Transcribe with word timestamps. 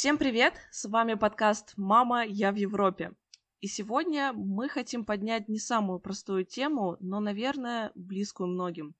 Всем 0.00 0.16
привет! 0.16 0.54
С 0.70 0.88
вами 0.88 1.12
подкаст 1.12 1.74
«Мама, 1.76 2.24
я 2.24 2.52
в 2.52 2.54
Европе». 2.54 3.12
И 3.60 3.66
сегодня 3.66 4.32
мы 4.32 4.70
хотим 4.70 5.04
поднять 5.04 5.46
не 5.50 5.58
самую 5.58 6.00
простую 6.00 6.46
тему, 6.46 6.96
но, 7.00 7.20
наверное, 7.20 7.92
близкую 7.94 8.48
многим. 8.48 8.94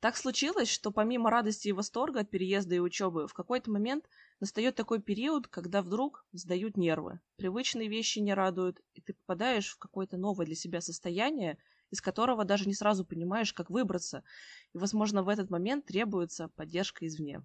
Так 0.00 0.16
случилось, 0.16 0.70
что 0.70 0.90
помимо 0.90 1.28
радости 1.28 1.68
и 1.68 1.72
восторга 1.72 2.20
от 2.20 2.30
переезда 2.30 2.76
и 2.76 2.78
учебы, 2.78 3.28
в 3.28 3.34
какой-то 3.34 3.70
момент 3.70 4.08
настает 4.40 4.74
такой 4.74 5.02
период, 5.02 5.48
когда 5.48 5.82
вдруг 5.82 6.24
сдают 6.32 6.78
нервы. 6.78 7.20
Привычные 7.36 7.88
вещи 7.88 8.18
не 8.20 8.32
радуют, 8.32 8.80
и 8.94 9.02
ты 9.02 9.12
попадаешь 9.12 9.68
в 9.68 9.76
какое-то 9.76 10.16
новое 10.16 10.46
для 10.46 10.54
себя 10.54 10.80
состояние, 10.80 11.58
из 11.90 12.00
которого 12.00 12.46
даже 12.46 12.64
не 12.64 12.72
сразу 12.72 13.04
понимаешь, 13.04 13.52
как 13.52 13.68
выбраться. 13.68 14.24
И, 14.72 14.78
возможно, 14.78 15.22
в 15.22 15.28
этот 15.28 15.50
момент 15.50 15.84
требуется 15.84 16.48
поддержка 16.56 17.06
извне. 17.06 17.42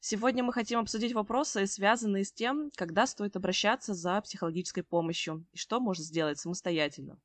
Сегодня 0.00 0.44
мы 0.44 0.52
хотим 0.52 0.78
обсудить 0.78 1.14
вопросы, 1.14 1.66
связанные 1.66 2.24
с 2.24 2.32
тем, 2.32 2.70
когда 2.76 3.06
стоит 3.06 3.36
обращаться 3.36 3.94
за 3.94 4.20
психологической 4.20 4.82
помощью 4.82 5.44
и 5.52 5.56
что 5.56 5.80
можно 5.80 6.04
сделать 6.04 6.38
самостоятельно. 6.38 7.18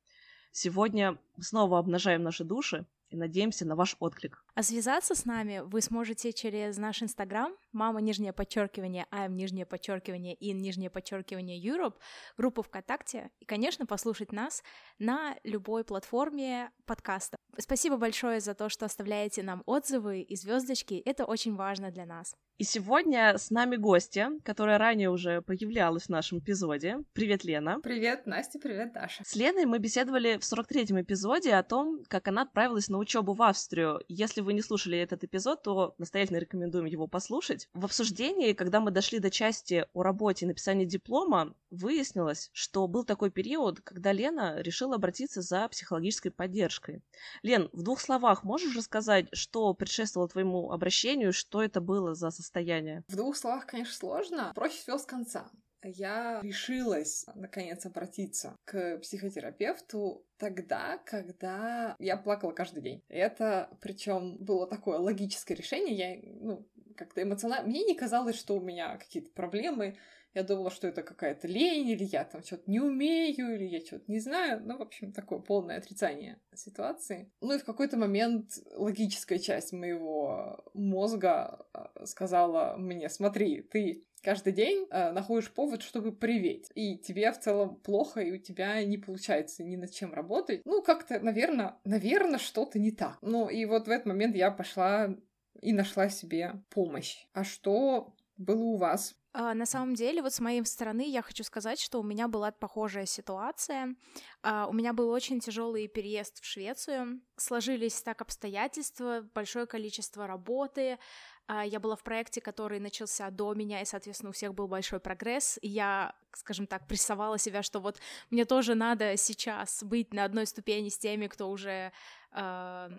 Сегодня 0.50 1.18
снова 1.40 1.78
обнажаем 1.78 2.22
наши 2.22 2.44
души 2.44 2.86
и 3.10 3.16
надеемся 3.16 3.64
на 3.64 3.76
ваш 3.76 3.96
отклик. 4.00 4.44
А 4.54 4.62
связаться 4.62 5.14
с 5.14 5.24
нами 5.24 5.62
вы 5.64 5.80
сможете 5.80 6.30
через 6.34 6.76
наш 6.76 7.02
инстаграм 7.02 7.54
мама 7.72 8.02
нижнее 8.02 8.34
подчеркивание 8.34 9.06
I'm 9.10 9.30
нижнее 9.30 9.64
подчеркивание 9.64 10.34
in 10.34 10.60
нижнее 10.60 10.90
подчеркивание 10.90 11.58
Europe, 11.58 11.94
группу 12.36 12.60
ВКонтакте 12.60 13.30
и, 13.40 13.46
конечно, 13.46 13.86
послушать 13.86 14.30
нас 14.30 14.62
на 14.98 15.36
любой 15.42 15.84
платформе 15.84 16.70
подкаста. 16.84 17.38
Спасибо 17.58 17.96
большое 17.96 18.40
за 18.40 18.54
то, 18.54 18.68
что 18.68 18.84
оставляете 18.84 19.42
нам 19.42 19.62
отзывы 19.64 20.20
и 20.20 20.36
звездочки. 20.36 21.02
Это 21.04 21.24
очень 21.24 21.56
важно 21.56 21.90
для 21.90 22.04
нас. 22.04 22.34
И 22.58 22.64
сегодня 22.64 23.36
с 23.38 23.50
нами 23.50 23.76
гостья, 23.76 24.30
которая 24.44 24.78
ранее 24.78 25.10
уже 25.10 25.42
появлялась 25.42 26.04
в 26.04 26.08
нашем 26.10 26.38
эпизоде. 26.38 26.98
Привет, 27.12 27.44
Лена. 27.44 27.80
Привет, 27.80 28.26
Настя, 28.26 28.58
привет, 28.58 28.92
Даша. 28.92 29.24
С 29.24 29.34
Леной 29.34 29.64
мы 29.64 29.78
беседовали 29.78 30.36
в 30.36 30.42
43-м 30.42 31.00
эпизоде 31.00 31.54
о 31.54 31.62
том, 31.62 32.04
как 32.08 32.28
она 32.28 32.42
отправилась 32.42 32.88
на 32.88 32.98
учебу 32.98 33.32
в 33.32 33.42
Австрию. 33.42 34.00
Если 34.08 34.41
вы 34.42 34.52
не 34.52 34.62
слушали 34.62 34.98
этот 34.98 35.24
эпизод, 35.24 35.62
то 35.62 35.94
настоятельно 35.98 36.38
рекомендуем 36.38 36.86
его 36.86 37.06
послушать. 37.06 37.68
В 37.72 37.84
обсуждении, 37.84 38.52
когда 38.52 38.80
мы 38.80 38.90
дошли 38.90 39.18
до 39.18 39.30
части 39.30 39.86
о 39.92 40.02
работе 40.02 40.44
и 40.44 40.48
написании 40.48 40.84
диплома, 40.84 41.54
выяснилось, 41.70 42.50
что 42.52 42.86
был 42.86 43.04
такой 43.04 43.30
период, 43.30 43.80
когда 43.80 44.12
Лена 44.12 44.60
решила 44.60 44.96
обратиться 44.96 45.42
за 45.42 45.68
психологической 45.68 46.30
поддержкой. 46.30 47.02
Лен, 47.42 47.68
в 47.72 47.82
двух 47.82 48.00
словах 48.00 48.44
можешь 48.44 48.76
рассказать, 48.76 49.26
что 49.32 49.72
предшествовало 49.74 50.28
твоему 50.28 50.70
обращению, 50.70 51.32
что 51.32 51.62
это 51.62 51.80
было 51.80 52.14
за 52.14 52.30
состояние? 52.30 53.04
В 53.08 53.16
двух 53.16 53.36
словах, 53.36 53.66
конечно, 53.66 53.94
сложно. 53.94 54.52
Проще 54.54 54.78
всего 54.78 54.98
с 54.98 55.04
конца. 55.04 55.50
Я 55.82 56.40
решилась, 56.42 57.26
наконец, 57.34 57.84
обратиться 57.86 58.56
к 58.64 58.98
психотерапевту 58.98 60.24
тогда, 60.36 60.98
когда 60.98 61.96
я 61.98 62.16
плакала 62.16 62.52
каждый 62.52 62.82
день. 62.82 63.02
Это, 63.08 63.70
причем, 63.80 64.36
было 64.38 64.66
такое 64.66 64.98
логическое 64.98 65.54
решение. 65.54 65.94
Я, 65.94 66.20
ну, 66.40 66.68
как-то 66.96 67.22
эмоционально... 67.22 67.68
Мне 67.68 67.84
не 67.84 67.94
казалось, 67.94 68.36
что 68.36 68.56
у 68.56 68.60
меня 68.60 68.96
какие-то 68.96 69.30
проблемы 69.30 69.96
я 70.34 70.44
думала, 70.44 70.70
что 70.70 70.88
это 70.88 71.02
какая-то 71.02 71.46
лень, 71.46 71.88
или 71.88 72.04
я 72.04 72.24
там 72.24 72.42
что-то 72.42 72.70
не 72.70 72.80
умею, 72.80 73.54
или 73.54 73.64
я 73.64 73.80
что-то 73.80 74.04
не 74.10 74.18
знаю. 74.18 74.62
Ну, 74.64 74.78
в 74.78 74.82
общем, 74.82 75.12
такое 75.12 75.40
полное 75.40 75.76
отрицание 75.76 76.40
ситуации. 76.54 77.30
Ну 77.40 77.54
и 77.54 77.58
в 77.58 77.64
какой-то 77.64 77.98
момент 77.98 78.52
логическая 78.74 79.38
часть 79.38 79.72
моего 79.72 80.64
мозга 80.72 81.66
а, 81.74 82.06
сказала 82.06 82.76
мне, 82.78 83.10
смотри, 83.10 83.60
ты 83.60 84.06
каждый 84.22 84.52
день 84.52 84.86
э, 84.90 85.12
находишь 85.12 85.50
повод, 85.50 85.82
чтобы 85.82 86.12
приветь. 86.12 86.70
И 86.74 86.96
тебе 86.96 87.32
в 87.32 87.40
целом 87.40 87.76
плохо, 87.76 88.20
и 88.20 88.32
у 88.32 88.38
тебя 88.38 88.82
не 88.84 88.98
получается 88.98 89.64
ни 89.64 89.76
над 89.76 89.92
чем 89.92 90.12
работать. 90.12 90.62
Ну, 90.64 90.82
как-то, 90.82 91.20
наверное, 91.20 91.76
наверное, 91.84 92.38
что-то 92.38 92.78
не 92.78 92.90
так. 92.90 93.18
Ну, 93.20 93.48
и 93.48 93.64
вот 93.64 93.86
в 93.86 93.90
этот 93.90 94.06
момент 94.06 94.36
я 94.36 94.50
пошла 94.50 95.14
и 95.60 95.72
нашла 95.72 96.08
себе 96.08 96.62
помощь. 96.70 97.26
А 97.32 97.44
что 97.44 98.14
было 98.36 98.62
у 98.62 98.76
вас? 98.76 99.14
А, 99.34 99.54
на 99.54 99.64
самом 99.64 99.94
деле, 99.94 100.20
вот 100.20 100.34
с 100.34 100.40
моей 100.40 100.64
стороны 100.66 101.08
я 101.08 101.22
хочу 101.22 101.42
сказать, 101.42 101.80
что 101.80 102.00
у 102.00 102.02
меня 102.02 102.28
была 102.28 102.50
похожая 102.50 103.06
ситуация. 103.06 103.96
А, 104.42 104.66
у 104.66 104.72
меня 104.72 104.92
был 104.92 105.08
очень 105.08 105.40
тяжелый 105.40 105.88
переезд 105.88 106.42
в 106.42 106.44
Швецию. 106.44 107.20
Сложились 107.36 108.02
так 108.02 108.20
обстоятельства, 108.20 109.26
большое 109.34 109.66
количество 109.66 110.26
работы. 110.26 110.98
А, 111.46 111.64
я 111.64 111.80
была 111.80 111.96
в 111.96 112.02
проекте, 112.02 112.42
который 112.42 112.78
начался 112.78 113.30
до 113.30 113.54
меня, 113.54 113.80
и, 113.80 113.86
соответственно, 113.86 114.30
у 114.30 114.34
всех 114.34 114.54
был 114.54 114.68
большой 114.68 115.00
прогресс. 115.00 115.58
И 115.62 115.68
я, 115.68 116.14
скажем 116.34 116.66
так, 116.66 116.86
прессовала 116.86 117.38
себя, 117.38 117.62
что 117.62 117.80
вот 117.80 118.00
мне 118.28 118.44
тоже 118.44 118.74
надо 118.74 119.16
сейчас 119.16 119.82
быть 119.82 120.12
на 120.12 120.24
одной 120.24 120.46
ступени 120.46 120.90
с 120.90 120.98
теми, 120.98 121.26
кто 121.26 121.50
уже 121.50 121.92
э, 122.32 122.90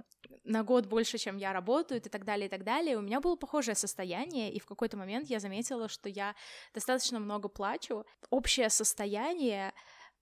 на 0.44 0.64
год 0.64 0.86
больше, 0.86 1.18
чем 1.18 1.38
я 1.38 1.54
работаю, 1.54 2.02
и 2.02 2.10
так 2.10 2.26
далее, 2.26 2.48
и 2.48 2.50
так 2.50 2.64
далее. 2.64 2.98
У 2.98 3.02
меня 3.02 3.20
было 3.20 3.36
похожее 3.36 3.76
состояние, 3.76 4.52
и 4.52 4.60
в 4.60 4.66
какой-то 4.66 4.98
момент 4.98 5.30
я 5.30 5.40
заметила, 5.40 5.88
что 5.88 6.10
я 6.10 6.36
достаточно 6.74 7.20
много 7.20 7.50
плачу. 7.50 8.06
Общее 8.30 8.70
состояние 8.70 9.74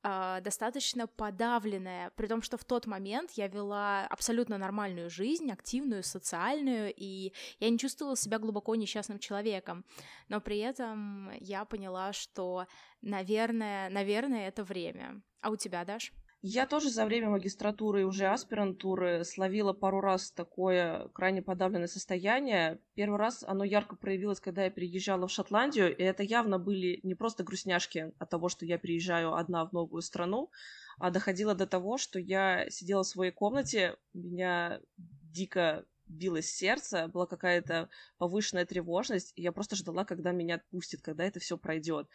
Uh, 0.03 0.41
достаточно 0.41 1.05
подавленная, 1.05 2.09
при 2.15 2.25
том, 2.25 2.41
что 2.41 2.57
в 2.57 2.65
тот 2.65 2.87
момент 2.87 3.33
я 3.33 3.47
вела 3.47 4.07
абсолютно 4.07 4.57
нормальную 4.57 5.11
жизнь, 5.11 5.51
активную, 5.51 6.01
социальную, 6.01 6.91
и 6.97 7.33
я 7.59 7.69
не 7.69 7.77
чувствовала 7.77 8.17
себя 8.17 8.39
глубоко 8.39 8.73
несчастным 8.73 9.19
человеком, 9.19 9.85
но 10.27 10.41
при 10.41 10.57
этом 10.57 11.29
я 11.39 11.65
поняла, 11.65 12.13
что, 12.13 12.65
наверное, 13.03 13.91
наверное, 13.91 14.47
это 14.47 14.63
время. 14.63 15.21
А 15.39 15.51
у 15.51 15.55
тебя, 15.55 15.85
Даш? 15.85 16.11
Я 16.43 16.65
тоже 16.65 16.89
за 16.89 17.05
время 17.05 17.29
магистратуры 17.29 18.01
и 18.01 18.03
уже 18.03 18.25
аспирантуры 18.25 19.23
словила 19.23 19.73
пару 19.73 20.01
раз 20.01 20.31
такое 20.31 21.07
крайне 21.09 21.43
подавленное 21.43 21.87
состояние. 21.87 22.79
Первый 22.95 23.19
раз 23.19 23.43
оно 23.43 23.63
ярко 23.63 23.95
проявилось, 23.95 24.39
когда 24.39 24.63
я 24.63 24.71
переезжала 24.71 25.27
в 25.27 25.31
Шотландию, 25.31 25.95
и 25.95 26.01
это 26.01 26.23
явно 26.23 26.57
были 26.57 26.99
не 27.03 27.13
просто 27.13 27.43
грустняшки 27.43 28.11
от 28.17 28.29
того, 28.31 28.49
что 28.49 28.65
я 28.65 28.79
переезжаю 28.79 29.35
одна 29.35 29.63
в 29.65 29.71
новую 29.71 30.01
страну, 30.01 30.49
а 30.97 31.11
доходило 31.11 31.53
до 31.53 31.67
того, 31.67 31.99
что 31.99 32.17
я 32.17 32.67
сидела 32.71 33.03
в 33.03 33.07
своей 33.07 33.31
комнате, 33.31 33.97
меня 34.15 34.81
дико 34.97 35.85
билось 36.11 36.49
сердце, 36.49 37.07
была 37.07 37.25
какая-то 37.25 37.89
повышенная 38.17 38.65
тревожность, 38.65 39.33
и 39.35 39.41
я 39.41 39.51
просто 39.51 39.75
ждала, 39.75 40.05
когда 40.05 40.31
меня 40.31 40.55
отпустит, 40.55 41.01
когда 41.01 41.23
это 41.23 41.39
все 41.39 41.57
пройдет. 41.57 42.07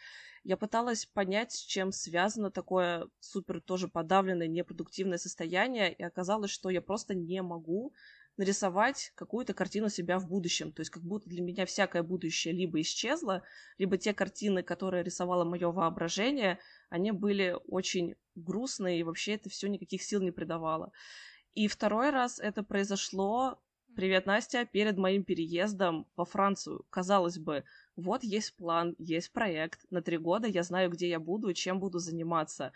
Я 0.43 0.57
пыталась 0.57 1.05
понять, 1.05 1.51
с 1.51 1.59
чем 1.59 1.91
связано 1.91 2.51
такое 2.51 3.07
супер 3.19 3.61
тоже 3.61 3.87
подавленное, 3.87 4.47
непродуктивное 4.47 5.17
состояние, 5.17 5.93
и 5.93 6.03
оказалось, 6.03 6.51
что 6.51 6.69
я 6.69 6.81
просто 6.81 7.15
не 7.15 7.41
могу 7.41 7.93
нарисовать 8.37 9.11
какую-то 9.15 9.53
картину 9.53 9.89
себя 9.89 10.19
в 10.19 10.27
будущем. 10.27 10.71
То 10.71 10.81
есть 10.81 10.91
как 10.91 11.03
будто 11.03 11.27
для 11.27 11.41
меня 11.41 11.65
всякое 11.65 12.03
будущее 12.03 12.53
либо 12.53 12.79
исчезло, 12.81 13.43
либо 13.77 13.97
те 13.97 14.13
картины, 14.13 14.61
которые 14.61 15.03
рисовало 15.03 15.43
мое 15.43 15.71
воображение, 15.71 16.59
они 16.89 17.11
были 17.11 17.57
очень 17.67 18.15
грустные, 18.35 18.99
и 18.99 19.03
вообще 19.03 19.33
это 19.33 19.49
все 19.49 19.67
никаких 19.67 20.03
сил 20.03 20.21
не 20.21 20.31
придавало. 20.31 20.91
И 21.55 21.67
второй 21.67 22.11
раз 22.11 22.39
это 22.39 22.61
произошло 22.61 23.59
Привет, 23.97 24.27
Настя. 24.27 24.63
Перед 24.63 24.95
моим 24.99 25.23
переездом 25.23 26.05
во 26.15 26.23
Францию, 26.23 26.85
казалось 26.91 27.39
бы, 27.39 27.63
вот 27.95 28.23
есть 28.23 28.55
план, 28.55 28.93
есть 28.99 29.31
проект. 29.31 29.87
На 29.89 30.03
три 30.03 30.19
года 30.19 30.47
я 30.47 30.61
знаю, 30.61 30.91
где 30.91 31.09
я 31.09 31.19
буду 31.19 31.49
и 31.49 31.55
чем 31.55 31.79
буду 31.79 31.97
заниматься. 31.97 32.73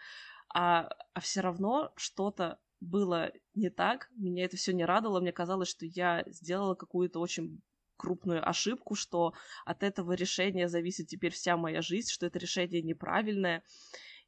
А, 0.52 0.90
а 1.14 1.20
все 1.20 1.42
равно 1.42 1.92
что-то 1.96 2.58
было 2.80 3.32
не 3.54 3.70
так. 3.70 4.10
Меня 4.16 4.46
это 4.46 4.58
все 4.58 4.74
не 4.74 4.84
радовало. 4.84 5.20
Мне 5.20 5.32
казалось, 5.32 5.70
что 5.70 5.86
я 5.86 6.24
сделала 6.26 6.74
какую-то 6.74 7.20
очень 7.20 7.62
крупную 7.98 8.44
ошибку, 8.50 8.96
что 8.96 9.36
от 9.64 9.84
этого 9.84 10.14
решения 10.14 10.68
зависит 10.68 11.06
теперь 11.06 11.34
вся 11.34 11.56
моя 11.56 11.84
жизнь, 11.84 12.10
что 12.10 12.26
это 12.26 12.40
решение 12.40 12.82
неправильное. 12.82 13.62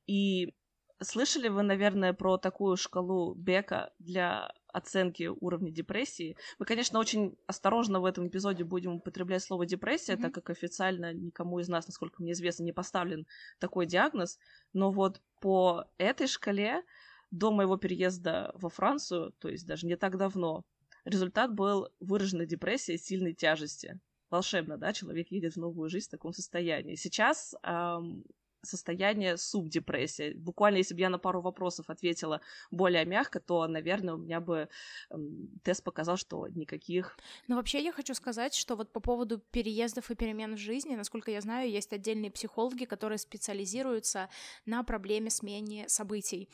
И 0.06 0.54
слышали 1.02 1.48
вы, 1.48 1.64
наверное, 1.64 2.14
про 2.14 2.38
такую 2.38 2.78
шкалу 2.78 3.34
Бека 3.34 3.92
для 3.98 4.54
оценки 4.74 5.30
уровня 5.40 5.72
депрессии. 5.72 6.36
Мы, 6.60 6.66
конечно, 6.66 7.00
очень 7.00 7.38
осторожно 7.48 8.02
в 8.02 8.06
этом 8.06 8.28
эпизоде 8.28 8.64
будем 8.64 8.96
употреблять 8.96 9.44
слово 9.44 9.66
депрессия, 9.66 10.14
mm-hmm. 10.14 10.22
так 10.22 10.34
как 10.34 10.50
официально 10.50 11.14
никому 11.14 11.60
из 11.60 11.70
нас, 11.70 11.88
насколько 11.88 12.22
мне 12.22 12.34
известно, 12.34 12.64
не 12.64 12.74
поставлен 12.74 13.26
такой 13.60 13.86
диагноз. 13.86 14.40
Но 14.74 14.92
вот 14.92 15.22
по 15.40 15.86
этой 15.98 16.28
шкале 16.28 16.84
до 17.32 17.52
моего 17.52 17.78
переезда 17.78 18.52
во 18.56 18.70
Францию, 18.70 19.34
то 19.40 19.48
есть 19.48 19.66
даже 19.66 19.88
не 19.88 19.96
так 19.96 20.18
давно, 20.18 20.66
результат 21.06 21.54
был 21.54 21.90
выраженной 22.00 22.48
депрессии 22.48 22.98
сильной 22.98 23.34
тяжести. 23.34 24.00
Волшебно, 24.30 24.78
да, 24.78 24.94
человек 24.94 25.28
едет 25.30 25.54
в 25.54 25.60
новую 25.60 25.90
жизнь 25.90 26.08
в 26.08 26.12
таком 26.12 26.34
состоянии. 26.34 26.96
Сейчас 26.96 27.54
эм, 27.64 28.24
состояние 28.64 29.38
субдепрессия. 29.38 30.34
Буквально, 30.36 30.78
если 30.78 30.94
бы 30.96 31.02
я 31.02 31.10
на 31.10 31.20
пару 31.20 31.42
вопросов 31.42 31.90
ответила 31.90 32.42
более 32.72 33.06
мягко, 33.06 33.40
то, 33.40 33.68
наверное, 33.68 34.16
у 34.16 34.18
меня 34.18 34.40
бы 34.40 34.70
э, 35.10 35.16
тест 35.64 35.84
показал, 35.84 36.18
что 36.18 36.48
никаких. 36.48 37.18
Ну, 37.48 37.56
вообще, 37.56 37.84
я 37.84 37.92
хочу 37.92 38.14
сказать, 38.14 38.56
что 38.56 38.76
вот 38.76 38.92
по 38.92 39.00
поводу 39.00 39.40
переездов 39.40 40.10
и 40.10 40.16
перемен 40.16 40.56
в 40.56 40.60
жизни, 40.60 40.96
насколько 40.96 41.32
я 41.32 41.42
знаю, 41.42 41.70
есть 41.70 41.94
отдельные 41.94 42.32
психологи, 42.32 42.86
которые 42.86 43.18
специализируются 43.18 44.30
на 44.66 44.84
проблеме 44.84 45.30
смене 45.30 45.88
событий. 45.90 46.50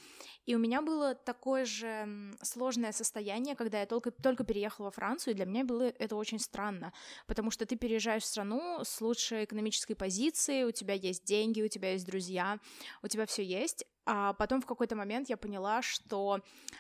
И 0.46 0.56
у 0.56 0.60
меня 0.60 0.82
было 0.82 1.16
такое 1.16 1.66
же 1.66 2.34
сложное 2.42 2.92
состояние, 2.92 3.56
когда 3.56 3.80
я 3.80 3.86
только, 3.86 4.12
только 4.12 4.44
переехала 4.44 4.86
во 4.86 4.92
Францию, 4.92 5.34
и 5.34 5.36
для 5.36 5.46
меня 5.46 5.64
было 5.64 5.84
это 5.84 6.16
очень 6.16 6.40
странно, 6.40 6.92
потому 7.28 7.52
что 7.52 7.66
ты 7.66 7.76
переезжаешь 7.76 8.24
в 8.24 8.26
страну 8.26 8.80
с 8.84 9.02
лучшей 9.02 9.46
экономической 9.46 9.94
позицией, 9.94 10.66
у 10.66 10.72
тебя 10.72 10.94
есть 10.94 11.24
деньги, 11.26 11.62
у 11.62 11.68
тебя 11.68 11.92
есть 11.94 11.99
друзья, 12.04 12.60
у 13.02 13.08
тебя 13.08 13.26
все 13.26 13.44
есть, 13.44 13.86
а 14.06 14.34
потом 14.34 14.62
в 14.62 14.66
какой-то 14.66 14.96
момент 14.96 15.30
я 15.30 15.38
поняла, 15.38 15.82
что, 15.82 16.40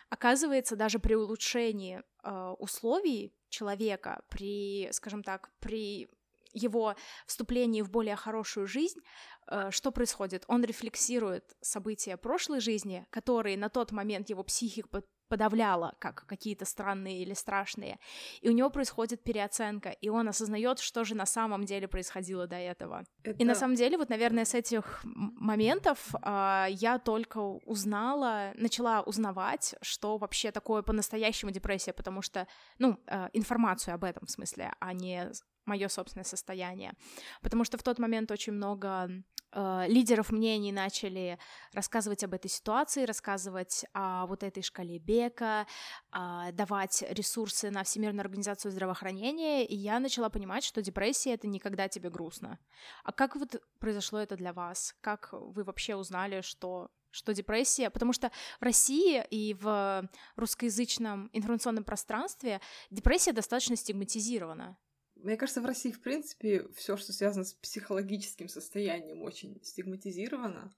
оказывается, 0.10 0.75
даже 0.75 1.00
при 1.00 1.13
улучшении 1.13 2.01
э, 2.24 2.56
условий 2.60 3.33
человека, 3.50 4.24
при, 4.30 4.89
скажем 4.92 5.24
так, 5.24 5.51
при 5.60 6.10
его 6.54 6.95
вступлении 7.25 7.81
в 7.81 7.92
более 7.92 8.16
хорошую 8.16 8.68
жизнь, 8.68 9.00
э, 9.48 9.69
что 9.71 9.92
происходит? 9.92 10.44
Он 10.48 10.63
рефлексирует 10.63 11.56
события 11.62 12.18
прошлой 12.18 12.60
жизни, 12.60 13.06
которые 13.10 13.57
на 13.57 13.69
тот 13.69 13.92
момент 13.92 14.30
его 14.30 14.44
психик 14.44 14.88
подавляла 15.29 15.95
как 15.99 16.25
какие-то 16.25 16.65
странные 16.65 17.21
или 17.21 17.33
страшные, 17.33 17.99
и 18.41 18.49
у 18.49 18.51
него 18.51 18.69
происходит 18.69 19.23
переоценка, 19.23 19.89
и 19.89 20.09
он 20.09 20.27
осознает, 20.27 20.79
что 20.79 21.03
же 21.03 21.15
на 21.15 21.25
самом 21.25 21.65
деле 21.65 21.87
происходило 21.87 22.47
до 22.47 22.57
этого. 22.57 23.03
Это... 23.23 23.37
И 23.37 23.45
на 23.45 23.55
самом 23.55 23.75
деле, 23.75 23.97
вот, 23.97 24.09
наверное, 24.09 24.45
с 24.45 24.53
этих 24.53 25.01
моментов 25.03 26.13
э, 26.21 26.65
я 26.69 26.99
только 26.99 27.37
узнала, 27.39 28.51
начала 28.55 29.01
узнавать, 29.01 29.75
что 29.81 30.17
вообще 30.17 30.51
такое 30.51 30.81
по-настоящему 30.81 31.51
депрессия, 31.51 31.93
потому 31.93 32.21
что, 32.21 32.47
ну, 32.79 32.97
э, 33.07 33.29
информацию 33.33 33.93
об 33.93 34.03
этом 34.03 34.25
в 34.25 34.31
смысле, 34.31 34.73
а 34.79 34.93
не 34.93 35.31
мое 35.65 35.87
собственное 35.87 36.25
состояние. 36.25 36.93
Потому 37.41 37.63
что 37.63 37.77
в 37.77 37.83
тот 37.83 37.99
момент 37.99 38.31
очень 38.31 38.53
много 38.53 39.09
э, 39.51 39.85
лидеров 39.87 40.31
мнений 40.31 40.71
начали 40.71 41.37
рассказывать 41.73 42.23
об 42.23 42.33
этой 42.33 42.49
ситуации, 42.49 43.05
рассказывать 43.05 43.85
о 43.93 44.25
вот 44.25 44.43
этой 44.43 44.63
шкале 44.63 44.99
Бека, 44.99 45.67
э, 46.11 46.51
давать 46.53 47.03
ресурсы 47.09 47.71
на 47.71 47.83
Всемирную 47.83 48.21
организацию 48.21 48.71
здравоохранения, 48.71 49.65
и 49.65 49.75
я 49.75 49.99
начала 49.99 50.29
понимать, 50.29 50.63
что 50.63 50.81
депрессия— 50.81 51.33
это 51.35 51.47
никогда 51.47 51.87
тебе 51.87 52.09
грустно. 52.09 52.59
А 53.03 53.11
как 53.11 53.35
вот 53.35 53.61
произошло 53.79 54.19
это 54.19 54.35
для 54.35 54.53
вас? 54.53 54.95
Как 55.01 55.29
вы 55.31 55.63
вообще 55.63 55.95
узнали, 55.95 56.41
что 56.41 56.89
что 57.11 57.33
депрессия, 57.33 57.89
потому 57.89 58.13
что 58.13 58.31
в 58.59 58.63
России 58.63 59.25
и 59.31 59.55
в 59.55 60.07
русскоязычном 60.35 61.29
информационном 61.33 61.83
пространстве 61.83 62.61
депрессия 62.91 63.33
достаточно 63.33 63.75
стигматизирована. 63.75 64.77
Мне 65.24 65.38
кажется, 65.38 65.62
в 65.62 65.66
России, 65.66 65.92
в 65.92 66.01
принципе, 66.01 66.68
все, 66.75 66.95
что 66.98 67.13
связано 67.13 67.44
с 67.44 67.54
психологическим 67.54 68.48
состоянием, 68.48 69.21
очень 69.21 69.62
стигматизировано. 69.63 70.74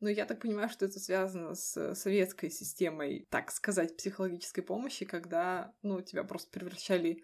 Но 0.00 0.08
я 0.08 0.24
так 0.24 0.40
понимаю, 0.40 0.68
что 0.68 0.84
это 0.84 0.98
связано 0.98 1.54
с 1.54 1.94
советской 1.94 2.50
системой, 2.50 3.26
так 3.30 3.50
сказать, 3.52 3.96
психологической 3.96 4.64
помощи, 4.64 5.04
когда, 5.04 5.72
ну, 5.82 6.00
тебя 6.00 6.24
просто 6.24 6.50
превращали 6.50 7.22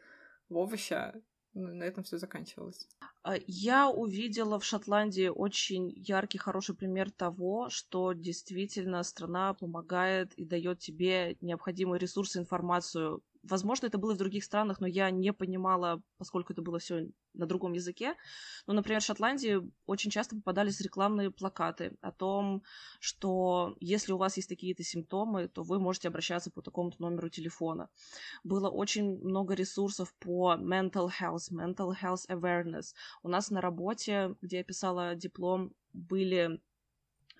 в 0.49 0.57
овоща, 0.57 1.21
ну, 1.55 1.75
на 1.75 1.83
этом 1.83 2.05
все 2.05 2.19
заканчивалось. 2.19 2.87
А, 3.23 3.35
я 3.47 3.91
увидела 3.91 4.61
в 4.61 4.65
Шотландии 4.65 5.29
очень 5.29 5.91
яркий, 5.97 6.39
хороший 6.39 6.77
пример 6.77 7.11
того, 7.11 7.69
что 7.69 8.13
действительно 8.13 9.03
страна 9.03 9.55
помогает 9.55 10.33
и 10.35 10.45
дает 10.45 10.79
тебе 10.79 11.37
необходимые 11.41 11.99
ресурсы, 11.99 12.39
информацию 12.39 13.23
Возможно, 13.49 13.87
это 13.87 13.99
было 13.99 14.15
в 14.15 14.19
других 14.19 14.45
странах, 14.45 14.81
но 14.81 14.87
я 14.87 15.11
не 15.11 15.33
понимала, 15.33 16.03
поскольку 16.19 16.53
это 16.53 16.63
было 16.63 16.79
все 16.79 17.09
на 17.35 17.47
другом 17.47 17.73
языке. 17.73 18.15
Ну, 18.67 18.75
например, 18.75 19.01
в 19.01 19.05
Шотландии 19.05 19.61
очень 19.87 20.11
часто 20.11 20.37
попадались 20.37 20.81
рекламные 20.81 21.31
плакаты 21.31 21.97
о 22.01 22.13
том, 22.13 22.63
что 23.01 23.77
если 23.81 24.13
у 24.13 24.19
вас 24.19 24.37
есть 24.37 24.49
какие-то 24.49 24.83
симптомы, 24.83 25.49
то 25.49 25.63
вы 25.63 25.79
можете 25.79 26.09
обращаться 26.09 26.51
по 26.51 26.63
такому-то 26.63 27.01
номеру 27.01 27.29
телефона. 27.31 27.89
Было 28.45 28.69
очень 28.69 29.19
много 29.19 29.55
ресурсов 29.55 30.15
по 30.19 30.55
mental 30.55 31.09
health, 31.21 31.51
mental 31.51 31.95
health 32.03 32.29
awareness. 32.29 32.95
У 33.23 33.29
нас 33.29 33.51
на 33.51 33.61
работе, 33.61 34.35
где 34.43 34.59
я 34.59 34.65
писала 34.65 35.15
диплом, 35.15 35.73
были 35.93 36.61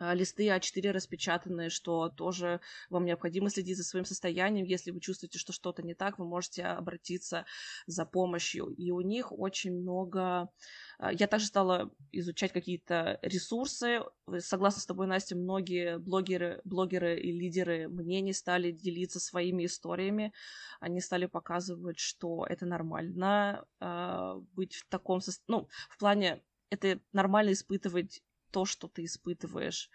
листы 0.01 0.49
А4 0.49 0.91
распечатанные, 0.91 1.71
что 1.71 2.09
тоже 2.09 2.61
вам 2.91 3.05
необходимо 3.05 3.51
следить 3.51 3.77
за 3.77 3.85
своим 3.85 4.05
состоянием. 4.05 4.65
Если 4.65 4.91
вы 4.91 5.01
чувствуете, 5.01 5.39
что 5.39 5.53
что-то 5.53 5.83
не 5.83 5.95
так, 5.95 6.19
вы 6.19 6.27
можете 6.27 6.65
обратиться 6.65 7.47
за 7.87 8.05
помощью. 8.05 8.67
И 8.69 8.91
у 8.91 9.01
них 9.01 9.33
очень 9.33 9.73
много... 9.73 10.51
А, 10.99 11.13
я 11.13 11.27
также 11.27 11.47
стала 11.47 11.91
изучать 12.13 12.53
какие-то 12.53 13.19
ресурсы. 13.23 14.01
Согласно 14.39 14.81
с 14.81 14.87
тобой, 14.87 15.07
Настя, 15.07 15.37
многие 15.37 15.99
блогеры, 15.99 16.61
блогеры 16.65 17.19
и 17.19 17.33
лидеры 17.33 17.89
мнений 17.89 18.33
стали 18.33 18.71
делиться 18.71 19.21
своими 19.21 19.67
историями. 19.67 20.33
Они 20.81 21.01
стали 21.01 21.27
показывать, 21.27 21.99
что 21.99 22.47
это 22.47 22.67
нормально 22.67 23.65
э, 23.81 24.35
быть 24.53 24.75
в 24.75 24.89
таком 24.89 25.21
состоянии. 25.21 25.49
Ну, 25.49 25.69
в 25.89 25.99
плане 25.99 26.43
это 26.71 27.01
нормально 27.13 27.53
испытывать 27.53 28.23
то, 28.51 28.65
что 28.65 28.89
ты 28.89 29.05
испытываешь. 29.05 29.91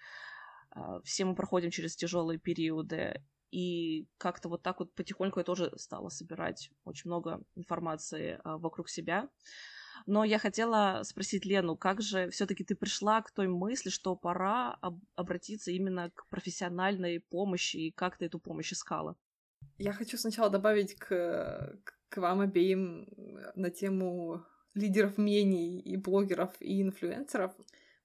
А, 0.71 1.01
все 1.01 1.25
мы 1.25 1.35
проходим 1.35 1.71
через 1.71 1.95
тяжелые 1.95 2.39
периоды. 2.39 3.23
И 3.51 4.07
как-то 4.17 4.49
вот 4.49 4.63
так 4.63 4.79
вот 4.79 4.95
потихоньку 4.95 5.39
я 5.39 5.43
тоже 5.43 5.71
стала 5.77 6.09
собирать 6.09 6.71
очень 6.85 7.09
много 7.09 7.43
информации 7.55 8.39
а, 8.43 8.57
вокруг 8.57 8.89
себя. 8.89 9.29
Но 10.05 10.23
я 10.23 10.39
хотела 10.39 11.01
спросить 11.03 11.45
Лену, 11.45 11.77
как 11.77 12.01
же 12.01 12.29
все-таки 12.29 12.63
ты 12.63 12.75
пришла 12.75 13.21
к 13.21 13.31
той 13.31 13.47
мысли, 13.47 13.89
что 13.89 14.15
пора 14.15 14.73
об- 14.81 15.03
обратиться 15.15 15.71
именно 15.71 16.09
к 16.09 16.27
профессиональной 16.29 17.19
помощи, 17.19 17.77
и 17.77 17.91
как 17.91 18.17
ты 18.17 18.25
эту 18.25 18.39
помощь 18.39 18.73
искала? 18.73 19.15
Я 19.77 19.93
хочу 19.93 20.17
сначала 20.17 20.49
добавить 20.49 20.95
к, 20.95 21.79
к 22.09 22.17
вам 22.17 22.41
обеим 22.41 23.07
на 23.55 23.69
тему 23.69 24.43
лидеров 24.73 25.17
мнений 25.17 25.79
и 25.79 25.95
блогеров 25.95 26.55
и 26.59 26.81
инфлюенсеров 26.81 27.53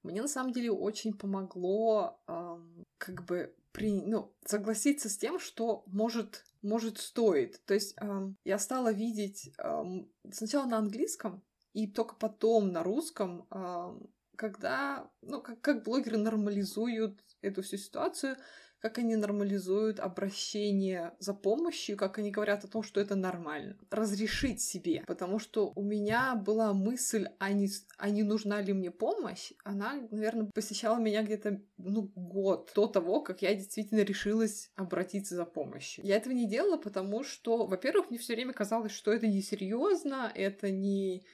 мне 0.03 0.23
на 0.23 0.29
самом 0.29 0.53
деле 0.53 0.71
очень 0.71 1.13
помогло 1.13 2.21
эм, 2.27 2.85
как 2.99 3.25
бы 3.25 3.55
при, 3.73 4.03
ну, 4.03 4.35
согласиться 4.45 5.09
с 5.09 5.19
тем, 5.19 5.39
что 5.39 5.83
может, 5.87 6.45
может 6.63 6.99
стоит. 6.99 7.61
То 7.65 7.75
есть 7.75 7.95
эм, 8.01 8.37
я 8.45 8.59
стала 8.59 8.93
видеть 8.93 9.53
эм, 9.59 10.11
сначала 10.31 10.67
на 10.67 10.79
английском 10.79 11.43
и 11.75 11.87
только 11.87 12.15
потом 12.17 12.73
на 12.73 12.83
русском, 12.83 13.47
эм, 13.51 14.11
когда, 14.37 15.11
ну, 15.21 15.43
как, 15.43 15.61
как 15.61 15.85
блогеры 15.85 16.17
нормализуют 16.17 17.25
эту 17.41 17.63
всю 17.63 17.77
ситуацию, 17.77 18.37
как 18.81 18.99
они 18.99 19.17
нормализуют 19.17 20.01
обращение 20.01 21.13
за 21.19 21.35
помощью, 21.35 21.97
как 21.97 22.19
они 22.19 22.31
говорят 22.31 22.65
о 22.65 22.69
том, 22.69 22.83
что 22.83 23.01
это 23.01 23.15
нормально. 23.15 23.77
Разрешить 23.91 24.61
себе, 24.61 25.05
потому 25.07 25.39
что 25.39 25.73
у 25.75 25.83
меня 25.83 26.35
была 26.35 26.73
мысль, 26.73 27.29
а 27.39 27.53
не, 27.53 27.69
а 27.97 28.11
не 28.11 28.23
нужна 28.23 28.61
ли 28.61 28.73
мне 28.73 28.91
помощь, 28.91 29.53
она, 29.65 29.95
наверное, 30.11 30.51
посещала 30.55 30.99
меня 30.99 31.23
где-то, 31.23 31.61
ну, 31.77 32.11
год 32.15 32.73
до 32.75 32.87
того, 32.87 33.21
как 33.21 33.43
я 33.43 33.55
действительно 33.55 34.01
решилась 34.01 34.71
обратиться 34.77 35.35
за 35.35 35.45
помощью. 35.45 36.05
Я 36.05 36.17
этого 36.17 36.33
не 36.33 36.49
делала, 36.49 36.77
потому 36.77 37.25
что, 37.25 37.67
во-первых, 37.67 38.11
мне 38.11 38.19
все 38.19 38.35
время 38.35 38.53
казалось, 38.53 38.93
что 38.93 39.13
это 39.13 39.27
несерьезно, 39.27 40.31
это 40.35 40.71
не 40.71 41.25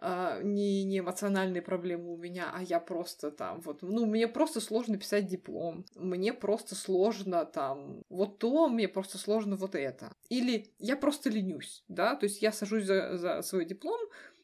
а, 0.00 0.40
не, 0.42 0.84
не 0.84 0.98
эмоциональные 1.00 1.62
проблемы 1.62 2.12
у 2.12 2.16
меня, 2.16 2.50
а 2.54 2.62
я 2.62 2.80
просто 2.80 3.30
там 3.30 3.60
вот, 3.60 3.82
ну, 3.82 4.06
мне 4.06 4.28
просто 4.28 4.60
сложно 4.60 4.98
писать 4.98 5.26
диплом, 5.26 5.84
мне 5.94 6.32
просто 6.32 6.74
сложно 6.74 7.44
там 7.44 8.02
вот 8.08 8.38
то, 8.38 8.68
мне 8.68 8.88
просто 8.88 9.18
сложно 9.18 9.56
вот 9.56 9.74
это. 9.74 10.12
Или 10.28 10.72
я 10.78 10.96
просто 10.96 11.30
ленюсь, 11.30 11.84
да, 11.88 12.14
то 12.14 12.24
есть 12.24 12.42
я 12.42 12.52
сажусь 12.52 12.84
за, 12.84 13.16
за 13.16 13.42
свой 13.42 13.64
диплом, 13.64 14.00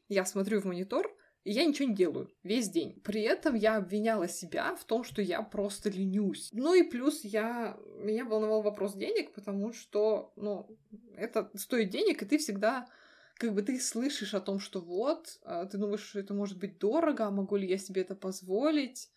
я 0.08 0.24
смотрю 0.24 0.60
в 0.60 0.64
монитор, 0.64 1.14
и 1.44 1.52
я 1.52 1.64
ничего 1.66 1.88
не 1.88 1.94
делаю 1.94 2.30
весь 2.42 2.70
день. 2.70 3.00
При 3.04 3.20
этом 3.20 3.54
я 3.54 3.76
обвиняла 3.76 4.28
себя 4.28 4.74
в 4.74 4.84
том, 4.84 5.04
что 5.04 5.20
я 5.20 5.42
просто 5.42 5.90
ленюсь. 5.90 6.48
Ну 6.52 6.74
и 6.74 6.82
плюс 6.82 7.22
я... 7.22 7.78
Меня 7.98 8.24
волновал 8.24 8.62
вопрос 8.62 8.94
денег, 8.94 9.34
потому 9.34 9.72
что, 9.74 10.32
ну, 10.36 10.66
это 11.16 11.50
стоит 11.54 11.90
денег, 11.90 12.22
и 12.22 12.26
ты 12.26 12.38
всегда 12.38 12.88
как 13.36 13.54
бы 13.54 13.62
ты 13.62 13.78
слышишь 13.80 14.34
о 14.34 14.40
том, 14.40 14.58
что 14.60 14.80
вот, 14.80 15.38
а, 15.42 15.66
ты 15.66 15.78
думаешь, 15.78 16.02
что 16.02 16.20
это 16.20 16.34
может 16.34 16.58
быть 16.58 16.78
дорого, 16.78 17.26
а 17.26 17.30
могу 17.30 17.56
ли 17.56 17.66
я 17.66 17.78
себе 17.78 18.02
это 18.02 18.14
позволить? 18.14 19.10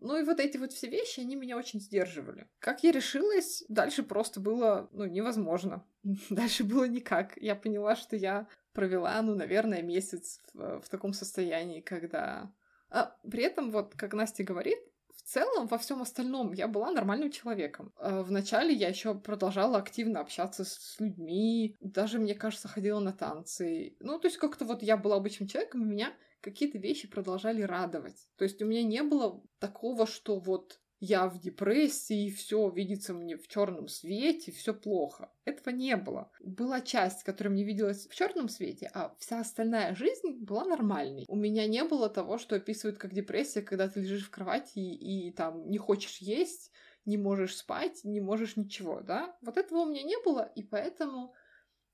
Ну 0.00 0.16
и 0.16 0.22
вот 0.22 0.38
эти 0.38 0.58
вот 0.58 0.72
все 0.72 0.88
вещи, 0.88 1.20
они 1.20 1.34
меня 1.34 1.56
очень 1.56 1.80
сдерживали. 1.80 2.48
Как 2.60 2.84
я 2.84 2.92
решилась, 2.92 3.64
дальше 3.68 4.02
просто 4.02 4.38
было, 4.38 4.88
ну, 4.92 5.06
невозможно. 5.06 5.84
Дальше 6.30 6.62
было 6.62 6.84
никак. 6.84 7.36
Я 7.36 7.56
поняла, 7.56 7.96
что 7.96 8.14
я 8.14 8.46
провела, 8.72 9.20
ну, 9.22 9.34
наверное, 9.34 9.82
месяц 9.82 10.40
в, 10.54 10.80
в 10.82 10.88
таком 10.88 11.12
состоянии, 11.12 11.80
когда... 11.80 12.52
А 12.90 13.16
при 13.28 13.42
этом, 13.42 13.70
вот, 13.70 13.94
как 13.96 14.14
Настя 14.14 14.44
говорит, 14.44 14.78
в 15.18 15.22
целом 15.22 15.66
во 15.66 15.78
всем 15.78 16.00
остальном 16.00 16.52
я 16.52 16.68
была 16.68 16.92
нормальным 16.92 17.30
человеком. 17.30 17.92
Э, 17.98 18.22
вначале 18.22 18.72
я 18.72 18.88
еще 18.88 19.14
продолжала 19.14 19.78
активно 19.78 20.20
общаться 20.20 20.64
с 20.64 20.96
людьми, 21.00 21.76
даже, 21.80 22.18
мне 22.18 22.34
кажется, 22.34 22.68
ходила 22.68 23.00
на 23.00 23.12
танцы. 23.12 23.96
Ну, 24.00 24.18
то 24.18 24.28
есть 24.28 24.38
как-то 24.38 24.64
вот 24.64 24.82
я 24.82 24.96
была 24.96 25.16
обычным 25.16 25.48
человеком, 25.48 25.82
и 25.82 25.90
меня 25.90 26.14
какие-то 26.40 26.78
вещи 26.78 27.08
продолжали 27.08 27.62
радовать. 27.62 28.28
То 28.36 28.44
есть 28.44 28.62
у 28.62 28.66
меня 28.66 28.82
не 28.84 29.02
было 29.02 29.42
такого, 29.58 30.06
что 30.06 30.38
вот 30.38 30.80
я 31.00 31.28
в 31.28 31.38
депрессии, 31.40 32.30
все 32.30 32.68
видится 32.70 33.14
мне 33.14 33.36
в 33.36 33.46
черном 33.48 33.88
свете, 33.88 34.52
все 34.52 34.74
плохо. 34.74 35.32
Этого 35.44 35.74
не 35.74 35.96
было. 35.96 36.30
Была 36.40 36.80
часть, 36.80 37.22
которая 37.22 37.52
мне 37.52 37.64
виделась 37.64 38.06
в 38.06 38.14
черном 38.14 38.48
свете, 38.48 38.90
а 38.94 39.14
вся 39.18 39.40
остальная 39.40 39.94
жизнь 39.94 40.38
была 40.40 40.64
нормальной. 40.64 41.24
У 41.28 41.36
меня 41.36 41.66
не 41.66 41.84
было 41.84 42.08
того, 42.08 42.38
что 42.38 42.56
описывают 42.56 42.98
как 42.98 43.12
депрессия, 43.14 43.62
когда 43.62 43.88
ты 43.88 44.00
лежишь 44.00 44.26
в 44.26 44.30
кровати 44.30 44.78
и, 44.78 45.28
и 45.28 45.32
там 45.32 45.70
не 45.70 45.78
хочешь 45.78 46.18
есть, 46.18 46.72
не 47.04 47.16
можешь 47.16 47.56
спать, 47.56 48.00
не 48.04 48.20
можешь 48.20 48.56
ничего, 48.56 49.00
да? 49.00 49.36
Вот 49.40 49.56
этого 49.56 49.80
у 49.80 49.86
меня 49.86 50.02
не 50.02 50.18
было, 50.24 50.50
и 50.54 50.62
поэтому 50.62 51.34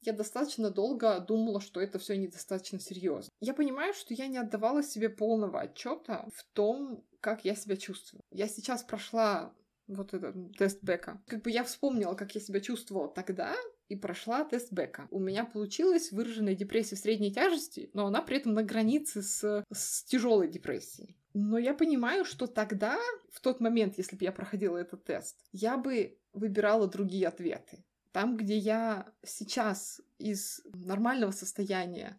я 0.06 0.12
достаточно 0.12 0.70
долго 0.70 1.18
думала, 1.20 1.60
что 1.60 1.80
это 1.80 1.98
все 1.98 2.16
недостаточно 2.16 2.80
серьезно. 2.80 3.30
Я 3.40 3.54
понимаю, 3.54 3.94
что 3.94 4.14
я 4.14 4.26
не 4.26 4.38
отдавала 4.38 4.82
себе 4.82 5.08
полного 5.08 5.60
отчета 5.60 6.28
в 6.34 6.44
том, 6.54 7.04
как 7.20 7.44
я 7.44 7.54
себя 7.54 7.76
чувствую. 7.76 8.22
Я 8.30 8.48
сейчас 8.48 8.82
прошла 8.82 9.54
вот 9.86 10.14
этот 10.14 10.56
тест 10.56 10.82
Бека. 10.82 11.22
Как 11.26 11.42
бы 11.42 11.50
я 11.50 11.64
вспомнила, 11.64 12.14
как 12.14 12.34
я 12.34 12.40
себя 12.40 12.60
чувствовала 12.60 13.08
тогда, 13.08 13.54
и 13.88 13.96
прошла 13.96 14.44
тест 14.44 14.72
Бека. 14.72 15.08
У 15.10 15.18
меня 15.18 15.44
получилась 15.44 16.10
выраженная 16.10 16.54
депрессия 16.54 16.96
средней 16.96 17.32
тяжести, 17.32 17.90
но 17.92 18.06
она 18.06 18.22
при 18.22 18.38
этом 18.38 18.54
на 18.54 18.62
границе 18.62 19.22
с, 19.22 19.64
с 19.70 20.04
тяжелой 20.04 20.48
депрессией. 20.48 21.16
Но 21.34 21.58
я 21.58 21.74
понимаю, 21.74 22.24
что 22.24 22.46
тогда, 22.46 22.98
в 23.30 23.40
тот 23.40 23.60
момент, 23.60 23.98
если 23.98 24.16
бы 24.16 24.24
я 24.24 24.32
проходила 24.32 24.76
этот 24.76 25.04
тест, 25.04 25.36
я 25.52 25.76
бы 25.76 26.18
выбирала 26.32 26.86
другие 26.86 27.28
ответы. 27.28 27.84
Там, 28.14 28.36
где 28.36 28.56
я 28.56 29.12
сейчас 29.24 30.00
из 30.18 30.60
нормального 30.72 31.32
состояния, 31.32 32.16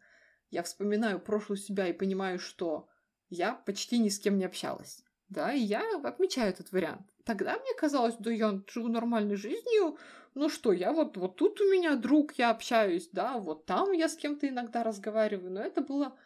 я 0.51 0.61
вспоминаю 0.61 1.21
прошлую 1.21 1.55
себя 1.55 1.87
и 1.87 1.93
понимаю, 1.93 2.37
что 2.37 2.89
я 3.29 3.53
почти 3.53 3.99
ни 3.99 4.09
с 4.09 4.19
кем 4.19 4.37
не 4.37 4.43
общалась. 4.43 5.05
Да, 5.29 5.53
и 5.53 5.61
я 5.61 5.81
отмечаю 6.03 6.49
этот 6.49 6.73
вариант. 6.73 7.07
Тогда 7.23 7.57
мне 7.57 7.73
казалось, 7.79 8.15
да 8.19 8.29
я 8.29 8.61
живу 8.67 8.89
нормальной 8.89 9.37
жизнью, 9.37 9.97
ну 10.33 10.49
что, 10.49 10.73
я 10.73 10.91
вот, 10.91 11.15
вот 11.15 11.37
тут 11.37 11.61
у 11.61 11.71
меня 11.71 11.95
друг, 11.95 12.33
я 12.33 12.49
общаюсь, 12.49 13.07
да, 13.13 13.37
вот 13.37 13.65
там 13.65 13.93
я 13.93 14.09
с 14.09 14.17
кем-то 14.17 14.49
иногда 14.49 14.83
разговариваю, 14.83 15.53
но 15.53 15.61
это 15.61 15.79
было, 15.79 16.19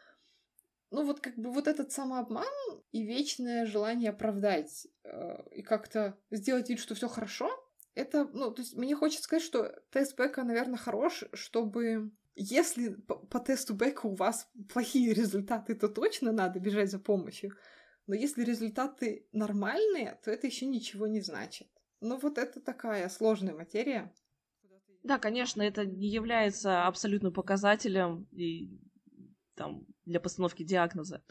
ну 0.90 1.06
вот 1.06 1.20
как 1.20 1.36
бы 1.36 1.52
вот 1.52 1.68
этот 1.68 1.92
самообман 1.92 2.44
и 2.92 3.04
вечное 3.04 3.68
желание 3.68 4.10
оправдать 4.10 4.88
э, 5.04 5.44
и 5.52 5.62
как-то 5.62 6.18
сделать 6.32 6.70
вид, 6.70 6.80
что 6.80 6.96
все 6.96 7.08
хорошо, 7.08 7.52
это, 8.00 8.30
ну, 8.34 8.52
то 8.52 8.62
есть 8.62 8.76
мне 8.76 8.96
хочется 8.96 9.24
сказать, 9.24 9.44
что 9.44 9.74
тест 9.92 10.18
Бека, 10.18 10.44
наверное, 10.44 10.78
хорош, 10.78 11.24
чтобы 11.34 12.12
если 12.36 12.94
по, 12.94 13.16
по 13.16 13.40
тесту 13.40 13.74
Бека 13.74 14.06
у 14.06 14.16
вас 14.16 14.50
плохие 14.74 15.14
результаты, 15.14 15.76
то 15.76 15.90
точно 15.90 16.32
надо 16.32 16.60
бежать 16.60 16.90
за 16.90 17.00
помощью. 17.00 17.52
Но 18.08 18.16
если 18.16 18.44
результаты 18.44 19.28
нормальные, 19.34 20.20
то 20.24 20.32
это 20.32 20.48
еще 20.48 20.66
ничего 20.66 21.08
не 21.08 21.22
значит. 21.22 21.68
Ну 22.02 22.18
вот 22.18 22.38
это 22.38 22.62
такая 22.62 23.10
сложная 23.10 23.54
материя. 23.54 24.14
Да, 25.04 25.18
конечно, 25.18 25.62
это 25.62 25.86
не 25.86 26.08
является 26.08 26.86
абсолютным 26.88 27.34
показателем 27.34 28.28
и, 28.32 28.70
там, 29.56 29.86
для 30.06 30.20
постановки 30.20 30.64
диагноза. 30.64 31.24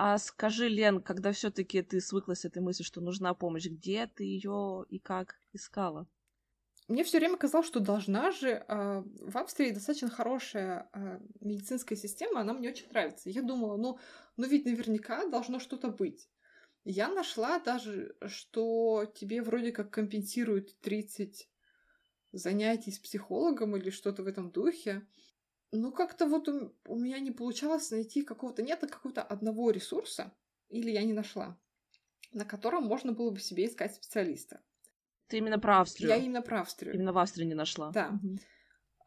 А 0.00 0.16
скажи, 0.18 0.68
Лен, 0.68 1.02
когда 1.02 1.32
все-таки 1.32 1.82
ты 1.82 2.00
свыклась 2.00 2.40
с 2.40 2.44
этой 2.44 2.62
мыслью, 2.62 2.86
что 2.86 3.00
нужна 3.00 3.34
помощь, 3.34 3.66
где 3.66 4.06
ты 4.06 4.22
ее 4.22 4.86
и 4.88 5.00
как 5.00 5.40
искала? 5.52 6.06
Мне 6.86 7.02
все 7.02 7.18
время 7.18 7.36
казалось, 7.36 7.66
что 7.66 7.80
должна 7.80 8.30
же. 8.30 8.64
Э, 8.68 9.02
в 9.20 9.36
Австрии 9.36 9.72
достаточно 9.72 10.08
хорошая 10.08 10.88
э, 10.92 11.18
медицинская 11.40 11.98
система, 11.98 12.42
она 12.42 12.52
мне 12.52 12.70
очень 12.70 12.88
нравится. 12.90 13.28
Я 13.28 13.42
думала, 13.42 13.76
ну, 13.76 13.98
ну 14.36 14.46
ведь 14.46 14.66
наверняка 14.66 15.26
должно 15.26 15.58
что-то 15.58 15.88
быть. 15.88 16.30
Я 16.84 17.08
нашла 17.08 17.58
даже, 17.58 18.14
что 18.24 19.04
тебе 19.16 19.42
вроде 19.42 19.72
как 19.72 19.90
компенсируют 19.90 20.78
30 20.78 21.50
занятий 22.30 22.92
с 22.92 23.00
психологом 23.00 23.76
или 23.76 23.90
что-то 23.90 24.22
в 24.22 24.28
этом 24.28 24.52
духе. 24.52 25.04
Ну, 25.72 25.92
как-то 25.92 26.26
вот 26.26 26.48
у, 26.48 26.72
у 26.86 26.96
меня 26.96 27.18
не 27.18 27.30
получалось 27.30 27.90
найти 27.90 28.22
какого-то... 28.22 28.62
Нет 28.62 28.80
какого-то 28.80 29.22
одного 29.22 29.70
ресурса, 29.70 30.32
или 30.68 30.90
я 30.90 31.02
не 31.04 31.12
нашла, 31.12 31.58
на 32.32 32.44
котором 32.44 32.84
можно 32.84 33.12
было 33.12 33.30
бы 33.30 33.40
себе 33.40 33.66
искать 33.66 33.94
специалиста. 33.94 34.60
Ты 35.26 35.38
именно 35.38 35.58
про 35.58 35.80
Австрию? 35.80 36.08
Я 36.08 36.16
именно 36.16 36.42
про 36.42 36.60
Австрию. 36.60 36.94
Именно 36.94 37.12
в 37.12 37.18
Австрии 37.18 37.44
не 37.44 37.54
нашла? 37.54 37.90
Да. 37.90 38.08
Угу. 38.08 38.38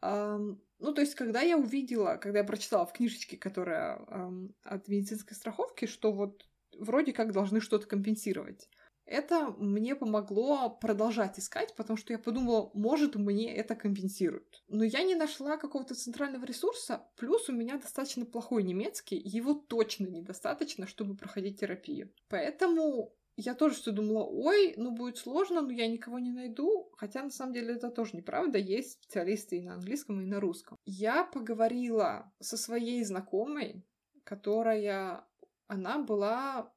Um, 0.02 0.60
ну, 0.78 0.92
то 0.92 1.00
есть, 1.00 1.14
когда 1.14 1.40
я 1.42 1.56
увидела, 1.56 2.16
когда 2.16 2.40
я 2.40 2.44
прочитала 2.44 2.86
в 2.86 2.92
книжечке, 2.92 3.36
которая 3.36 3.98
um, 3.98 4.52
от 4.62 4.88
медицинской 4.88 5.36
страховки, 5.36 5.86
что 5.86 6.12
вот 6.12 6.44
вроде 6.78 7.12
как 7.12 7.32
должны 7.32 7.60
что-то 7.60 7.86
компенсировать. 7.86 8.68
Это 9.12 9.54
мне 9.58 9.94
помогло 9.94 10.70
продолжать 10.70 11.38
искать, 11.38 11.74
потому 11.76 11.98
что 11.98 12.14
я 12.14 12.18
подумала, 12.18 12.70
может, 12.72 13.14
мне 13.14 13.54
это 13.54 13.74
компенсируют. 13.74 14.64
Но 14.68 14.84
я 14.84 15.02
не 15.02 15.14
нашла 15.14 15.58
какого-то 15.58 15.94
центрального 15.94 16.46
ресурса, 16.46 17.06
плюс 17.16 17.50
у 17.50 17.52
меня 17.52 17.76
достаточно 17.76 18.24
плохой 18.24 18.62
немецкий, 18.62 19.20
его 19.22 19.52
точно 19.52 20.06
недостаточно, 20.06 20.86
чтобы 20.86 21.14
проходить 21.14 21.60
терапию. 21.60 22.10
Поэтому 22.30 23.14
я 23.36 23.54
тоже 23.54 23.74
что 23.74 23.92
думала, 23.92 24.24
ой, 24.24 24.72
ну 24.78 24.92
будет 24.92 25.18
сложно, 25.18 25.60
но 25.60 25.72
я 25.72 25.88
никого 25.88 26.18
не 26.18 26.32
найду. 26.32 26.90
Хотя 26.96 27.22
на 27.22 27.30
самом 27.30 27.52
деле 27.52 27.74
это 27.74 27.90
тоже 27.90 28.16
неправда, 28.16 28.56
есть 28.56 28.92
специалисты 28.92 29.58
и 29.58 29.62
на 29.62 29.74
английском, 29.74 30.22
и 30.22 30.24
на 30.24 30.40
русском. 30.40 30.78
Я 30.86 31.24
поговорила 31.24 32.32
со 32.40 32.56
своей 32.56 33.04
знакомой, 33.04 33.84
которая, 34.24 35.26
она 35.66 35.98
была 35.98 36.72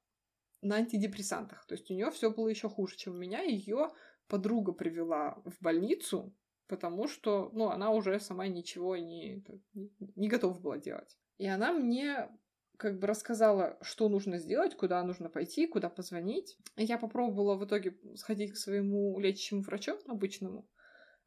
на 0.66 0.78
антидепрессантах. 0.78 1.66
То 1.68 1.74
есть 1.76 1.90
у 1.92 1.94
нее 1.94 2.10
все 2.12 2.32
было 2.32 2.48
еще 2.48 2.70
хуже, 2.70 2.98
чем 2.98 3.14
у 3.14 3.18
меня. 3.18 3.42
Ее 3.42 3.94
подруга 4.28 4.72
привела 4.72 5.42
в 5.46 5.62
больницу, 5.62 6.34
потому 6.68 7.08
что, 7.08 7.52
ну, 7.54 7.70
она 7.70 7.92
уже 7.92 8.20
сама 8.20 8.48
ничего 8.48 8.98
не, 8.98 9.44
не 10.16 10.28
готова 10.28 10.60
была 10.60 10.78
делать. 10.78 11.18
И 11.38 11.46
она 11.46 11.72
мне 11.72 12.30
как 12.78 13.00
бы 13.00 13.08
рассказала, 13.08 13.78
что 13.82 14.10
нужно 14.10 14.40
сделать, 14.40 14.76
куда 14.76 15.04
нужно 15.04 15.30
пойти, 15.30 15.68
куда 15.68 15.90
позвонить. 15.90 16.58
Я 16.76 16.98
попробовала 16.98 17.56
в 17.56 17.66
итоге 17.66 17.98
сходить 18.16 18.54
к 18.54 18.58
своему 18.58 19.18
лечащему 19.20 19.62
врачу 19.62 20.00
обычному. 20.08 20.68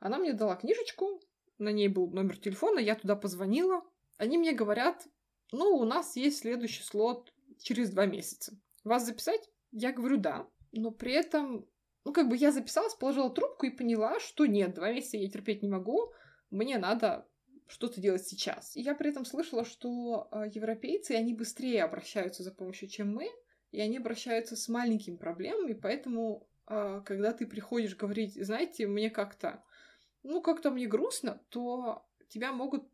Она 0.01 0.19
мне 0.19 0.33
дала 0.33 0.57
книжечку, 0.57 1.21
на 1.59 1.71
ней 1.71 1.89
был 1.89 2.11
номер 2.11 2.37
телефона, 2.39 2.81
я 2.81 2.97
туда 2.97 3.15
позвонила. 3.15 3.83
Они 4.17 4.37
мне 4.37 4.53
говорят, 4.53 5.07
ну, 5.53 5.77
у 5.77 5.85
нас 5.85 6.17
есть 6.17 6.41
следующий 6.41 6.83
слот 6.83 7.33
через 7.59 7.91
два 7.91 8.07
месяца 8.07 8.59
вас 8.85 9.05
записать? 9.05 9.49
Я 9.71 9.93
говорю, 9.93 10.19
да. 10.19 10.49
Но 10.73 10.91
при 10.91 11.13
этом, 11.13 11.67
ну, 12.05 12.13
как 12.13 12.29
бы 12.29 12.37
я 12.37 12.53
записалась, 12.53 12.95
положила 12.95 13.31
трубку 13.31 13.67
и 13.67 13.71
поняла, 13.71 14.19
что 14.21 14.47
нет, 14.47 14.75
два 14.75 14.93
месяца 14.93 15.17
я 15.17 15.29
терпеть 15.29 15.63
не 15.63 15.69
могу, 15.69 16.13
мне 16.51 16.79
надо 16.79 17.27
что-то 17.67 18.01
делать 18.01 18.27
сейчас. 18.27 18.75
И 18.77 18.81
я 18.81 18.95
при 18.95 19.11
этом 19.11 19.25
слышала, 19.25 19.65
что 19.65 20.29
э, 20.31 20.45
европейцы, 20.53 21.13
они 21.13 21.35
быстрее 21.35 21.85
обращаются 21.85 22.43
за 22.43 22.53
помощью, 22.53 22.89
чем 22.89 23.13
мы, 23.13 23.29
и 23.71 23.81
они 23.81 23.99
обращаются 23.99 24.57
с 24.57 24.69
маленькими 24.69 25.17
проблемами, 25.17 25.75
поэтому, 25.75 26.49
э, 26.67 27.03
когда 27.05 27.33
ты 27.33 27.47
приходишь 27.47 27.97
говорить, 27.97 28.35
знаете, 28.43 28.87
мне 28.87 29.11
как-то, 29.11 29.63
ну, 30.23 30.41
как-то 30.41 30.71
мне 30.71 30.87
грустно, 30.87 31.43
то 31.51 32.07
тебя 32.29 32.53
могут 32.53 32.89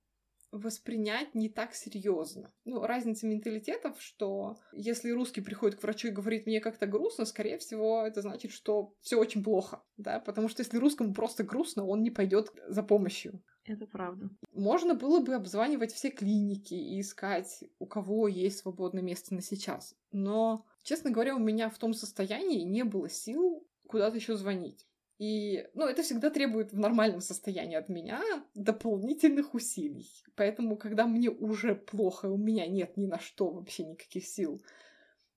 воспринять 0.54 1.34
не 1.34 1.49
так 1.49 1.75
серьезно. 1.75 2.52
Ну, 2.64 2.82
разница 2.82 3.26
менталитетов, 3.26 4.00
что 4.00 4.56
если 4.73 5.11
русский 5.11 5.40
приходит 5.40 5.78
к 5.78 5.82
врачу 5.82 6.08
и 6.08 6.12
говорит, 6.12 6.46
мне 6.46 6.61
как-то 6.61 6.87
грустно, 6.87 7.25
скорее 7.25 7.58
всего, 7.58 8.02
это 8.06 8.23
значит, 8.23 8.52
что 8.52 8.94
все 9.00 9.16
очень 9.16 9.42
плохо, 9.42 9.82
да, 9.96 10.20
потому 10.20 10.49
что 10.49 10.62
если 10.62 10.78
русскому 10.78 11.12
просто 11.12 11.42
грустно, 11.42 11.84
он 11.84 12.02
не 12.02 12.11
пойдет 12.11 12.52
за 12.68 12.82
помощью. 12.82 13.42
Это 13.66 13.87
правда. 13.87 14.28
Можно 14.52 14.94
было 14.94 15.20
бы 15.20 15.34
обзванивать 15.34 15.92
все 15.92 16.11
клиники 16.11 16.75
и 16.75 17.00
искать, 17.00 17.64
у 17.78 17.87
кого 17.87 18.28
есть 18.28 18.58
свободное 18.58 19.02
место 19.02 19.34
на 19.34 19.40
сейчас. 19.40 19.96
Но, 20.12 20.66
честно 20.82 21.11
говоря, 21.11 21.34
у 21.34 21.40
меня 21.40 21.70
в 21.70 21.78
том 21.78 21.94
состоянии 21.94 22.62
не 22.62 22.84
было 22.84 23.08
сил 23.08 23.66
куда-то 23.87 24.16
еще 24.16 24.37
звонить. 24.37 24.87
И, 25.25 25.66
ну, 25.73 25.87
это 25.87 26.02
всегда 26.02 26.28
требует 26.28 26.73
в 26.73 26.78
нормальном 26.78 27.23
состоянии 27.23 27.76
от 27.76 27.88
меня 27.88 28.23
дополнительных 28.54 29.54
усилий. 29.54 30.07
Поэтому, 30.37 30.76
когда 30.76 31.07
мне 31.07 31.31
уже 31.31 31.75
плохо, 31.75 32.26
у 32.26 32.37
меня 32.37 32.66
нет 32.66 32.99
ни 32.99 33.07
на 33.07 33.19
что 33.19 33.50
вообще 33.50 33.85
никаких 33.85 34.26
сил, 34.26 34.62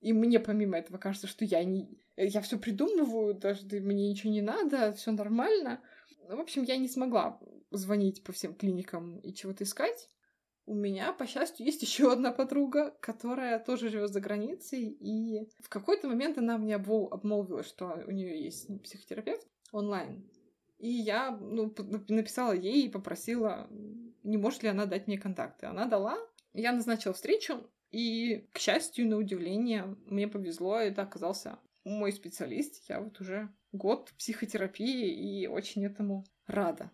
и 0.01 0.11
мне 0.11 0.41
помимо 0.41 0.77
этого 0.77 0.97
кажется, 0.97 1.27
что 1.27 1.45
я 1.45 1.63
не... 1.63 1.87
Я 2.17 2.41
все 2.41 2.59
придумываю, 2.59 3.33
даже 3.33 3.65
мне 3.79 4.09
ничего 4.09 4.33
не 4.33 4.41
надо, 4.41 4.91
все 4.91 5.11
нормально. 5.11 5.81
В 6.27 6.39
общем, 6.39 6.63
я 6.63 6.75
не 6.75 6.89
смогла 6.89 7.39
звонить 7.71 8.25
по 8.25 8.33
всем 8.33 8.55
клиникам 8.55 9.19
и 9.19 9.33
чего-то 9.33 9.63
искать. 9.63 10.09
у 10.65 10.75
меня, 10.75 11.13
по 11.13 11.25
счастью, 11.25 11.65
есть 11.65 11.81
еще 11.81 12.11
одна 12.11 12.33
подруга, 12.33 12.93
которая 12.99 13.57
тоже 13.57 13.87
живет 13.87 14.11
за 14.11 14.19
границей, 14.19 14.89
и 14.89 15.47
в 15.61 15.69
какой-то 15.69 16.09
момент 16.09 16.37
она 16.37 16.57
мне 16.57 16.75
обмолвила, 16.75 17.63
что 17.63 18.03
у 18.05 18.11
нее 18.11 18.43
есть 18.43 18.67
психотерапевт 18.83 19.47
онлайн. 19.71 20.29
И 20.77 20.89
я 20.89 21.31
ну, 21.31 21.73
написала 22.07 22.53
ей 22.53 22.85
и 22.85 22.89
попросила, 22.89 23.67
не 24.23 24.37
может 24.37 24.63
ли 24.63 24.69
она 24.69 24.85
дать 24.85 25.07
мне 25.07 25.17
контакты. 25.17 25.65
Она 25.65 25.85
дала, 25.85 26.17
я 26.53 26.71
назначила 26.71 27.13
встречу, 27.13 27.67
и, 27.91 28.47
к 28.51 28.59
счастью, 28.59 29.07
на 29.07 29.17
удивление, 29.17 29.95
мне 30.05 30.27
повезло, 30.27 30.77
это 30.77 31.03
оказался 31.03 31.59
мой 31.83 32.11
специалист. 32.11 32.83
Я 32.89 32.99
вот 32.99 33.19
уже 33.21 33.49
год 33.71 34.11
психотерапии 34.17 35.41
и 35.41 35.47
очень 35.47 35.85
этому 35.85 36.25
рада. 36.45 36.91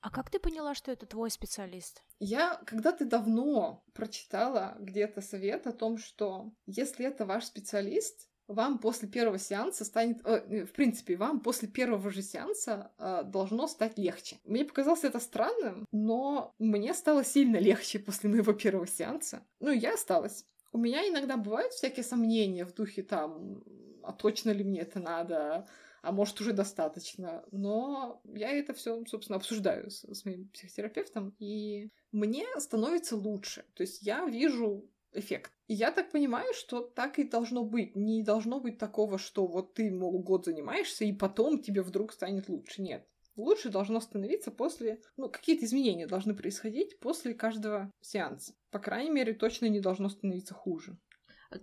А 0.00 0.10
как 0.10 0.30
ты 0.30 0.38
поняла, 0.38 0.74
что 0.74 0.92
это 0.92 1.06
твой 1.06 1.30
специалист? 1.30 2.02
Я 2.18 2.60
когда-то 2.66 3.06
давно 3.06 3.84
прочитала 3.94 4.76
где-то 4.78 5.20
совет 5.22 5.66
о 5.66 5.72
том, 5.72 5.96
что 5.96 6.52
если 6.66 7.06
это 7.06 7.24
ваш 7.24 7.44
специалист, 7.44 8.28
вам 8.48 8.78
после 8.78 9.08
первого 9.08 9.38
сеанса 9.38 9.84
станет... 9.84 10.20
Э, 10.24 10.64
в 10.64 10.72
принципе, 10.72 11.16
вам 11.16 11.40
после 11.40 11.68
первого 11.68 12.10
же 12.10 12.22
сеанса 12.22 12.92
э, 12.98 13.22
должно 13.24 13.66
стать 13.66 13.98
легче. 13.98 14.38
Мне 14.44 14.64
показалось 14.64 15.04
это 15.04 15.20
странным, 15.20 15.86
но 15.92 16.54
мне 16.58 16.94
стало 16.94 17.24
сильно 17.24 17.56
легче 17.56 17.98
после 17.98 18.30
моего 18.30 18.52
первого 18.52 18.86
сеанса. 18.86 19.42
Ну, 19.60 19.70
я 19.70 19.94
осталась. 19.94 20.44
У 20.72 20.78
меня 20.78 21.08
иногда 21.08 21.36
бывают 21.36 21.72
всякие 21.72 22.04
сомнения 22.04 22.64
в 22.64 22.74
духе 22.74 23.02
там, 23.02 23.62
а 24.02 24.12
точно 24.12 24.50
ли 24.50 24.64
мне 24.64 24.80
это 24.80 24.98
надо, 24.98 25.66
а 26.02 26.12
может 26.12 26.40
уже 26.40 26.52
достаточно. 26.52 27.44
Но 27.50 28.20
я 28.34 28.50
это 28.50 28.74
все, 28.74 29.04
собственно, 29.06 29.36
обсуждаю 29.36 29.90
с 29.90 30.24
моим 30.24 30.48
психотерапевтом, 30.48 31.34
и 31.38 31.90
мне 32.12 32.44
становится 32.58 33.16
лучше. 33.16 33.64
То 33.74 33.82
есть 33.82 34.02
я 34.02 34.26
вижу 34.26 34.90
эффект. 35.14 35.52
И 35.66 35.74
я 35.74 35.90
так 35.90 36.10
понимаю, 36.10 36.52
что 36.54 36.80
так 36.80 37.18
и 37.18 37.24
должно 37.24 37.64
быть. 37.64 37.96
Не 37.96 38.22
должно 38.22 38.60
быть 38.60 38.78
такого, 38.78 39.18
что 39.18 39.46
вот 39.46 39.74
ты, 39.74 39.90
мол, 39.90 40.22
год 40.22 40.44
занимаешься, 40.44 41.04
и 41.04 41.12
потом 41.12 41.60
тебе 41.60 41.82
вдруг 41.82 42.12
станет 42.12 42.48
лучше. 42.48 42.82
Нет. 42.82 43.06
Лучше 43.36 43.68
должно 43.68 44.00
становиться 44.00 44.50
после... 44.50 45.00
Ну, 45.16 45.28
какие-то 45.28 45.64
изменения 45.64 46.06
должны 46.06 46.34
происходить 46.34 47.00
после 47.00 47.34
каждого 47.34 47.90
сеанса. 48.00 48.54
По 48.70 48.78
крайней 48.78 49.10
мере, 49.10 49.34
точно 49.34 49.66
не 49.66 49.80
должно 49.80 50.08
становиться 50.08 50.54
хуже. 50.54 50.96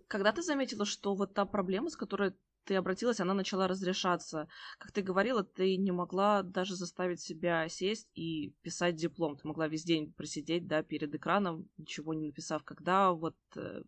Когда 0.08 0.32
ты 0.32 0.42
заметила, 0.42 0.86
что 0.86 1.16
вот 1.16 1.34
та 1.34 1.46
проблема, 1.46 1.90
с 1.90 1.96
которой 1.96 2.34
ты 2.66 2.76
обратилась, 2.76 3.20
она 3.20 3.34
начала 3.34 3.68
разрешаться. 3.68 4.48
Как 4.78 4.92
ты 4.92 5.02
говорила, 5.02 5.44
ты 5.44 5.78
не 5.78 5.92
могла 5.92 6.44
даже 6.44 6.76
заставить 6.76 7.22
себя 7.22 7.68
сесть 7.70 8.10
и 8.14 8.54
писать 8.62 8.96
диплом. 8.96 9.38
Ты 9.38 9.48
могла 9.48 9.68
весь 9.68 9.84
день 9.84 10.14
просидеть, 10.14 10.68
да, 10.68 10.84
перед 10.84 11.14
экраном, 11.14 11.70
ничего 11.78 12.14
не 12.14 12.28
написав. 12.28 12.64
Когда 12.64 13.12
вот 13.12 13.36
э, 13.56 13.84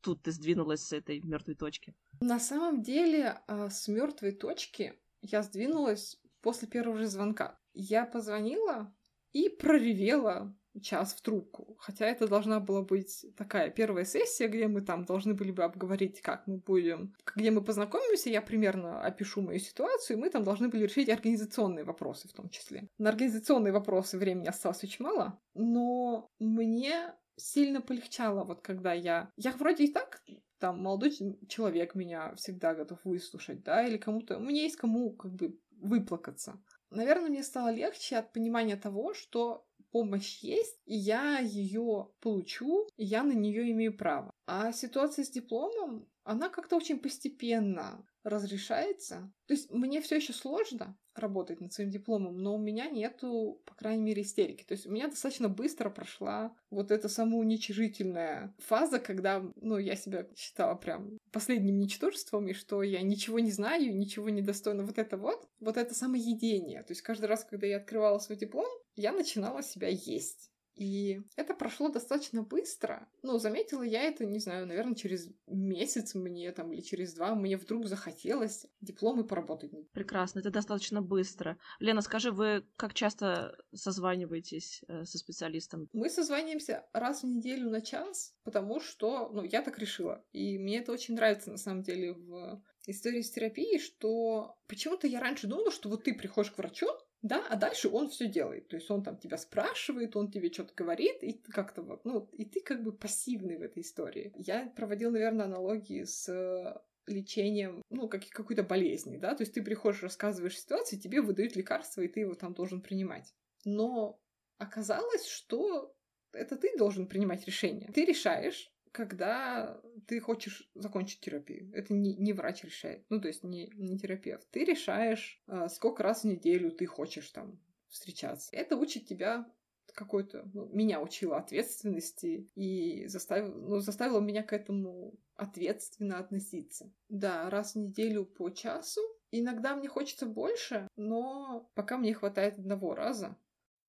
тут 0.00 0.22
ты 0.22 0.32
сдвинулась 0.32 0.84
с 0.84 0.92
этой 0.92 1.20
мертвой 1.20 1.54
точки? 1.54 1.94
На 2.20 2.38
самом 2.38 2.82
деле, 2.82 3.40
э, 3.46 3.68
с 3.70 3.88
мертвой 3.88 4.32
точки 4.32 4.94
я 5.20 5.42
сдвинулась 5.42 6.20
после 6.40 6.68
первого 6.68 6.98
же 6.98 7.06
звонка. 7.06 7.58
Я 7.74 8.04
позвонила 8.04 8.94
и 9.32 9.48
проревела 9.48 10.54
час 10.80 11.14
в 11.14 11.20
трубку. 11.20 11.76
Хотя 11.78 12.06
это 12.06 12.26
должна 12.28 12.60
была 12.60 12.82
быть 12.82 13.26
такая 13.36 13.70
первая 13.70 14.04
сессия, 14.04 14.48
где 14.48 14.68
мы 14.68 14.80
там 14.80 15.04
должны 15.04 15.34
были 15.34 15.50
бы 15.50 15.64
обговорить, 15.64 16.20
как 16.20 16.46
мы 16.46 16.58
будем, 16.58 17.14
где 17.36 17.50
мы 17.50 17.62
познакомимся, 17.62 18.30
я 18.30 18.42
примерно 18.42 19.02
опишу 19.02 19.42
мою 19.42 19.58
ситуацию, 19.58 20.16
и 20.16 20.20
мы 20.20 20.30
там 20.30 20.44
должны 20.44 20.68
были 20.68 20.84
решить 20.84 21.08
организационные 21.08 21.84
вопросы 21.84 22.28
в 22.28 22.32
том 22.32 22.48
числе. 22.48 22.88
На 22.98 23.10
организационные 23.10 23.72
вопросы 23.72 24.18
времени 24.18 24.46
осталось 24.46 24.82
очень 24.84 25.04
мало, 25.04 25.38
но 25.54 26.28
мне 26.38 27.14
сильно 27.36 27.80
полегчало, 27.80 28.44
вот 28.44 28.62
когда 28.62 28.92
я... 28.92 29.30
Я 29.36 29.52
вроде 29.52 29.84
и 29.84 29.92
так 29.92 30.22
там 30.58 30.80
молодой 30.80 31.12
человек 31.48 31.96
меня 31.96 32.34
всегда 32.36 32.74
готов 32.74 33.00
выслушать, 33.04 33.64
да, 33.64 33.84
или 33.84 33.98
кому-то... 33.98 34.38
Меня 34.38 34.62
есть 34.62 34.76
кому 34.76 35.10
как 35.10 35.32
бы 35.32 35.58
выплакаться. 35.70 36.62
Наверное, 36.90 37.30
мне 37.30 37.42
стало 37.42 37.72
легче 37.72 38.16
от 38.16 38.32
понимания 38.32 38.76
того, 38.76 39.14
что 39.14 39.66
помощь 39.92 40.38
есть, 40.38 40.80
и 40.86 40.96
я 40.96 41.38
ее 41.38 42.08
получу, 42.20 42.88
и 42.96 43.04
я 43.04 43.22
на 43.22 43.32
нее 43.32 43.70
имею 43.70 43.96
право. 43.96 44.32
А 44.46 44.72
ситуация 44.72 45.24
с 45.24 45.30
дипломом, 45.30 46.08
она 46.24 46.48
как-то 46.48 46.76
очень 46.76 46.98
постепенно 46.98 48.04
разрешается. 48.24 49.32
То 49.46 49.54
есть 49.54 49.70
мне 49.70 50.00
все 50.00 50.16
еще 50.16 50.32
сложно 50.32 50.96
работать 51.14 51.60
над 51.60 51.72
своим 51.72 51.90
дипломом, 51.90 52.38
но 52.38 52.54
у 52.54 52.58
меня 52.58 52.88
нету, 52.88 53.60
по 53.66 53.74
крайней 53.74 54.02
мере, 54.02 54.22
истерики. 54.22 54.64
То 54.64 54.72
есть 54.72 54.86
у 54.86 54.90
меня 54.90 55.08
достаточно 55.08 55.48
быстро 55.48 55.90
прошла 55.90 56.56
вот 56.70 56.90
эта 56.90 57.08
самоуничижительная 57.08 58.54
фаза, 58.58 58.98
когда, 58.98 59.42
ну, 59.56 59.78
я 59.78 59.96
себя 59.96 60.26
считала 60.36 60.74
прям 60.74 61.18
последним 61.30 61.78
ничтожеством, 61.78 62.48
и 62.48 62.54
что 62.54 62.82
я 62.82 63.02
ничего 63.02 63.40
не 63.40 63.50
знаю, 63.50 63.96
ничего 63.96 64.30
не 64.30 64.42
достойна. 64.42 64.84
Вот 64.84 64.98
это 64.98 65.16
вот, 65.16 65.48
вот 65.60 65.76
это 65.76 65.94
самоедение. 65.94 66.82
То 66.82 66.92
есть 66.92 67.02
каждый 67.02 67.26
раз, 67.26 67.44
когда 67.44 67.66
я 67.66 67.78
открывала 67.78 68.18
свой 68.18 68.38
диплом, 68.38 68.68
я 68.94 69.12
начинала 69.12 69.62
себя 69.62 69.88
есть. 69.88 70.51
И 70.74 71.20
это 71.36 71.54
прошло 71.54 71.88
достаточно 71.88 72.42
быстро. 72.42 73.08
Ну, 73.22 73.38
заметила 73.38 73.82
я 73.82 74.04
это, 74.04 74.24
не 74.24 74.38
знаю, 74.38 74.66
наверное, 74.66 74.94
через 74.94 75.28
месяц 75.46 76.14
мне 76.14 76.50
там 76.52 76.72
или 76.72 76.80
через 76.80 77.14
два 77.14 77.34
мне 77.34 77.56
вдруг 77.56 77.86
захотелось 77.86 78.66
дипломы 78.80 79.24
поработать. 79.24 79.72
Прекрасно, 79.92 80.40
это 80.40 80.50
достаточно 80.50 81.02
быстро. 81.02 81.58
Лена, 81.78 82.00
скажи, 82.00 82.30
вы 82.30 82.64
как 82.76 82.94
часто 82.94 83.56
созваниваетесь 83.74 84.82
э, 84.88 85.04
со 85.04 85.18
специалистом? 85.18 85.88
Мы 85.92 86.08
созваниваемся 86.08 86.86
раз 86.92 87.22
в 87.22 87.26
неделю 87.26 87.70
на 87.70 87.80
час, 87.80 88.34
потому 88.44 88.80
что, 88.80 89.28
ну, 89.32 89.44
я 89.44 89.62
так 89.62 89.78
решила. 89.78 90.24
И 90.32 90.58
мне 90.58 90.78
это 90.78 90.92
очень 90.92 91.14
нравится, 91.14 91.50
на 91.50 91.58
самом 91.58 91.82
деле, 91.82 92.14
в 92.14 92.62
истории 92.86 93.20
с 93.20 93.30
терапией, 93.30 93.78
что 93.78 94.56
почему-то 94.66 95.06
я 95.06 95.20
раньше 95.20 95.46
думала, 95.46 95.70
что 95.70 95.88
вот 95.88 96.04
ты 96.04 96.14
приходишь 96.14 96.50
к 96.50 96.58
врачу, 96.58 96.88
да, 97.22 97.46
а 97.48 97.56
дальше 97.56 97.88
он 97.88 98.08
все 98.08 98.26
делает. 98.26 98.68
То 98.68 98.76
есть 98.76 98.90
он 98.90 99.02
там 99.02 99.16
тебя 99.16 99.38
спрашивает, 99.38 100.16
он 100.16 100.30
тебе 100.30 100.52
что-то 100.52 100.74
говорит, 100.74 101.22
и 101.22 101.32
как-то 101.32 101.82
вот, 101.82 102.04
ну, 102.04 102.28
и 102.32 102.44
ты 102.44 102.60
как 102.60 102.82
бы 102.82 102.92
пассивный 102.92 103.56
в 103.56 103.62
этой 103.62 103.82
истории. 103.82 104.32
Я 104.36 104.72
проводил, 104.76 105.12
наверное, 105.12 105.46
аналогии 105.46 106.02
с 106.02 106.28
э, 106.28 106.80
лечением, 107.06 107.82
ну, 107.90 108.08
как, 108.08 108.28
какой-то 108.28 108.64
болезни, 108.64 109.18
да, 109.18 109.34
то 109.36 109.42
есть 109.42 109.54
ты 109.54 109.62
приходишь, 109.62 110.02
рассказываешь 110.02 110.58
ситуацию, 110.58 111.00
тебе 111.00 111.20
выдают 111.20 111.54
лекарство, 111.54 112.02
и 112.02 112.08
ты 112.08 112.20
его 112.20 112.34
там 112.34 112.54
должен 112.54 112.80
принимать. 112.80 113.32
Но 113.64 114.20
оказалось, 114.58 115.26
что 115.26 115.94
это 116.32 116.56
ты 116.56 116.76
должен 116.76 117.06
принимать 117.06 117.46
решение. 117.46 117.88
Ты 117.92 118.04
решаешь, 118.04 118.71
когда 118.92 119.80
ты 120.06 120.20
хочешь 120.20 120.70
закончить 120.74 121.20
терапию. 121.20 121.72
Это 121.74 121.94
не, 121.94 122.14
не 122.14 122.32
врач 122.32 122.62
решает, 122.64 123.04
ну, 123.08 123.20
то 123.20 123.28
есть 123.28 123.42
не, 123.42 123.70
не 123.74 123.98
терапевт. 123.98 124.48
Ты 124.50 124.64
решаешь, 124.64 125.42
э, 125.48 125.68
сколько 125.68 126.02
раз 126.02 126.22
в 126.22 126.26
неделю 126.26 126.70
ты 126.70 126.86
хочешь 126.86 127.30
там 127.30 127.58
встречаться. 127.88 128.54
Это 128.54 128.76
учит 128.76 129.06
тебя 129.06 129.50
какой-то, 129.94 130.48
ну, 130.54 130.68
меня 130.72 131.00
учила 131.00 131.38
ответственности 131.38 132.50
и 132.54 133.06
заставила, 133.06 133.54
ну, 133.54 133.80
заставила 133.80 134.20
меня 134.20 134.42
к 134.42 134.52
этому 134.52 135.18
ответственно 135.34 136.18
относиться. 136.18 136.92
Да, 137.08 137.50
раз 137.50 137.74
в 137.74 137.78
неделю 137.78 138.24
по 138.24 138.50
часу. 138.50 139.00
Иногда 139.30 139.74
мне 139.74 139.88
хочется 139.88 140.26
больше, 140.26 140.88
но 140.96 141.70
пока 141.74 141.96
мне 141.96 142.14
хватает 142.14 142.58
одного 142.58 142.94
раза. 142.94 143.36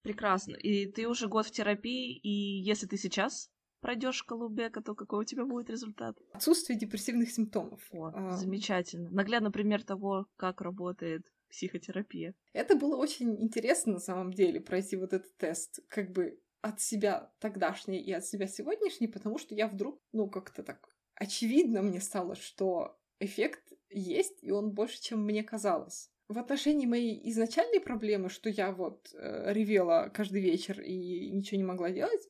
Прекрасно. 0.02 0.56
И 0.56 0.86
ты 0.86 1.08
уже 1.08 1.28
год 1.28 1.46
в 1.46 1.52
терапии, 1.52 2.18
и 2.18 2.30
если 2.30 2.88
ты 2.88 2.98
сейчас 2.98 3.53
пройдешь 3.84 4.16
шкалу 4.16 4.48
Бека, 4.48 4.82
то 4.82 4.96
какой 4.96 5.20
у 5.20 5.24
тебя 5.24 5.46
будет 5.46 5.70
результат? 5.70 6.18
Отсутствие 6.32 6.80
депрессивных 6.80 7.30
симптомов. 7.30 7.82
О, 7.92 8.12
а... 8.16 8.32
Замечательно. 8.32 9.12
Наглядный 9.12 9.52
пример 9.52 9.84
того, 9.84 10.26
как 10.38 10.62
работает 10.62 11.22
психотерапия. 11.50 12.34
Это 12.54 12.76
было 12.76 12.96
очень 12.96 13.40
интересно 13.40 13.94
на 13.94 14.00
самом 14.00 14.34
деле 14.34 14.60
пройти 14.60 14.96
вот 14.96 15.14
этот 15.14 15.38
тест, 15.38 15.80
как 15.90 16.12
бы 16.12 16.40
от 16.62 16.80
себя 16.82 17.32
тогдашней 17.40 18.02
и 18.02 18.12
от 18.12 18.26
себя 18.26 18.48
сегодняшней, 18.48 19.08
потому 19.08 19.38
что 19.38 19.54
я 19.54 19.68
вдруг, 19.68 20.00
ну, 20.14 20.30
как-то 20.30 20.64
так 20.64 20.90
очевидно 21.16 21.82
мне 21.82 22.00
стало, 22.00 22.36
что 22.36 22.98
эффект 23.20 23.74
есть, 23.90 24.42
и 24.42 24.50
он 24.52 24.72
больше, 24.72 25.02
чем 25.02 25.24
мне 25.24 25.44
казалось. 25.44 26.10
В 26.30 26.40
отношении 26.40 26.86
моей 26.86 27.30
изначальной 27.30 27.82
проблемы, 27.82 28.30
что 28.30 28.50
я 28.50 28.72
вот 28.72 29.14
э, 29.14 29.54
ревела 29.54 30.10
каждый 30.14 30.42
вечер 30.42 30.82
и 30.82 31.30
ничего 31.32 31.58
не 31.58 31.66
могла 31.66 31.92
делать, 31.92 32.28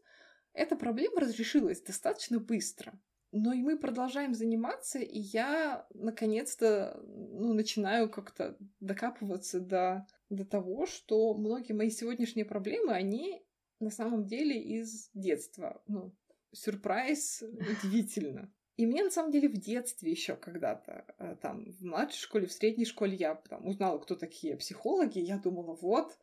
эта 0.54 0.76
проблема 0.76 1.22
разрешилась 1.22 1.82
достаточно 1.82 2.40
быстро. 2.40 2.94
Но 3.32 3.52
и 3.52 3.64
мы 3.64 3.80
продолжаем 3.80 4.36
заниматься, 4.36 5.00
и 5.00 5.18
я 5.18 5.88
наконец-то 5.96 7.02
ну, 7.04 7.54
начинаю 7.54 8.08
как-то 8.10 8.56
докапываться 8.80 9.60
до, 9.60 10.06
до 10.30 10.46
того, 10.46 10.86
что 10.86 11.34
многие 11.34 11.74
мои 11.74 11.90
сегодняшние 11.90 12.46
проблемы, 12.46 12.94
они 12.94 13.44
на 13.80 13.90
самом 13.90 14.26
деле 14.26 14.62
из 14.62 15.10
детства. 15.16 15.82
Ну, 15.88 16.16
сюрприз, 16.52 17.42
удивительно. 17.42 18.54
И 18.76 18.86
мне 18.86 19.04
на 19.04 19.12
самом 19.12 19.32
деле 19.32 19.50
в 19.50 19.58
детстве 19.58 20.12
еще 20.12 20.36
когда-то, 20.36 21.06
э, 21.20 21.36
там, 21.42 21.72
в 21.72 21.82
младшей 21.84 22.20
школе, 22.20 22.48
в 22.48 22.54
средней 22.54 22.86
школе 22.86 23.16
я 23.16 23.36
там, 23.36 23.68
узнала, 23.68 24.00
кто 24.00 24.16
такие 24.16 24.58
психологи, 24.58 25.20
я 25.20 25.38
думала, 25.38 25.76
вот, 25.76 26.18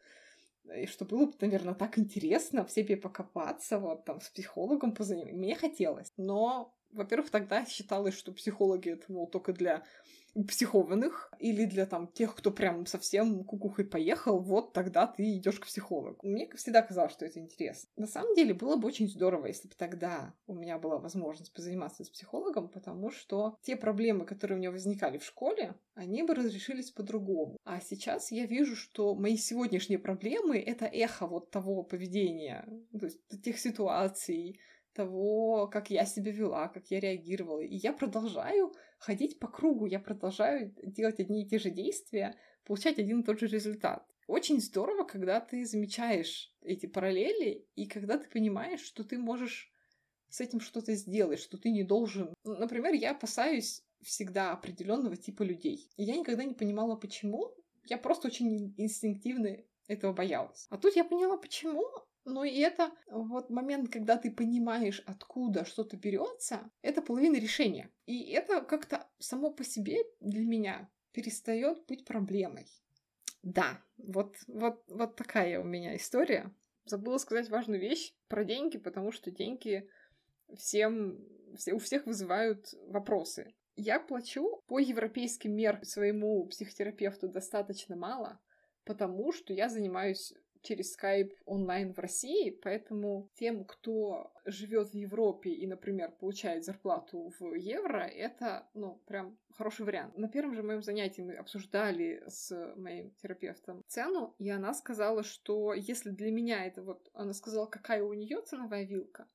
и 0.76 0.86
что 0.86 1.04
было 1.04 1.26
бы, 1.26 1.34
наверное, 1.40 1.74
так 1.74 1.98
интересно 1.98 2.64
в 2.64 2.70
себе 2.70 2.96
покопаться, 2.96 3.78
вот 3.78 4.04
там 4.04 4.20
с 4.20 4.28
психологом 4.28 4.94
позаниматься. 4.94 5.36
Мне 5.36 5.54
хотелось. 5.54 6.12
Но, 6.16 6.74
во-первых, 6.92 7.30
тогда 7.30 7.64
считалось, 7.64 8.14
что 8.14 8.32
психологи 8.32 8.90
это, 8.90 9.12
мол, 9.12 9.26
только 9.26 9.52
для 9.52 9.84
психованных 10.48 11.32
или 11.38 11.64
для 11.64 11.86
там 11.86 12.08
тех, 12.08 12.34
кто 12.34 12.50
прям 12.50 12.86
совсем 12.86 13.44
кукухой 13.44 13.84
поехал, 13.84 14.38
вот 14.38 14.72
тогда 14.72 15.06
ты 15.06 15.36
идешь 15.36 15.58
к 15.58 15.66
психологу. 15.66 16.18
Мне 16.22 16.48
всегда 16.54 16.82
казалось, 16.82 17.12
что 17.12 17.24
это 17.24 17.38
интересно. 17.40 17.90
На 17.96 18.06
самом 18.06 18.34
деле 18.34 18.54
было 18.54 18.76
бы 18.76 18.88
очень 18.88 19.08
здорово, 19.08 19.46
если 19.46 19.68
бы 19.68 19.74
тогда 19.76 20.34
у 20.46 20.54
меня 20.54 20.78
была 20.78 20.98
возможность 20.98 21.52
позаниматься 21.52 22.04
с 22.04 22.10
психологом, 22.10 22.68
потому 22.68 23.10
что 23.10 23.56
те 23.62 23.76
проблемы, 23.76 24.24
которые 24.24 24.56
у 24.56 24.58
меня 24.60 24.70
возникали 24.70 25.18
в 25.18 25.24
школе, 25.24 25.74
они 25.94 26.22
бы 26.22 26.34
разрешились 26.34 26.90
по-другому. 26.90 27.56
А 27.64 27.80
сейчас 27.80 28.30
я 28.30 28.46
вижу, 28.46 28.76
что 28.76 29.14
мои 29.14 29.36
сегодняшние 29.36 29.98
проблемы— 29.98 30.58
это 30.66 30.86
эхо 30.86 31.26
вот 31.26 31.50
того 31.50 31.82
поведения, 31.82 32.66
то 32.98 33.06
есть 33.06 33.20
тех 33.42 33.58
ситуаций, 33.58 34.60
того, 34.92 35.68
как 35.68 35.90
я 35.90 36.04
себя 36.04 36.32
вела, 36.32 36.68
как 36.68 36.90
я 36.90 37.00
реагировала. 37.00 37.60
И 37.60 37.76
я 37.76 37.92
продолжаю 37.92 38.72
ходить 39.00 39.38
по 39.38 39.48
кругу, 39.48 39.86
я 39.86 39.98
продолжаю 39.98 40.74
делать 40.82 41.18
одни 41.18 41.42
и 41.42 41.48
те 41.48 41.58
же 41.58 41.70
действия, 41.70 42.36
получать 42.64 42.98
один 42.98 43.20
и 43.20 43.24
тот 43.24 43.40
же 43.40 43.46
результат. 43.46 44.06
Очень 44.26 44.60
здорово, 44.60 45.04
когда 45.04 45.40
ты 45.40 45.64
замечаешь 45.64 46.54
эти 46.62 46.86
параллели, 46.86 47.66
и 47.74 47.86
когда 47.86 48.18
ты 48.18 48.28
понимаешь, 48.28 48.82
что 48.82 49.02
ты 49.02 49.18
можешь 49.18 49.72
с 50.28 50.40
этим 50.40 50.60
что-то 50.60 50.94
сделать, 50.94 51.40
что 51.40 51.58
ты 51.58 51.70
не 51.70 51.82
должен. 51.82 52.32
Например, 52.44 52.94
я 52.94 53.10
опасаюсь 53.10 53.82
всегда 54.02 54.52
определенного 54.52 55.16
типа 55.16 55.42
людей. 55.42 55.90
И 55.96 56.04
я 56.04 56.16
никогда 56.16 56.44
не 56.44 56.54
понимала, 56.54 56.94
почему. 56.94 57.52
Я 57.86 57.98
просто 57.98 58.28
очень 58.28 58.72
инстинктивно 58.76 59.56
этого 59.88 60.12
боялась. 60.12 60.66
А 60.70 60.78
тут 60.78 60.94
я 60.94 61.04
поняла, 61.04 61.36
почему, 61.36 61.84
но 62.24 62.44
и 62.44 62.58
это 62.58 62.92
вот 63.10 63.50
момент, 63.50 63.90
когда 63.90 64.16
ты 64.16 64.30
понимаешь, 64.30 65.02
откуда 65.06 65.64
что-то 65.64 65.96
берется, 65.96 66.70
это 66.82 67.02
половина 67.02 67.36
решения. 67.36 67.90
И 68.06 68.30
это 68.30 68.60
как-то 68.60 69.08
само 69.18 69.50
по 69.50 69.64
себе 69.64 69.98
для 70.20 70.44
меня 70.44 70.90
перестает 71.12 71.84
быть 71.86 72.04
проблемой. 72.04 72.66
Да, 73.42 73.82
вот, 73.96 74.36
вот, 74.48 74.84
вот 74.88 75.16
такая 75.16 75.60
у 75.60 75.64
меня 75.64 75.96
история. 75.96 76.54
Забыла 76.84 77.18
сказать 77.18 77.48
важную 77.48 77.80
вещь 77.80 78.14
про 78.28 78.44
деньги, 78.44 78.76
потому 78.76 79.12
что 79.12 79.30
деньги 79.30 79.88
всем, 80.56 81.18
все, 81.56 81.72
у 81.72 81.78
всех 81.78 82.06
вызывают 82.06 82.74
вопросы. 82.88 83.54
Я 83.76 83.98
плачу 83.98 84.62
по 84.66 84.78
европейским 84.78 85.54
меркам 85.54 85.84
своему 85.84 86.46
психотерапевту 86.46 87.28
достаточно 87.28 87.96
мало, 87.96 88.40
потому 88.84 89.32
что 89.32 89.54
я 89.54 89.68
занимаюсь 89.68 90.34
через 90.62 90.96
Skype 90.96 91.32
онлайн 91.44 91.92
в 91.92 91.98
России, 91.98 92.50
поэтому 92.50 93.30
тем, 93.34 93.64
кто 93.64 94.32
живет 94.44 94.90
в 94.90 94.94
Европе 94.94 95.50
и, 95.50 95.66
например, 95.66 96.12
получает 96.12 96.64
зарплату 96.64 97.32
в 97.38 97.54
евро, 97.54 98.02
это, 98.02 98.68
ну, 98.74 99.00
прям 99.06 99.38
хороший 99.56 99.84
вариант. 99.84 100.16
На 100.16 100.28
первом 100.28 100.54
же 100.54 100.62
моем 100.62 100.82
занятии 100.82 101.22
мы 101.22 101.34
обсуждали 101.34 102.22
с 102.26 102.74
моим 102.76 103.10
терапевтом 103.22 103.82
цену, 103.86 104.34
и 104.38 104.48
она 104.48 104.72
сказала, 104.74 105.22
что 105.22 105.74
если 105.74 106.10
для 106.10 106.30
меня 106.30 106.64
это 106.64 106.82
вот, 106.82 107.10
она 107.14 107.32
сказала, 107.32 107.66
какая 107.66 108.02
у 108.02 108.12
нее 108.14 108.40
ценовая 108.42 108.84
вилка, 108.84 109.26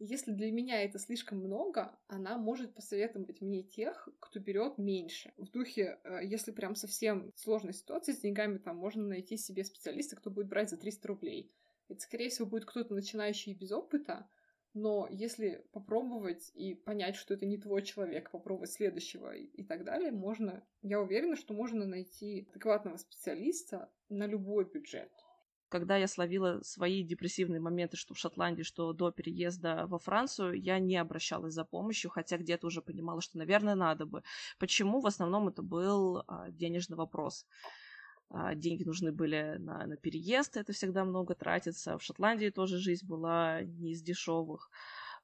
если 0.00 0.32
для 0.32 0.50
меня 0.50 0.82
это 0.82 0.98
слишком 0.98 1.38
много, 1.38 1.94
она 2.08 2.38
может 2.38 2.74
посоветовать 2.74 3.42
мне 3.42 3.62
тех, 3.62 4.08
кто 4.18 4.40
берет 4.40 4.78
меньше. 4.78 5.32
В 5.36 5.50
духе, 5.50 6.00
э, 6.04 6.20
если 6.24 6.52
прям 6.52 6.74
совсем 6.74 7.30
сложная 7.36 7.74
ситуация 7.74 8.14
с 8.14 8.20
деньгами, 8.20 8.56
там 8.56 8.78
можно 8.78 9.06
найти 9.06 9.36
себе 9.36 9.62
специалиста, 9.62 10.16
кто 10.16 10.30
будет 10.30 10.48
брать 10.48 10.70
за 10.70 10.78
300 10.78 11.06
рублей. 11.06 11.52
Это, 11.88 12.00
скорее 12.00 12.30
всего, 12.30 12.46
будет 12.46 12.64
кто-то 12.64 12.94
начинающий 12.94 13.52
без 13.52 13.72
опыта, 13.72 14.26
но 14.72 15.06
если 15.10 15.66
попробовать 15.72 16.50
и 16.54 16.74
понять, 16.74 17.16
что 17.16 17.34
это 17.34 17.44
не 17.44 17.58
твой 17.58 17.82
человек, 17.82 18.30
попробовать 18.30 18.70
следующего 18.70 19.34
и, 19.34 19.44
и 19.44 19.64
так 19.64 19.84
далее, 19.84 20.12
можно, 20.12 20.64
я 20.80 21.00
уверена, 21.00 21.36
что 21.36 21.52
можно 21.52 21.84
найти 21.84 22.46
адекватного 22.50 22.96
специалиста 22.96 23.90
на 24.08 24.26
любой 24.26 24.64
бюджет 24.64 25.12
когда 25.70 25.96
я 25.96 26.08
словила 26.08 26.60
свои 26.62 27.02
депрессивные 27.02 27.60
моменты, 27.60 27.96
что 27.96 28.12
в 28.12 28.18
Шотландии, 28.18 28.62
что 28.62 28.92
до 28.92 29.10
переезда 29.10 29.86
во 29.86 29.98
Францию, 29.98 30.60
я 30.60 30.78
не 30.78 30.96
обращалась 30.96 31.54
за 31.54 31.64
помощью, 31.64 32.10
хотя 32.10 32.36
где-то 32.36 32.66
уже 32.66 32.82
понимала, 32.82 33.20
что, 33.20 33.38
наверное, 33.38 33.76
надо 33.76 34.04
бы. 34.04 34.22
Почему? 34.58 35.00
В 35.00 35.06
основном 35.06 35.48
это 35.48 35.62
был 35.62 36.24
а, 36.26 36.50
денежный 36.50 36.96
вопрос. 36.96 37.46
А, 38.28 38.54
деньги 38.54 38.84
нужны 38.84 39.12
были 39.12 39.56
на, 39.58 39.86
на 39.86 39.96
переезд, 39.96 40.56
это 40.56 40.72
всегда 40.72 41.04
много 41.04 41.34
тратится. 41.34 41.96
В 41.96 42.02
Шотландии 42.02 42.50
тоже 42.50 42.78
жизнь 42.78 43.06
была 43.06 43.62
не 43.62 43.92
из 43.92 44.02
дешевых. 44.02 44.70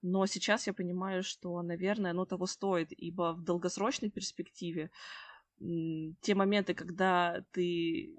Но 0.00 0.26
сейчас 0.26 0.68
я 0.68 0.72
понимаю, 0.72 1.24
что, 1.24 1.60
наверное, 1.62 2.12
оно 2.12 2.24
того 2.24 2.46
стоит, 2.46 2.92
ибо 2.92 3.32
в 3.32 3.42
долгосрочной 3.42 4.10
перспективе 4.10 4.90
те 5.58 6.34
моменты, 6.34 6.74
когда 6.74 7.42
ты 7.52 8.14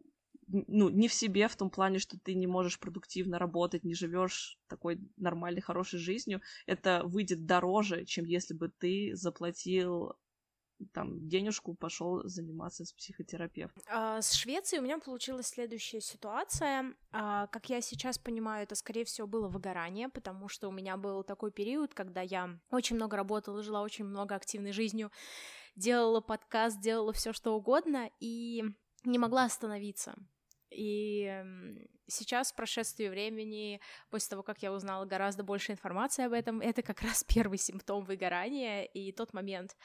ну, 0.48 0.90
не 0.90 1.08
в 1.08 1.14
себе 1.14 1.48
в 1.48 1.56
том 1.56 1.70
плане, 1.70 2.00
что 2.00 2.18
ты 2.20 2.34
не 2.34 2.48
можешь 2.48 2.80
продуктивно 2.80 3.40
работать, 3.40 3.84
не 3.84 3.94
живешь 3.94 4.58
такой 4.68 5.00
нормальной, 5.18 5.62
хорошей 5.62 6.00
жизнью, 6.00 6.42
это 6.66 7.04
выйдет 7.06 7.46
дороже, 7.46 8.06
чем 8.06 8.26
если 8.26 8.54
бы 8.54 8.70
ты 8.70 9.12
заплатил 9.14 10.16
там 10.94 11.28
денежку 11.28 11.74
пошел 11.74 12.22
заниматься 12.28 12.86
с 12.86 12.94
психотерапевтом. 12.94 13.82
А, 13.88 14.22
с 14.22 14.34
Швецией 14.34 14.80
у 14.80 14.84
меня 14.84 15.00
получилась 15.00 15.48
следующая 15.48 16.02
ситуация. 16.02 16.94
А, 17.12 17.48
как 17.48 17.70
я 17.70 17.82
сейчас 17.82 18.18
понимаю, 18.18 18.64
это, 18.64 18.76
скорее 18.76 19.06
всего, 19.06 19.28
было 19.28 19.48
выгорание, 19.48 20.10
потому 20.10 20.50
что 20.50 20.68
у 20.70 20.72
меня 20.72 20.98
был 20.98 21.24
такой 21.24 21.52
период, 21.52 21.94
когда 21.94 22.22
я 22.22 22.60
очень 22.70 22.96
много 22.96 23.18
работала, 23.18 23.64
жила 23.64 23.82
очень 23.82 24.06
много 24.06 24.36
активной 24.36 24.72
жизнью, 24.72 25.12
делала 25.76 26.22
подкаст, 26.22 26.80
делала 26.80 27.14
все 27.14 27.34
что 27.34 27.56
угодно 27.56 28.10
и 28.20 28.64
не 29.04 29.18
могла 29.18 29.46
остановиться. 29.46 30.16
И 30.70 31.44
сейчас, 32.08 32.52
в 32.52 32.56
прошествии 32.56 33.08
времени, 33.08 33.80
после 34.10 34.30
того, 34.32 34.44
как 34.44 34.62
я 34.62 34.72
узнала 34.72 35.06
гораздо 35.06 35.44
больше 35.44 35.72
информации 35.72 36.26
об 36.26 36.34
этом, 36.34 36.62
это 36.62 36.82
как 36.82 37.02
раз 37.02 37.24
первый 37.24 37.58
симптом 37.58 38.04
выгорания 38.04 38.84
и 38.84 39.12
тот 39.12 39.34
момент, 39.34 39.76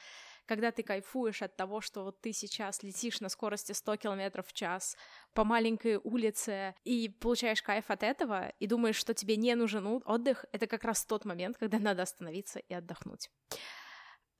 когда 0.45 0.71
ты 0.71 0.83
кайфуешь 0.83 1.41
от 1.41 1.55
того, 1.55 1.79
что 1.81 2.03
вот 2.03 2.21
ты 2.21 2.33
сейчас 2.33 2.83
летишь 2.83 3.21
на 3.21 3.29
скорости 3.29 3.71
100 3.71 3.95
км 3.97 4.43
в 4.43 4.51
час 4.53 4.97
по 5.33 5.43
маленькой 5.43 5.97
улице 5.97 6.75
и 6.83 7.09
получаешь 7.09 7.61
кайф 7.61 7.89
от 7.89 8.03
этого, 8.03 8.49
и 8.59 8.67
думаешь, 8.67 8.97
что 8.97 9.13
тебе 9.13 9.37
не 9.37 9.55
нужен 9.55 10.01
отдых, 10.05 10.45
это 10.51 10.67
как 10.67 10.83
раз 10.83 11.05
тот 11.05 11.25
момент, 11.25 11.57
когда 11.57 11.79
надо 11.79 12.01
остановиться 12.01 12.59
и 12.59 12.73
отдохнуть. 12.73 13.29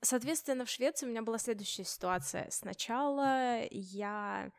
Соответственно, 0.02 0.66
в 0.66 0.70
Швеции 0.70 1.06
у 1.06 1.08
меня 1.08 1.22
была 1.22 1.38
следующая 1.38 1.84
ситуация. 1.84 2.50
Сначала 2.50 3.62
я 3.70 4.50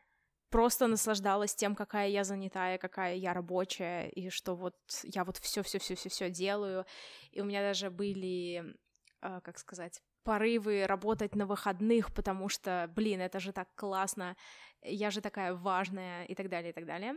просто 0.50 0.86
наслаждалась 0.86 1.54
тем, 1.54 1.74
какая 1.74 2.08
я 2.08 2.24
занятая, 2.24 2.78
какая 2.78 3.16
я 3.16 3.32
рабочая, 3.32 4.08
и 4.08 4.30
что 4.30 4.54
вот 4.54 4.76
я 5.04 5.24
вот 5.24 5.36
все, 5.38 5.62
все, 5.62 5.78
все, 5.78 5.94
все, 5.94 6.08
все 6.08 6.30
делаю. 6.30 6.86
И 7.32 7.40
у 7.40 7.44
меня 7.44 7.62
даже 7.62 7.90
были, 7.90 8.76
э, 9.22 9.40
как 9.42 9.58
сказать, 9.58 10.02
порывы 10.26 10.86
работать 10.86 11.36
на 11.36 11.46
выходных, 11.46 12.12
потому 12.12 12.48
что, 12.48 12.90
блин, 12.96 13.20
это 13.20 13.38
же 13.38 13.52
так 13.52 13.68
классно, 13.76 14.36
я 14.82 15.10
же 15.10 15.20
такая 15.20 15.54
важная 15.54 16.24
и 16.24 16.34
так 16.34 16.48
далее, 16.48 16.70
и 16.70 16.72
так 16.72 16.84
далее. 16.84 17.14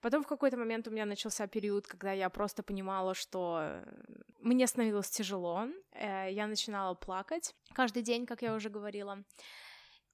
Потом 0.00 0.22
в 0.22 0.26
какой-то 0.26 0.56
момент 0.56 0.88
у 0.88 0.90
меня 0.90 1.04
начался 1.04 1.46
период, 1.46 1.86
когда 1.86 2.12
я 2.12 2.30
просто 2.30 2.62
понимала, 2.62 3.14
что 3.14 3.82
мне 4.40 4.66
становилось 4.66 5.10
тяжело, 5.10 5.66
э, 5.92 6.32
я 6.32 6.46
начинала 6.46 6.94
плакать 6.94 7.54
каждый 7.74 8.02
день, 8.02 8.26
как 8.26 8.42
я 8.42 8.54
уже 8.54 8.70
говорила. 8.70 9.22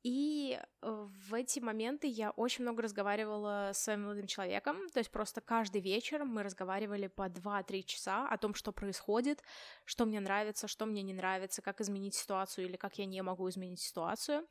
И 0.03 0.59
э, 0.61 1.07
в 1.29 1.35
эти 1.35 1.61
моменты 1.61 2.09
я 2.09 2.31
очень 2.33 2.65
много 2.65 2.83
разговаривала 2.83 3.71
с 3.73 3.85
своим 3.85 4.03
молодым 4.03 4.27
человеком, 4.27 4.77
то 4.93 4.99
есть 4.99 5.13
просто 5.13 5.41
каждый 5.41 5.81
вечер 5.81 6.25
мы 6.25 6.43
разговаривали 6.43 7.07
по 7.07 7.29
2-3 7.29 7.83
часа 7.85 8.27
о 8.29 8.37
том, 8.37 8.55
что 8.55 8.73
происходит, 8.73 9.45
что 9.85 10.05
мне 10.05 10.19
нравится, 10.19 10.67
что 10.67 10.87
мне 10.87 11.03
не 11.03 11.15
нравится, 11.15 11.63
как 11.63 11.81
изменить 11.81 12.15
ситуацию 12.15 12.67
или 12.67 12.77
как 12.77 12.99
я 12.99 13.07
не 13.07 13.23
могу 13.23 13.49
изменить 13.49 13.81
ситуацию. 13.81 14.45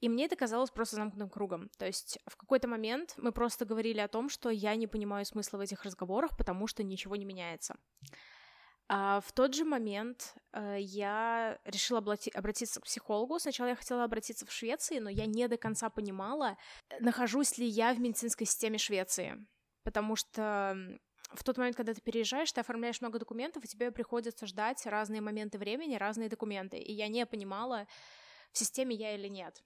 И 0.00 0.08
мне 0.08 0.26
это 0.26 0.36
казалось 0.36 0.70
просто 0.70 0.96
замкнутым 0.96 1.30
кругом. 1.30 1.70
То 1.78 1.86
есть 1.86 2.18
в 2.26 2.36
какой-то 2.36 2.68
момент 2.68 3.14
мы 3.16 3.32
просто 3.32 3.64
говорили 3.64 4.00
о 4.00 4.08
том, 4.08 4.28
что 4.28 4.50
я 4.50 4.74
не 4.74 4.86
понимаю 4.86 5.24
смысла 5.24 5.58
в 5.58 5.60
этих 5.60 5.84
разговорах, 5.84 6.36
потому 6.36 6.66
что 6.66 6.82
ничего 6.82 7.16
не 7.16 7.24
меняется. 7.24 7.76
А 8.88 9.20
в 9.20 9.32
тот 9.32 9.54
же 9.54 9.64
момент 9.64 10.34
э, 10.52 10.76
я 10.80 11.58
решила 11.64 12.00
облати- 12.00 12.32
обратиться 12.32 12.80
к 12.80 12.84
психологу. 12.84 13.38
Сначала 13.38 13.68
я 13.68 13.76
хотела 13.76 14.04
обратиться 14.04 14.44
в 14.44 14.52
Швеции, 14.52 14.98
но 14.98 15.08
я 15.08 15.26
не 15.26 15.48
до 15.48 15.56
конца 15.56 15.88
понимала, 15.88 16.58
нахожусь 17.00 17.58
ли 17.58 17.66
я 17.66 17.94
в 17.94 18.00
медицинской 18.00 18.46
системе 18.46 18.78
Швеции. 18.78 19.46
Потому 19.82 20.16
что 20.16 20.76
в 21.34 21.44
тот 21.44 21.56
момент, 21.56 21.76
когда 21.76 21.94
ты 21.94 22.00
переезжаешь, 22.00 22.52
ты 22.52 22.60
оформляешь 22.60 23.00
много 23.00 23.18
документов, 23.18 23.64
и 23.64 23.68
тебе 23.68 23.90
приходится 23.90 24.46
ждать 24.46 24.84
разные 24.86 25.20
моменты 25.20 25.58
времени, 25.58 25.96
разные 25.96 26.28
документы. 26.28 26.78
И 26.78 26.92
я 26.92 27.08
не 27.08 27.24
понимала, 27.26 27.86
в 28.52 28.58
системе 28.58 28.94
я 28.94 29.14
или 29.14 29.28
нет. 29.28 29.62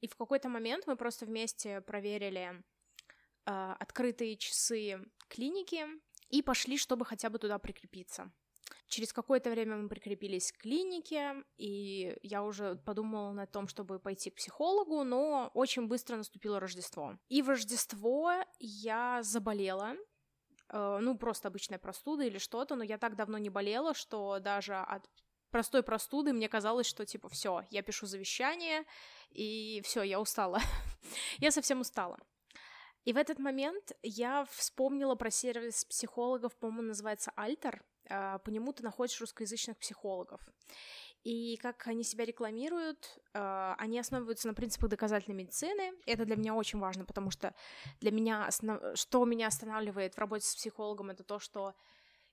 И 0.00 0.08
в 0.08 0.16
какой-то 0.16 0.48
момент 0.48 0.86
мы 0.86 0.96
просто 0.96 1.26
вместе 1.26 1.82
проверили 1.82 2.62
э, 3.46 3.74
открытые 3.78 4.36
часы 4.36 5.00
клиники 5.28 5.86
и 6.30 6.42
пошли, 6.42 6.78
чтобы 6.78 7.04
хотя 7.04 7.28
бы 7.28 7.38
туда 7.38 7.58
прикрепиться. 7.58 8.32
Через 8.86 9.12
какое-то 9.12 9.50
время 9.50 9.76
мы 9.76 9.88
прикрепились 9.88 10.52
к 10.52 10.58
клинике, 10.58 11.34
и 11.56 12.16
я 12.22 12.42
уже 12.42 12.76
подумала 12.76 13.32
на 13.32 13.46
том, 13.46 13.68
чтобы 13.68 13.98
пойти 13.98 14.30
к 14.30 14.36
психологу, 14.36 15.04
но 15.04 15.50
очень 15.54 15.86
быстро 15.86 16.16
наступило 16.16 16.60
Рождество. 16.60 17.18
И 17.28 17.42
в 17.42 17.48
Рождество 17.48 18.32
я 18.58 19.22
заболела, 19.22 19.94
э, 20.68 20.98
ну, 21.00 21.16
просто 21.16 21.48
обычная 21.48 21.78
простуда 21.78 22.24
или 22.24 22.38
что-то, 22.38 22.74
но 22.74 22.84
я 22.84 22.98
так 22.98 23.16
давно 23.16 23.38
не 23.38 23.50
болела, 23.50 23.94
что 23.94 24.38
даже 24.40 24.74
от 24.74 25.08
простой 25.50 25.82
простуды 25.82 26.32
мне 26.32 26.48
казалось, 26.48 26.86
что 26.86 27.04
типа 27.04 27.28
все, 27.28 27.64
я 27.70 27.82
пишу 27.82 28.06
завещание, 28.06 28.84
и 29.30 29.80
все, 29.84 30.02
я 30.02 30.20
устала. 30.20 30.60
я 31.38 31.50
совсем 31.50 31.80
устала. 31.80 32.18
И 33.04 33.12
в 33.12 33.16
этот 33.16 33.38
момент 33.38 33.92
я 34.02 34.44
вспомнила 34.50 35.14
про 35.14 35.30
сервис 35.30 35.84
психологов, 35.84 36.56
по-моему, 36.56 36.88
называется 36.88 37.32
Альтер. 37.34 37.82
А, 38.10 38.38
по 38.38 38.50
нему 38.50 38.72
ты 38.72 38.82
находишь 38.82 39.20
русскоязычных 39.20 39.78
психологов. 39.78 40.40
И 41.22 41.56
как 41.58 41.86
они 41.86 42.02
себя 42.02 42.24
рекламируют, 42.24 43.18
а, 43.34 43.76
они 43.78 43.98
основываются 43.98 44.48
на 44.48 44.54
принципах 44.54 44.90
доказательной 44.90 45.36
медицины. 45.36 45.92
Это 46.06 46.24
для 46.24 46.36
меня 46.36 46.54
очень 46.54 46.80
важно, 46.80 47.04
потому 47.04 47.30
что 47.30 47.54
для 48.00 48.10
меня, 48.10 48.48
что 48.94 49.24
меня 49.24 49.46
останавливает 49.46 50.14
в 50.14 50.18
работе 50.18 50.46
с 50.46 50.56
психологом, 50.56 51.10
это 51.10 51.22
то, 51.22 51.38
что 51.38 51.74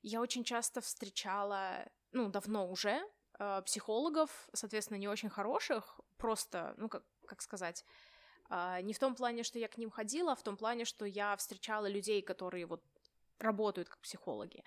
я 0.02 0.22
очень 0.22 0.44
часто 0.44 0.82
встречала, 0.82 1.88
ну, 2.12 2.30
давно 2.30 2.68
уже, 2.70 3.00
а, 3.40 3.62
психологов, 3.62 4.50
соответственно, 4.54 4.98
не 4.98 5.08
очень 5.08 5.30
хороших, 5.30 6.00
просто, 6.18 6.74
ну, 6.78 6.90
как, 6.90 7.04
как 7.26 7.42
сказать, 7.42 7.86
не 8.82 8.94
в 8.94 9.00
том 9.00 9.14
плане, 9.14 9.44
что 9.44 9.60
я 9.60 9.68
к 9.68 9.78
ним 9.78 9.90
ходила, 9.90 10.32
а 10.32 10.36
в 10.36 10.42
том 10.42 10.56
плане, 10.56 10.86
что 10.86 11.04
я 11.04 11.36
встречала 11.36 11.86
людей, 11.86 12.22
которые 12.22 12.66
вот 12.66 12.82
работают 13.40 13.90
как 13.90 14.00
психологи. 14.00 14.64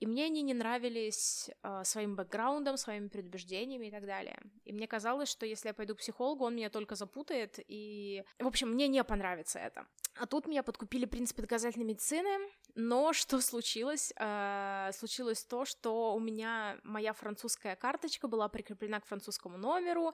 И 0.00 0.06
мне 0.06 0.26
они 0.26 0.42
не 0.42 0.54
нравились 0.54 1.50
э, 1.62 1.84
своим 1.84 2.16
бэкграундом, 2.16 2.76
своими 2.76 3.08
предубеждениями 3.08 3.86
и 3.86 3.90
так 3.90 4.06
далее. 4.06 4.38
И 4.64 4.72
мне 4.72 4.86
казалось, 4.86 5.28
что 5.28 5.46
если 5.46 5.68
я 5.68 5.74
пойду 5.74 5.94
к 5.94 5.98
психологу, 5.98 6.44
он 6.44 6.56
меня 6.56 6.70
только 6.70 6.94
запутает, 6.94 7.58
и... 7.68 8.24
В 8.38 8.46
общем, 8.46 8.70
мне 8.70 8.88
не 8.88 9.02
понравится 9.04 9.58
это. 9.58 9.86
А 10.14 10.26
тут 10.26 10.46
меня 10.46 10.62
подкупили 10.62 11.06
принципы 11.06 11.42
доказательной 11.42 11.86
медицины, 11.86 12.50
но 12.74 13.12
что 13.12 13.40
случилось? 13.40 14.12
Э, 14.16 14.90
случилось 14.92 15.44
то, 15.44 15.64
что 15.64 16.14
у 16.14 16.20
меня 16.20 16.78
моя 16.84 17.12
французская 17.12 17.76
карточка 17.76 18.28
была 18.28 18.48
прикреплена 18.48 19.00
к 19.00 19.06
французскому 19.06 19.58
номеру, 19.58 20.12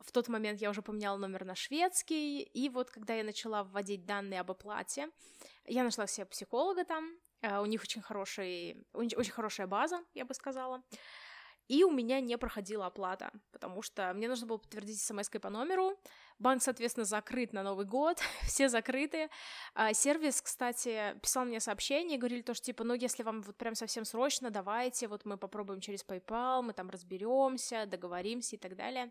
в 0.00 0.12
тот 0.12 0.28
момент 0.28 0.60
я 0.60 0.70
уже 0.70 0.82
поменяла 0.82 1.16
номер 1.16 1.44
на 1.44 1.54
шведский, 1.54 2.42
и 2.42 2.68
вот 2.68 2.90
когда 2.90 3.14
я 3.14 3.24
начала 3.24 3.64
вводить 3.64 4.04
данные 4.04 4.40
об 4.40 4.50
оплате, 4.50 5.10
я 5.64 5.82
нашла 5.82 6.06
себе 6.06 6.26
психолога 6.26 6.84
там, 6.84 7.18
у 7.42 7.66
них 7.66 7.82
очень, 7.82 8.02
хороший, 8.02 8.86
очень 8.92 9.32
хорошая 9.32 9.66
база, 9.66 10.04
я 10.14 10.24
бы 10.24 10.34
сказала. 10.34 10.82
И 11.68 11.82
у 11.82 11.90
меня 11.90 12.20
не 12.20 12.38
проходила 12.38 12.86
оплата, 12.86 13.32
потому 13.50 13.82
что 13.82 14.12
мне 14.14 14.28
нужно 14.28 14.46
было 14.46 14.58
подтвердить 14.58 15.00
смс 15.00 15.28
по 15.28 15.50
номеру. 15.50 15.98
Банк, 16.38 16.62
соответственно, 16.62 17.04
закрыт 17.04 17.52
на 17.52 17.62
Новый 17.64 17.86
год, 17.86 18.20
все 18.46 18.68
закрыты. 18.68 19.28
А 19.74 19.92
сервис, 19.92 20.40
кстати, 20.40 21.18
писал 21.20 21.44
мне 21.44 21.58
сообщение, 21.58 22.18
говорили 22.18 22.42
то, 22.42 22.54
что 22.54 22.66
типа, 22.66 22.84
ну, 22.84 22.94
если 22.94 23.24
вам 23.24 23.42
вот 23.42 23.56
прям 23.56 23.74
совсем 23.74 24.04
срочно, 24.04 24.50
давайте, 24.50 25.08
вот 25.08 25.24
мы 25.24 25.36
попробуем 25.38 25.80
через 25.80 26.04
PayPal, 26.04 26.62
мы 26.62 26.72
там 26.72 26.88
разберемся, 26.88 27.86
договоримся 27.86 28.54
и 28.56 28.58
так 28.58 28.76
далее. 28.76 29.10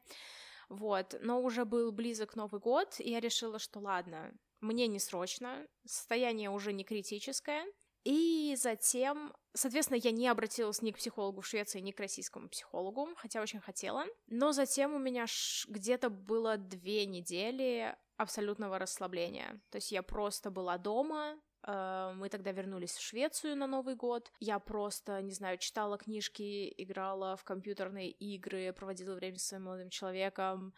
Вот, 0.70 1.16
но 1.22 1.42
уже 1.42 1.66
был 1.66 1.92
близок 1.92 2.36
Новый 2.36 2.62
год, 2.62 2.96
и 3.00 3.12
я 3.12 3.20
решила, 3.20 3.60
что 3.60 3.80
ладно, 3.80 4.34
мне 4.62 4.88
не 4.88 5.00
срочно, 5.00 5.68
состояние 5.86 6.50
уже 6.50 6.74
не 6.74 6.84
критическое, 6.84 7.66
и 8.06 8.56
затем, 8.58 9.34
соответственно, 9.54 9.98
я 9.98 10.12
не 10.12 10.30
обратилась 10.30 10.82
ни 10.82 10.92
к 10.92 10.98
психологу 10.98 11.42
в 11.42 11.48
Швеции, 11.48 11.82
ни 11.82 11.92
к 11.92 12.00
российскому 12.00 12.48
психологу, 12.48 13.10
хотя 13.18 13.42
очень 13.42 13.60
хотела. 13.60 14.06
Но 14.28 14.54
затем 14.54 14.94
у 14.94 15.00
меня 15.00 15.26
где-то 15.68 16.10
было 16.10 16.56
две 16.56 17.06
недели 17.06 17.94
абсолютного 18.16 18.80
расслабления. 18.80 19.62
То 19.72 19.78
есть 19.78 19.92
я 19.92 20.04
просто 20.04 20.50
была 20.52 20.78
дома, 20.78 21.38
Э, 21.66 22.14
мы 22.16 22.30
тогда 22.30 22.52
вернулись 22.52 22.94
в 22.94 23.02
Швецию 23.02 23.56
на 23.58 23.68
Новый 23.68 23.96
год. 23.96 24.32
Я 24.40 24.60
просто, 24.60 25.22
не 25.22 25.32
знаю, 25.32 25.58
читала 25.58 25.98
книжки, 25.98 26.74
играла 26.78 27.36
в 27.36 27.44
компьютерные 27.44 28.12
игры, 28.12 28.74
проводила 28.74 29.16
время 29.16 29.38
со 29.38 29.48
своим 29.48 29.64
молодым 29.64 29.90
человеком. 29.90 30.74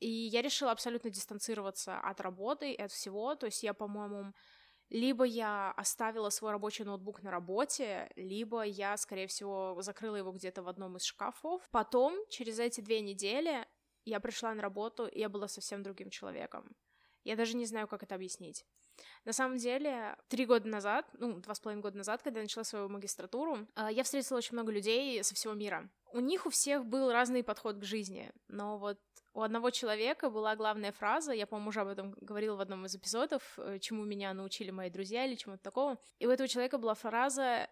И 0.00 0.10
я 0.10 0.42
решила 0.42 0.72
абсолютно 0.72 1.10
дистанцироваться 1.10 1.98
от 1.98 2.20
работы 2.20 2.72
и 2.72 2.82
от 2.82 2.90
всего. 2.90 3.34
То 3.36 3.46
есть 3.46 3.62
я, 3.62 3.74
по-моему, 3.74 4.34
либо 4.94 5.24
я 5.24 5.72
оставила 5.72 6.30
свой 6.30 6.52
рабочий 6.52 6.84
ноутбук 6.84 7.24
на 7.24 7.32
работе, 7.32 8.08
либо 8.14 8.62
я, 8.62 8.96
скорее 8.96 9.26
всего, 9.26 9.76
закрыла 9.80 10.14
его 10.14 10.30
где-то 10.30 10.62
в 10.62 10.68
одном 10.68 10.96
из 10.96 11.02
шкафов. 11.02 11.68
Потом, 11.72 12.14
через 12.30 12.60
эти 12.60 12.80
две 12.80 13.00
недели, 13.00 13.66
я 14.04 14.20
пришла 14.20 14.54
на 14.54 14.62
работу, 14.62 15.06
и 15.08 15.18
я 15.18 15.28
была 15.28 15.48
совсем 15.48 15.82
другим 15.82 16.10
человеком. 16.10 16.76
Я 17.24 17.34
даже 17.34 17.56
не 17.56 17.66
знаю, 17.66 17.88
как 17.88 18.04
это 18.04 18.14
объяснить. 18.14 18.64
На 19.24 19.32
самом 19.32 19.56
деле, 19.56 20.16
три 20.28 20.46
года 20.46 20.68
назад, 20.68 21.10
ну, 21.14 21.40
два 21.40 21.56
с 21.56 21.60
половиной 21.60 21.82
года 21.82 21.96
назад, 21.96 22.22
когда 22.22 22.38
я 22.38 22.44
начала 22.44 22.62
свою 22.62 22.88
магистратуру, 22.88 23.66
а, 23.74 23.90
я 23.90 24.04
встретила 24.04 24.38
очень 24.38 24.52
много 24.52 24.70
людей 24.70 25.24
со 25.24 25.34
всего 25.34 25.54
мира. 25.54 25.90
У 26.12 26.20
них 26.20 26.46
у 26.46 26.50
всех 26.50 26.86
был 26.86 27.10
разный 27.10 27.42
подход 27.42 27.78
к 27.78 27.82
жизни, 27.82 28.30
но 28.46 28.78
вот 28.78 29.00
у 29.34 29.42
одного 29.42 29.70
человека 29.70 30.30
была 30.30 30.56
главная 30.56 30.92
фраза, 30.92 31.32
я, 31.32 31.46
по-моему, 31.46 31.68
уже 31.68 31.80
об 31.80 31.88
этом 31.88 32.12
говорила 32.20 32.56
в 32.56 32.60
одном 32.60 32.86
из 32.86 32.94
эпизодов, 32.94 33.42
э, 33.58 33.78
чему 33.80 34.04
меня 34.04 34.32
научили 34.32 34.70
мои 34.70 34.90
друзья 34.90 35.26
или 35.26 35.34
чему-то 35.34 35.62
такого. 35.62 35.98
И 36.18 36.26
у 36.26 36.30
этого 36.30 36.48
человека 36.48 36.78
была 36.78 36.94
фраза 36.94 37.68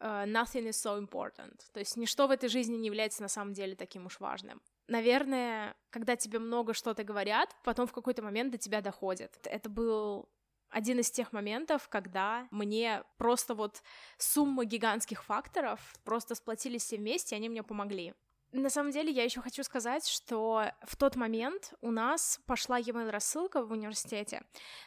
э, 0.00 0.24
«nothing 0.26 0.68
is 0.68 0.70
so 0.70 0.98
important», 0.98 1.60
то 1.72 1.80
есть 1.80 1.96
ничто 1.96 2.26
в 2.26 2.30
этой 2.30 2.48
жизни 2.48 2.76
не 2.76 2.86
является 2.86 3.20
на 3.22 3.28
самом 3.28 3.52
деле 3.52 3.74
таким 3.74 4.06
уж 4.06 4.20
важным 4.20 4.62
наверное, 4.88 5.74
когда 5.90 6.16
тебе 6.16 6.38
много 6.38 6.74
что-то 6.74 7.02
говорят, 7.02 7.56
потом 7.64 7.86
в 7.86 7.92
какой-то 7.92 8.22
момент 8.22 8.52
до 8.52 8.58
тебя 8.58 8.80
доходит. 8.80 9.38
Это 9.44 9.68
был 9.68 10.28
один 10.68 11.00
из 11.00 11.10
тех 11.10 11.32
моментов, 11.32 11.88
когда 11.88 12.46
мне 12.50 13.02
просто 13.16 13.54
вот 13.54 13.82
сумма 14.18 14.64
гигантских 14.64 15.24
факторов 15.24 15.80
просто 16.04 16.34
сплотились 16.34 16.82
все 16.84 16.96
вместе, 16.96 17.34
и 17.34 17.38
они 17.38 17.48
мне 17.48 17.62
помогли. 17.62 18.14
На 18.52 18.68
самом 18.68 18.92
деле, 18.92 19.10
я 19.10 19.24
еще 19.24 19.40
хочу 19.40 19.64
сказать, 19.64 20.06
что 20.06 20.70
в 20.82 20.96
тот 20.96 21.16
момент 21.16 21.72
у 21.80 21.90
нас 21.90 22.38
пошла 22.44 22.76
e-mail 22.78 23.10
рассылка 23.10 23.64
в 23.64 23.72
университете 23.72 24.42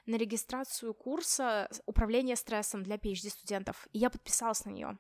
на 0.06 0.18
регистрацию 0.18 0.94
курса 0.94 1.68
управления 1.88 2.36
стрессом 2.36 2.84
для 2.84 2.98
PhD-студентов, 2.98 3.88
и 3.92 3.98
я 3.98 4.12
подписалась 4.12 4.66
на 4.66 4.70
нее. 4.70 5.00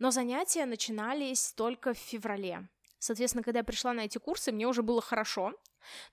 Но 0.00 0.10
занятия 0.10 0.66
начинались 0.66 1.52
только 1.52 1.94
в 1.94 1.98
феврале. 1.98 2.68
Соответственно, 3.04 3.42
когда 3.42 3.58
я 3.58 3.64
пришла 3.64 3.92
на 3.92 4.00
эти 4.00 4.16
курсы, 4.16 4.50
мне 4.50 4.66
уже 4.66 4.82
было 4.82 5.02
хорошо, 5.02 5.52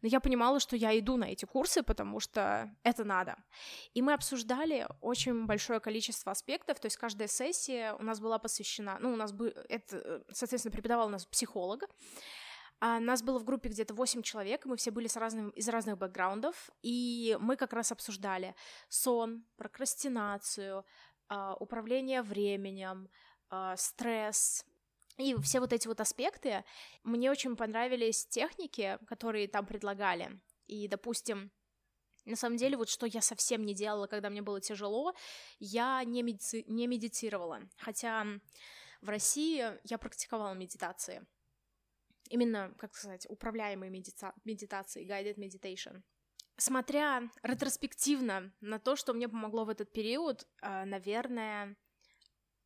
но 0.01 0.09
я 0.09 0.19
понимала, 0.19 0.59
что 0.59 0.75
я 0.75 0.99
иду 0.99 1.15
на 1.15 1.23
эти 1.23 1.45
курсы, 1.45 1.83
потому 1.83 2.19
что 2.19 2.69
это 2.83 3.05
надо. 3.05 3.37
И 3.93 4.01
мы 4.01 4.11
обсуждали 4.11 4.85
очень 4.99 5.45
большое 5.45 5.79
количество 5.79 6.33
аспектов, 6.33 6.81
то 6.81 6.87
есть 6.87 6.97
каждая 6.97 7.29
сессия 7.29 7.93
у 7.93 8.03
нас 8.03 8.19
была 8.19 8.39
посвящена, 8.39 8.97
ну, 8.99 9.13
у 9.13 9.15
нас 9.15 9.31
бы, 9.31 9.53
это, 9.69 10.25
соответственно, 10.33 10.73
преподавал 10.73 11.07
у 11.07 11.11
нас 11.11 11.25
психолог, 11.25 11.83
а 12.81 12.99
нас 12.99 13.23
было 13.23 13.39
в 13.39 13.45
группе 13.45 13.69
где-то 13.69 13.93
8 13.93 14.21
человек, 14.21 14.65
мы 14.65 14.75
все 14.75 14.91
были 14.91 15.07
с 15.07 15.15
разным, 15.15 15.51
из 15.51 15.69
разных 15.69 15.97
бэкграундов, 15.97 16.71
и 16.81 17.37
мы 17.39 17.55
как 17.55 17.71
раз 17.71 17.93
обсуждали 17.93 18.53
сон, 18.89 19.45
прокрастинацию, 19.55 20.83
а, 21.29 21.55
управление 21.57 22.21
временем, 22.21 23.07
а, 23.49 23.77
стресс, 23.77 24.65
и 25.21 25.41
все 25.41 25.59
вот 25.59 25.73
эти 25.73 25.87
вот 25.87 25.99
аспекты, 25.99 26.63
мне 27.03 27.31
очень 27.31 27.55
понравились 27.55 28.25
техники, 28.25 28.97
которые 29.07 29.47
там 29.47 29.65
предлагали. 29.65 30.39
И, 30.67 30.87
допустим, 30.87 31.51
на 32.25 32.35
самом 32.35 32.57
деле, 32.57 32.77
вот 32.77 32.89
что 32.89 33.05
я 33.05 33.21
совсем 33.21 33.65
не 33.65 33.73
делала, 33.73 34.07
когда 34.07 34.29
мне 34.29 34.41
было 34.41 34.61
тяжело, 34.61 35.13
я 35.59 36.03
не, 36.03 36.21
медици... 36.21 36.63
не 36.67 36.87
медитировала. 36.87 37.61
Хотя 37.77 38.25
в 39.01 39.09
России 39.09 39.65
я 39.83 39.97
практиковала 39.97 40.53
медитации. 40.53 41.25
Именно, 42.29 42.73
как 42.77 42.95
сказать, 42.95 43.25
управляемые 43.29 43.89
медита... 43.89 44.33
медитации, 44.45 45.05
guided 45.05 45.37
meditation. 45.37 46.03
Смотря 46.57 47.29
ретроспективно 47.41 48.53
на 48.61 48.77
то, 48.77 48.95
что 48.95 49.13
мне 49.13 49.27
помогло 49.27 49.65
в 49.65 49.69
этот 49.69 49.91
период, 49.91 50.47
э, 50.61 50.85
наверное, 50.85 51.75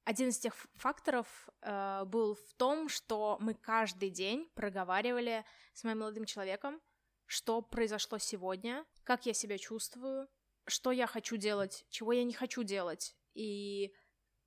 один 0.06 0.30
из 0.30 0.38
тех 0.38 0.56
факторов 0.76 1.50
э, 1.62 2.04
был 2.06 2.36
в 2.36 2.54
том, 2.54 2.90
что 2.90 3.38
мы 3.42 3.56
каждый 3.56 4.12
день 4.12 4.50
проговаривали 4.54 5.44
с 5.74 5.84
моим 5.84 6.00
молодым 6.00 6.26
человеком, 6.26 6.80
что 7.26 7.62
произошло 7.62 8.20
сегодня, 8.20 8.86
как 9.04 9.26
я 9.26 9.34
себя 9.34 9.58
чувствую, 9.58 10.28
что 10.68 10.92
я 10.92 11.08
хочу 11.08 11.38
делать, 11.38 11.86
чего 11.90 12.14
я 12.14 12.24
не 12.24 12.34
хочу 12.34 12.62
делать, 12.64 13.16
и 13.34 13.94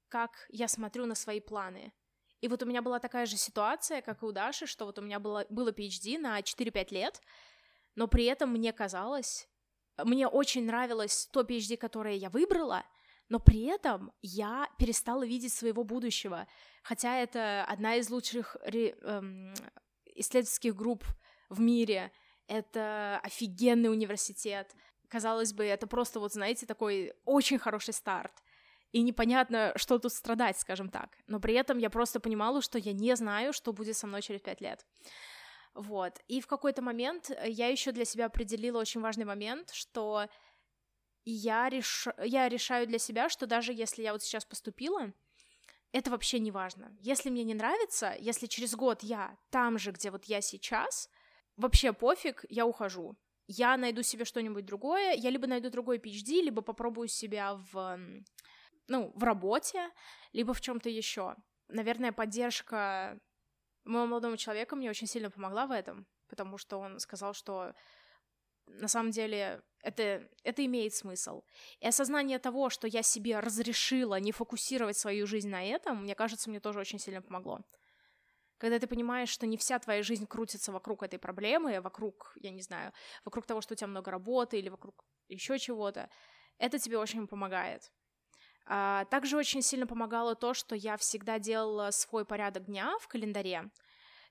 как 0.09 0.47
я 0.49 0.69
смотрю 0.69 1.07
на 1.07 1.17
свои 1.17 1.41
планы. 1.41 1.93
И 2.41 2.47
вот 2.47 2.63
у 2.63 2.67
меня 2.67 2.81
была 2.81 3.01
такая 3.01 3.27
же 3.27 3.37
ситуация, 3.37 4.01
как 4.01 4.23
и 4.23 4.27
у 4.27 4.33
Даши, 4.33 4.67
что 4.67 4.87
вот 4.87 4.99
у 5.01 5.03
меня 5.03 5.19
было, 5.19 5.45
было 5.51 5.73
PhD 5.73 6.19
на 6.19 6.39
4-5 6.39 6.95
лет, 6.95 7.21
но 7.97 8.07
при 8.07 8.27
этом 8.27 8.51
мне 8.51 8.73
казалось, 8.73 9.49
мне 9.97 10.29
очень 10.29 10.65
нравилось 10.67 11.29
то 11.33 11.41
PhD, 11.41 11.77
которое 11.77 12.15
я 12.15 12.31
выбрала, 12.31 12.85
но 13.29 13.39
при 13.39 13.65
этом 13.65 14.13
я 14.23 14.69
перестала 14.79 15.27
видеть 15.27 15.53
своего 15.53 15.85
будущего, 15.85 16.47
хотя 16.83 17.17
это 17.17 17.65
одна 17.65 17.97
из 17.97 18.11
лучших 18.11 18.57
ре, 18.65 18.97
эм, 19.03 19.53
исследовательских 20.15 20.75
групп 20.75 21.05
в 21.49 21.61
мире, 21.61 22.13
это 22.47 23.21
офигенный 23.23 23.91
университет, 23.91 24.75
казалось 25.09 25.53
бы, 25.53 25.65
это 25.65 25.87
просто 25.87 26.21
вот, 26.21 26.33
знаете, 26.33 26.67
такой 26.67 27.15
очень 27.25 27.59
хороший 27.59 27.95
старт, 27.95 28.33
и 28.93 29.03
непонятно, 29.03 29.73
что 29.77 29.99
тут 29.99 30.13
страдать, 30.13 30.59
скажем 30.59 30.89
так, 30.89 31.17
но 31.27 31.41
при 31.41 31.55
этом 31.55 31.79
я 31.79 31.91
просто 31.91 32.21
понимала, 32.21 32.63
что 32.63 32.79
я 32.79 32.93
не 32.93 33.15
знаю, 33.17 33.53
что 33.53 33.73
будет 33.73 33.97
со 33.97 34.07
мной 34.07 34.23
через 34.23 34.41
пять 34.41 34.63
лет. 34.63 34.87
Вот. 35.75 36.19
И 36.27 36.41
в 36.41 36.47
какой-то 36.47 36.83
момент 36.83 37.31
я 37.45 37.69
еще 37.69 37.93
для 37.93 38.05
себя 38.05 38.27
определила 38.27 38.81
очень 38.81 39.01
важный 39.01 39.25
момент, 39.25 39.71
что 39.73 40.27
я, 41.25 41.69
реш... 41.69 42.09
я 42.23 42.49
решаю 42.49 42.87
для 42.87 42.99
себя, 42.99 43.29
что 43.29 43.47
даже 43.47 43.73
если 43.73 44.03
я 44.03 44.13
вот 44.13 44.23
сейчас 44.23 44.45
поступила, 44.45 45.13
это 45.93 46.11
вообще 46.11 46.39
не 46.39 46.51
важно. 46.51 46.97
Если 47.01 47.31
мне 47.31 47.45
не 47.45 47.55
нравится, 47.55 48.15
если 48.19 48.47
через 48.47 48.75
год 48.75 49.03
я 49.03 49.37
там 49.51 49.79
же, 49.79 49.93
где 49.93 50.11
вот 50.11 50.25
я 50.25 50.41
сейчас, 50.41 51.09
вообще 51.57 51.93
пофиг, 51.93 52.45
я 52.49 52.67
ухожу. 52.67 53.17
Я 53.47 53.77
найду 53.77 54.03
себе 54.03 54.25
что-нибудь 54.25 54.67
другое, 54.67 55.15
я 55.15 55.31
либо 55.31 55.47
найду 55.47 55.71
другой 55.71 55.99
PhD, 55.99 56.43
либо 56.43 56.61
попробую 56.61 57.09
себя 57.09 57.55
в, 57.73 57.99
ну, 58.89 59.13
в 59.15 59.23
работе, 59.25 59.91
либо 60.33 60.53
в 60.53 60.61
чем-то 60.61 60.91
еще. 60.91 61.35
Наверное, 61.69 62.13
поддержка 62.13 63.19
моего 63.85 64.07
молодого 64.07 64.37
человека 64.37 64.77
мне 64.77 64.91
очень 64.91 65.07
сильно 65.07 65.31
помогла 65.31 65.67
в 65.67 65.71
этом, 65.71 66.07
потому 66.29 66.59
что 66.59 66.79
он 66.79 66.99
сказал, 66.99 67.33
что 67.33 67.73
на 68.69 68.89
самом 68.89 69.11
деле 69.11 69.63
это, 69.83 70.29
это 70.43 70.65
имеет 70.65 70.95
смысл. 70.95 71.43
И 71.81 71.87
осознание 71.87 72.39
того, 72.39 72.71
что 72.71 72.87
я 72.87 73.03
себе 73.03 73.41
разрешила 73.41 74.19
не 74.21 74.33
фокусировать 74.33 74.97
свою 74.97 75.27
жизнь 75.27 75.49
на 75.49 75.65
этом, 75.65 76.03
мне 76.03 76.15
кажется, 76.15 76.51
мне 76.51 76.61
тоже 76.61 76.81
очень 76.81 76.99
сильно 76.99 77.23
помогло. 77.23 77.61
Когда 78.59 78.79
ты 78.81 78.89
понимаешь, 78.89 79.29
что 79.29 79.47
не 79.47 79.57
вся 79.57 79.79
твоя 79.79 80.03
жизнь 80.03 80.27
крутится 80.27 80.73
вокруг 80.73 81.05
этой 81.05 81.19
проблемы, 81.19 81.81
вокруг, 81.81 82.33
я 82.41 82.51
не 82.51 82.63
знаю, 82.63 82.93
вокруг 83.25 83.47
того, 83.47 83.61
что 83.61 83.75
у 83.75 83.77
тебя 83.77 83.87
много 83.87 84.11
работы 84.11 84.59
или 84.59 84.69
вокруг 84.69 85.05
еще 85.29 85.59
чего-то, 85.59 86.11
это 86.59 86.79
тебе 86.79 86.99
очень 86.99 87.29
помогает. 87.29 87.93
А, 88.67 89.05
также 89.07 89.37
очень 89.37 89.63
сильно 89.63 89.87
помогало 89.87 90.35
то, 90.35 90.55
что 90.55 90.75
я 90.75 90.97
всегда 90.97 91.39
делала 91.39 91.91
свой 91.93 92.25
порядок 92.25 92.67
дня 92.67 92.99
в 93.01 93.07
календаре. 93.07 93.71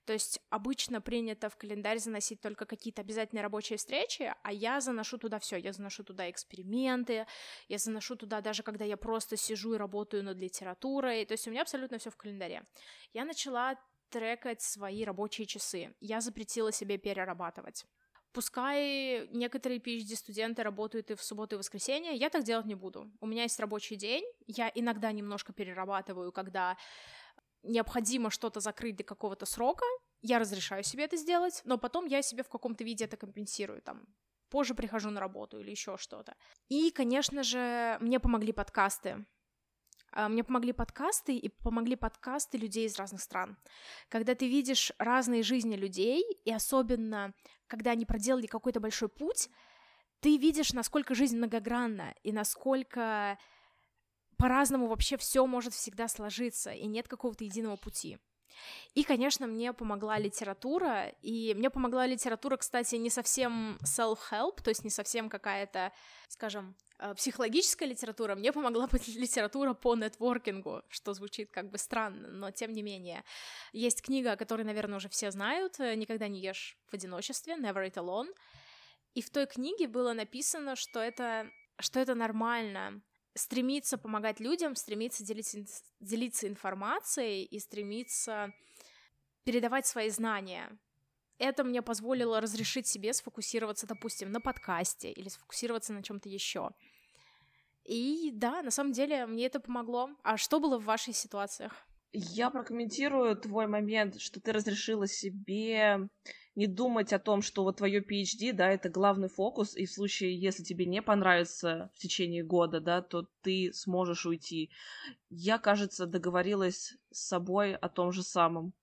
То 0.07 0.13
есть 0.13 0.39
обычно 0.49 1.01
принято 1.01 1.49
в 1.49 1.57
календарь 1.57 1.99
заносить 1.99 2.39
только 2.39 2.65
какие-то 2.65 3.01
обязательные 3.01 3.43
рабочие 3.43 3.75
встречи, 3.77 4.33
а 4.41 4.53
я 4.53 4.79
заношу 4.79 5.17
туда 5.17 5.37
все. 5.37 5.57
Я 5.57 5.73
заношу 5.73 6.05
туда 6.05 6.31
эксперименты, 6.31 7.27
я 7.67 7.77
заношу 7.77 8.15
туда 8.15 8.39
даже 8.39 8.63
когда 8.63 8.85
я 8.85 8.95
просто 8.95 9.35
сижу 9.35 9.73
и 9.73 9.77
работаю 9.77 10.23
над 10.23 10.37
литературой. 10.37 11.25
То 11.25 11.33
есть 11.33 11.45
у 11.45 11.51
меня 11.51 11.63
абсолютно 11.63 11.97
все 11.97 12.09
в 12.09 12.15
календаре. 12.15 12.63
Я 13.11 13.25
начала 13.25 13.75
трекать 14.09 14.61
свои 14.61 15.03
рабочие 15.03 15.45
часы. 15.45 15.93
Я 15.99 16.21
запретила 16.21 16.71
себе 16.71 16.97
перерабатывать. 16.97 17.85
Пускай 18.31 19.27
некоторые 19.31 19.81
PhD-студенты 19.81 20.63
работают 20.63 21.11
и 21.11 21.15
в 21.15 21.21
субботу, 21.23 21.55
и 21.55 21.57
в 21.57 21.59
воскресенье, 21.59 22.13
я 22.15 22.29
так 22.29 22.43
делать 22.43 22.65
не 22.65 22.75
буду. 22.75 23.11
У 23.19 23.25
меня 23.25 23.43
есть 23.43 23.59
рабочий 23.59 23.97
день, 23.97 24.23
я 24.45 24.71
иногда 24.73 25.11
немножко 25.11 25.51
перерабатываю, 25.51 26.31
когда 26.31 26.77
необходимо 27.67 28.29
что-то 28.29 28.59
закрыть 28.59 28.95
до 28.95 29.03
какого-то 29.03 29.45
срока, 29.45 29.85
я 30.21 30.39
разрешаю 30.39 30.83
себе 30.83 31.05
это 31.05 31.17
сделать, 31.17 31.61
но 31.63 31.77
потом 31.77 32.05
я 32.05 32.21
себе 32.21 32.43
в 32.43 32.49
каком-то 32.49 32.83
виде 32.83 33.05
это 33.05 33.17
компенсирую, 33.17 33.81
там, 33.81 34.05
позже 34.49 34.73
прихожу 34.73 35.09
на 35.09 35.19
работу 35.19 35.59
или 35.59 35.71
еще 35.71 35.97
что-то. 35.97 36.35
И, 36.69 36.91
конечно 36.91 37.43
же, 37.43 37.97
мне 38.01 38.19
помогли 38.19 38.51
подкасты. 38.51 39.25
А, 40.11 40.29
мне 40.29 40.43
помогли 40.43 40.73
подкасты 40.73 41.37
и 41.37 41.49
помогли 41.49 41.95
подкасты 41.95 42.57
людей 42.57 42.85
из 42.87 42.97
разных 42.97 43.21
стран. 43.21 43.57
Когда 44.09 44.35
ты 44.35 44.47
видишь 44.47 44.91
разные 44.97 45.43
жизни 45.43 45.75
людей, 45.75 46.23
и 46.45 46.51
особенно, 46.51 47.33
когда 47.67 47.91
они 47.91 48.05
проделали 48.05 48.47
какой-то 48.47 48.79
большой 48.79 49.09
путь, 49.09 49.49
ты 50.19 50.37
видишь, 50.37 50.73
насколько 50.73 51.13
жизнь 51.13 51.37
многогранна 51.37 52.15
и 52.23 52.31
насколько 52.31 53.37
по-разному 54.37 54.87
вообще 54.87 55.17
все 55.17 55.45
может 55.45 55.73
всегда 55.73 56.07
сложиться, 56.07 56.71
и 56.71 56.85
нет 56.85 57.07
какого-то 57.07 57.43
единого 57.43 57.75
пути. 57.75 58.17
И, 58.95 59.03
конечно, 59.03 59.47
мне 59.47 59.73
помогла 59.73 60.17
литература, 60.17 61.09
и 61.21 61.53
мне 61.55 61.69
помогла 61.69 62.07
литература, 62.07 62.57
кстати, 62.57 62.95
не 62.95 63.09
совсем 63.09 63.77
self-help, 63.83 64.61
то 64.63 64.69
есть 64.69 64.83
не 64.83 64.89
совсем 64.89 65.29
какая-то, 65.29 65.91
скажем, 66.27 66.75
э, 66.99 67.13
психологическая 67.13 67.87
литература, 67.87 68.35
мне 68.35 68.51
помогла 68.51 68.87
быть 68.91 69.07
литература 69.07 69.73
по 69.73 69.95
нетворкингу, 69.95 70.81
что 70.89 71.13
звучит 71.13 71.51
как 71.51 71.69
бы 71.69 71.77
странно, 71.77 72.29
но 72.29 72.51
тем 72.51 72.73
не 72.73 72.81
менее. 72.81 73.23
Есть 73.73 74.01
книга, 74.01 74.35
которую, 74.35 74.65
наверное, 74.65 74.97
уже 74.97 75.09
все 75.09 75.31
знают, 75.31 75.79
э, 75.79 75.95
«Никогда 75.95 76.27
не 76.27 76.39
ешь 76.39 76.77
в 76.89 76.93
одиночестве», 76.93 77.55
«Never 77.55 77.87
eat 77.87 77.95
alone», 77.95 78.33
и 79.13 79.21
в 79.21 79.29
той 79.29 79.47
книге 79.47 79.87
было 79.87 80.13
написано, 80.13 80.75
что 80.75 80.99
это, 80.99 81.49
что 81.79 81.99
это 81.99 82.13
нормально, 82.13 83.01
стремиться 83.37 83.97
помогать 83.97 84.39
людям, 84.39 84.75
стремиться 84.75 85.23
делиться, 85.23 85.59
делиться 85.99 86.47
информацией 86.47 87.43
и 87.45 87.59
стремиться 87.59 88.53
передавать 89.43 89.85
свои 89.85 90.09
знания. 90.09 90.77
Это 91.37 91.63
мне 91.63 91.81
позволило 91.81 92.41
разрешить 92.41 92.87
себе 92.87 93.13
сфокусироваться, 93.13 93.87
допустим, 93.87 94.31
на 94.31 94.41
подкасте 94.41 95.11
или 95.11 95.29
сфокусироваться 95.29 95.93
на 95.93 96.03
чем-то 96.03 96.27
еще. 96.29 96.71
И 97.85 98.31
да, 98.33 98.61
на 98.63 98.71
самом 98.71 98.91
деле 98.91 99.25
мне 99.25 99.45
это 99.45 99.59
помогло. 99.59 100.09
А 100.23 100.37
что 100.37 100.59
было 100.59 100.77
в 100.77 100.83
вашей 100.83 101.13
ситуациях? 101.13 101.73
Я 102.13 102.49
прокомментирую 102.49 103.35
твой 103.35 103.67
момент, 103.67 104.19
что 104.19 104.39
ты 104.39 104.51
разрешила 104.51 105.07
себе 105.07 106.09
не 106.55 106.65
думать 106.65 107.13
о 107.13 107.19
том, 107.19 107.41
что 107.41 107.63
вот 107.63 107.77
твое 107.77 108.01
PhD, 108.01 108.51
да, 108.51 108.69
это 108.69 108.89
главный 108.89 109.29
фокус, 109.29 109.75
и 109.75 109.85
в 109.85 109.91
случае, 109.91 110.39
если 110.39 110.63
тебе 110.63 110.85
не 110.85 111.03
понравится 111.03 111.91
в 111.93 111.99
течение 111.99 112.43
года, 112.43 112.79
да, 112.79 113.01
то 113.01 113.27
ты 113.41 113.71
сможешь 113.73 114.25
уйти. 114.25 114.71
Я, 115.29 115.59
кажется, 115.59 116.07
договорилась 116.07 116.95
с 117.11 117.27
собой 117.27 117.75
о 117.75 117.89
том 117.89 118.11
же 118.11 118.23
самом. 118.23 118.73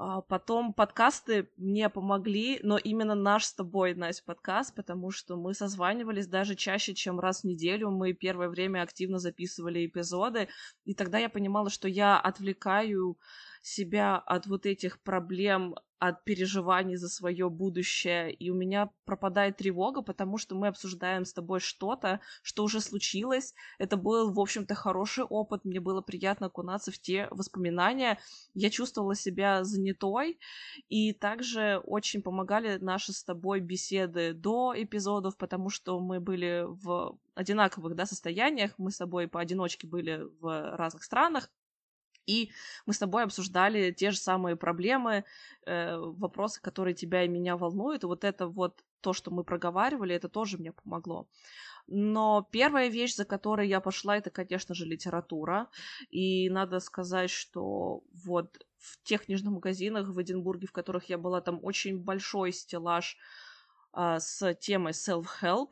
А 0.00 0.20
потом 0.20 0.72
подкасты 0.72 1.50
мне 1.56 1.88
помогли, 1.88 2.60
но 2.62 2.78
именно 2.78 3.16
наш 3.16 3.46
с 3.46 3.52
тобой, 3.52 3.94
Настя, 3.94 4.22
подкаст, 4.26 4.72
потому 4.76 5.10
что 5.10 5.36
мы 5.36 5.54
созванивались 5.54 6.28
даже 6.28 6.54
чаще, 6.54 6.94
чем 6.94 7.18
раз 7.18 7.40
в 7.40 7.44
неделю. 7.44 7.90
Мы 7.90 8.12
первое 8.12 8.48
время 8.48 8.82
активно 8.82 9.18
записывали 9.18 9.84
эпизоды, 9.84 10.46
и 10.84 10.94
тогда 10.94 11.18
я 11.18 11.28
понимала, 11.28 11.68
что 11.68 11.88
я 11.88 12.16
отвлекаю 12.16 13.18
себя 13.60 14.18
от 14.18 14.46
вот 14.46 14.66
этих 14.66 15.00
проблем, 15.00 15.74
от 15.98 16.24
переживаний 16.24 16.96
за 16.96 17.08
свое 17.08 17.50
будущее, 17.50 18.32
и 18.32 18.50
у 18.50 18.54
меня 18.54 18.90
пропадает 19.04 19.56
тревога, 19.56 20.02
потому 20.02 20.38
что 20.38 20.54
мы 20.54 20.68
обсуждаем 20.68 21.24
с 21.24 21.32
тобой 21.32 21.60
что-то, 21.60 22.20
что 22.42 22.64
уже 22.64 22.80
случилось. 22.80 23.54
Это 23.78 23.96
был, 23.96 24.32
в 24.32 24.38
общем-то, 24.38 24.74
хороший 24.74 25.24
опыт, 25.24 25.64
мне 25.64 25.80
было 25.80 26.00
приятно 26.00 26.46
окунаться 26.46 26.92
в 26.92 26.98
те 26.98 27.28
воспоминания. 27.30 28.18
Я 28.54 28.70
чувствовала 28.70 29.14
себя 29.14 29.64
занятой, 29.64 30.38
и 30.88 31.12
также 31.12 31.80
очень 31.84 32.22
помогали 32.22 32.78
наши 32.78 33.12
с 33.12 33.24
тобой 33.24 33.60
беседы 33.60 34.32
до 34.32 34.74
эпизодов, 34.76 35.36
потому 35.36 35.70
что 35.70 35.98
мы 36.00 36.20
были 36.20 36.64
в 36.66 37.18
одинаковых 37.34 37.94
да, 37.94 38.04
состояниях, 38.06 38.72
мы 38.78 38.90
с 38.90 38.98
тобой 38.98 39.28
поодиночке 39.28 39.86
были 39.86 40.26
в 40.40 40.76
разных 40.76 41.04
странах, 41.04 41.50
и 42.28 42.50
мы 42.86 42.92
с 42.92 42.98
тобой 42.98 43.24
обсуждали 43.24 43.90
те 43.90 44.10
же 44.10 44.18
самые 44.18 44.54
проблемы, 44.54 45.24
э, 45.66 45.96
вопросы, 45.96 46.60
которые 46.60 46.94
тебя 46.94 47.24
и 47.24 47.28
меня 47.28 47.56
волнуют. 47.56 48.04
И 48.04 48.06
вот 48.06 48.22
это 48.22 48.46
вот 48.46 48.84
то, 49.00 49.12
что 49.12 49.30
мы 49.30 49.44
проговаривали, 49.44 50.14
это 50.14 50.28
тоже 50.28 50.58
мне 50.58 50.72
помогло. 50.72 51.26
Но 51.86 52.46
первая 52.52 52.88
вещь, 52.88 53.14
за 53.14 53.24
которой 53.24 53.66
я 53.66 53.80
пошла, 53.80 54.18
это, 54.18 54.30
конечно 54.30 54.74
же, 54.74 54.84
литература. 54.84 55.68
И 56.10 56.50
надо 56.50 56.80
сказать, 56.80 57.30
что 57.30 58.02
вот 58.24 58.58
в 58.76 59.02
тех 59.04 59.24
книжных 59.24 59.54
магазинах 59.54 60.08
в 60.08 60.20
Эдинбурге, 60.20 60.66
в 60.66 60.72
которых 60.72 61.08
я 61.08 61.16
была, 61.16 61.40
там 61.40 61.60
очень 61.62 61.98
большой 61.98 62.52
стеллаж 62.52 63.16
а, 63.92 64.20
с 64.20 64.54
темой 64.56 64.92
self-help, 64.92 65.70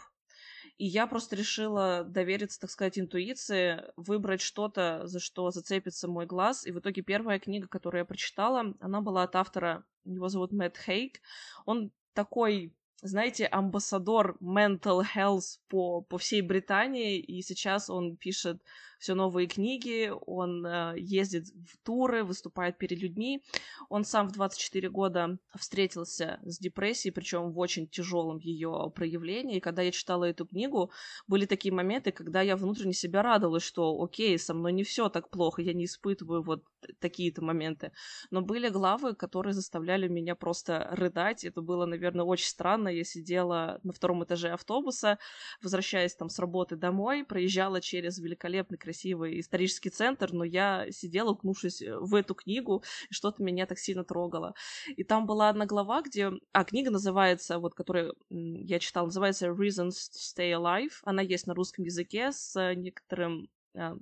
и 0.78 0.86
я 0.86 1.06
просто 1.06 1.36
решила 1.36 2.04
довериться, 2.04 2.60
так 2.60 2.70
сказать, 2.70 2.98
интуиции, 2.98 3.85
выбрать 3.96 4.42
что-то, 4.42 5.06
за 5.06 5.20
что 5.20 5.50
зацепится 5.50 6.06
мой 6.06 6.27
глаз. 6.27 6.66
И 6.66 6.72
в 6.72 6.81
итоге 6.81 7.02
первая 7.02 7.38
книга, 7.38 7.66
которую 7.66 8.00
я 8.00 8.04
прочитала, 8.04 8.74
она 8.81 9.00
была 9.00 9.22
от 9.22 9.37
автора, 9.37 9.85
его 10.04 10.29
зовут 10.29 10.52
Мэтт 10.52 10.77
Хейк. 10.79 11.20
Он 11.64 11.90
такой 12.12 12.74
знаете, 13.03 13.47
амбассадор 13.47 14.37
mental 14.40 15.03
health 15.15 15.59
по, 15.69 16.01
по 16.03 16.19
всей 16.19 16.40
Британии, 16.40 17.19
и 17.19 17.42
сейчас 17.42 17.90
он 17.90 18.17
пишет 18.17 18.63
все 18.99 19.15
новые 19.15 19.47
книги, 19.47 20.11
он 20.27 20.65
э, 20.65 20.94
ездит 20.99 21.49
в 21.49 21.77
туры, 21.85 22.25
выступает 22.25 22.79
перед 22.79 22.99
людьми. 22.99 23.42
Он 23.88 24.05
сам 24.05 24.29
в 24.29 24.33
24 24.33 24.88
года 24.88 25.38
встретился 25.55 26.40
с 26.44 26.59
депрессией, 26.59 27.13
причем 27.13 27.53
в 27.53 27.59
очень 27.59 27.87
тяжелом 27.88 28.38
ее 28.38 28.90
проявлении. 28.94 29.59
И 29.59 29.61
когда 29.61 29.83
я 29.83 29.92
читала 29.92 30.25
эту 30.25 30.47
книгу, 30.47 30.90
были 31.27 31.47
такие 31.47 31.75
моменты, 31.75 32.11
когда 32.13 32.40
я 32.40 32.57
внутренне 32.57 32.94
себя 32.94 33.23
радовалась, 33.23 33.63
что 33.63 34.03
окей, 34.03 34.38
со 34.38 34.55
мной 34.55 34.73
не 34.73 34.83
все 34.83 35.09
так 35.09 35.29
плохо, 35.29 35.63
я 35.63 35.75
не 35.75 35.85
испытываю 35.85 36.42
вот 36.42 36.65
такие-то 36.99 37.42
моменты. 37.42 37.92
Но 38.31 38.40
были 38.40 38.69
главы, 38.69 39.15
которые 39.15 39.53
заставляли 39.53 40.09
меня 40.09 40.35
просто 40.35 40.88
рыдать. 40.92 41.44
Это 41.44 41.61
было, 41.61 41.85
наверное, 41.87 42.25
очень 42.25 42.47
странно. 42.47 42.85
Я 42.88 43.04
сидела 43.04 43.80
на 43.82 43.92
втором 43.92 44.24
этаже 44.24 44.50
автобуса, 44.50 45.18
возвращаясь 45.62 46.14
там 46.14 46.28
с 46.28 46.38
работы 46.38 46.76
домой, 46.76 47.24
проезжала 47.24 47.80
через 47.80 48.18
великолепный 48.18 48.78
красивый 48.78 49.40
исторический 49.40 49.90
центр, 49.90 50.32
но 50.32 50.44
я 50.44 50.87
сидела, 50.90 51.30
укнувшись 51.30 51.82
э, 51.82 51.96
в 51.98 52.14
эту 52.14 52.34
книгу, 52.34 52.82
и 53.10 53.14
что-то 53.14 53.42
меня 53.42 53.66
так 53.66 53.78
сильно 53.78 54.04
трогало. 54.04 54.54
И 54.96 55.04
там 55.04 55.26
была 55.26 55.48
одна 55.48 55.66
глава, 55.66 56.02
где... 56.02 56.30
А, 56.52 56.64
книга 56.64 56.90
называется, 56.90 57.58
вот, 57.58 57.74
которую 57.74 58.14
я 58.30 58.78
читала, 58.78 59.06
называется 59.06 59.48
Reasons 59.48 59.90
to 60.12 60.18
Stay 60.18 60.52
Alive. 60.52 60.92
Она 61.04 61.22
есть 61.22 61.46
на 61.46 61.54
русском 61.54 61.84
языке 61.84 62.32
с 62.32 62.74
некоторым 62.74 63.48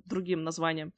другим 0.05 0.43
названием. 0.43 0.93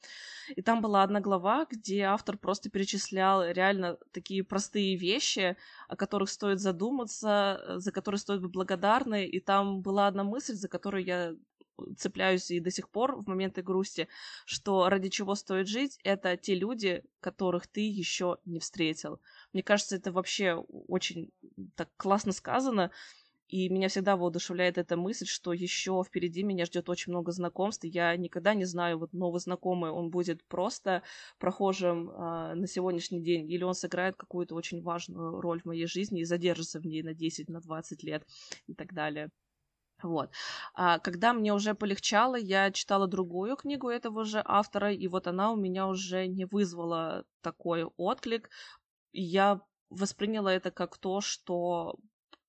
И 0.56 0.62
там 0.62 0.80
была 0.80 1.02
одна 1.02 1.20
глава, 1.20 1.66
где 1.70 2.02
автор 2.02 2.38
просто 2.38 2.70
перечислял 2.70 3.44
реально 3.44 3.98
такие 4.12 4.44
простые 4.44 4.96
вещи, 4.96 5.56
о 5.88 5.96
которых 5.96 6.30
стоит 6.30 6.60
задуматься, 6.60 7.60
э, 7.62 7.78
за 7.78 7.92
которые 7.92 8.18
стоит 8.18 8.40
быть 8.40 8.52
благодарны. 8.52 9.26
И 9.26 9.40
там 9.40 9.82
была 9.82 10.06
одна 10.06 10.24
мысль, 10.24 10.54
за 10.54 10.68
которую 10.68 11.04
я 11.04 11.34
цепляюсь 11.96 12.50
и 12.50 12.60
до 12.60 12.70
сих 12.70 12.88
пор 12.90 13.16
в 13.16 13.28
моменты 13.28 13.62
грусти, 13.62 14.08
что 14.44 14.88
ради 14.88 15.08
чего 15.08 15.34
стоит 15.34 15.68
жить, 15.68 15.98
это 16.02 16.36
те 16.36 16.54
люди, 16.54 17.04
которых 17.20 17.66
ты 17.66 17.80
еще 17.80 18.38
не 18.44 18.58
встретил. 18.58 19.20
Мне 19.52 19.62
кажется, 19.62 19.96
это 19.96 20.12
вообще 20.12 20.54
очень 20.54 21.30
так 21.76 21.88
классно 21.96 22.32
сказано, 22.32 22.90
и 23.48 23.68
меня 23.70 23.88
всегда 23.88 24.16
воодушевляет 24.16 24.76
эта 24.76 24.96
мысль, 24.96 25.26
что 25.26 25.52
еще 25.54 26.04
впереди 26.06 26.42
меня 26.42 26.66
ждет 26.66 26.88
очень 26.90 27.12
много 27.12 27.32
знакомств. 27.32 27.84
Я 27.84 28.14
никогда 28.16 28.54
не 28.54 28.66
знаю, 28.66 28.98
вот 28.98 29.14
новый 29.14 29.40
знакомый, 29.40 29.90
он 29.90 30.10
будет 30.10 30.44
просто 30.44 31.02
прохожим 31.38 32.10
э, 32.10 32.54
на 32.54 32.66
сегодняшний 32.66 33.22
день, 33.22 33.50
или 33.50 33.64
он 33.64 33.74
сыграет 33.74 34.16
какую-то 34.16 34.54
очень 34.54 34.82
важную 34.82 35.40
роль 35.40 35.62
в 35.62 35.64
моей 35.64 35.86
жизни 35.86 36.20
и 36.20 36.24
задержится 36.24 36.78
в 36.78 36.86
ней 36.86 37.02
на 37.02 37.14
10, 37.14 37.48
на 37.48 37.60
20 37.60 38.02
лет 38.02 38.26
и 38.66 38.74
так 38.74 38.92
далее. 38.92 39.30
Вот. 40.02 40.30
А 40.74 40.98
когда 40.98 41.32
мне 41.32 41.52
уже 41.52 41.74
полегчало, 41.74 42.36
я 42.36 42.70
читала 42.70 43.08
другую 43.08 43.56
книгу 43.56 43.88
этого 43.88 44.24
же 44.24 44.42
автора, 44.44 44.92
и 44.92 45.08
вот 45.08 45.26
она 45.26 45.52
у 45.52 45.56
меня 45.56 45.88
уже 45.88 46.26
не 46.26 46.44
вызвала 46.44 47.24
такой 47.40 47.84
отклик. 47.96 48.50
Я 49.12 49.60
восприняла 49.90 50.52
это 50.52 50.70
как 50.70 50.98
то, 50.98 51.20
что 51.20 51.96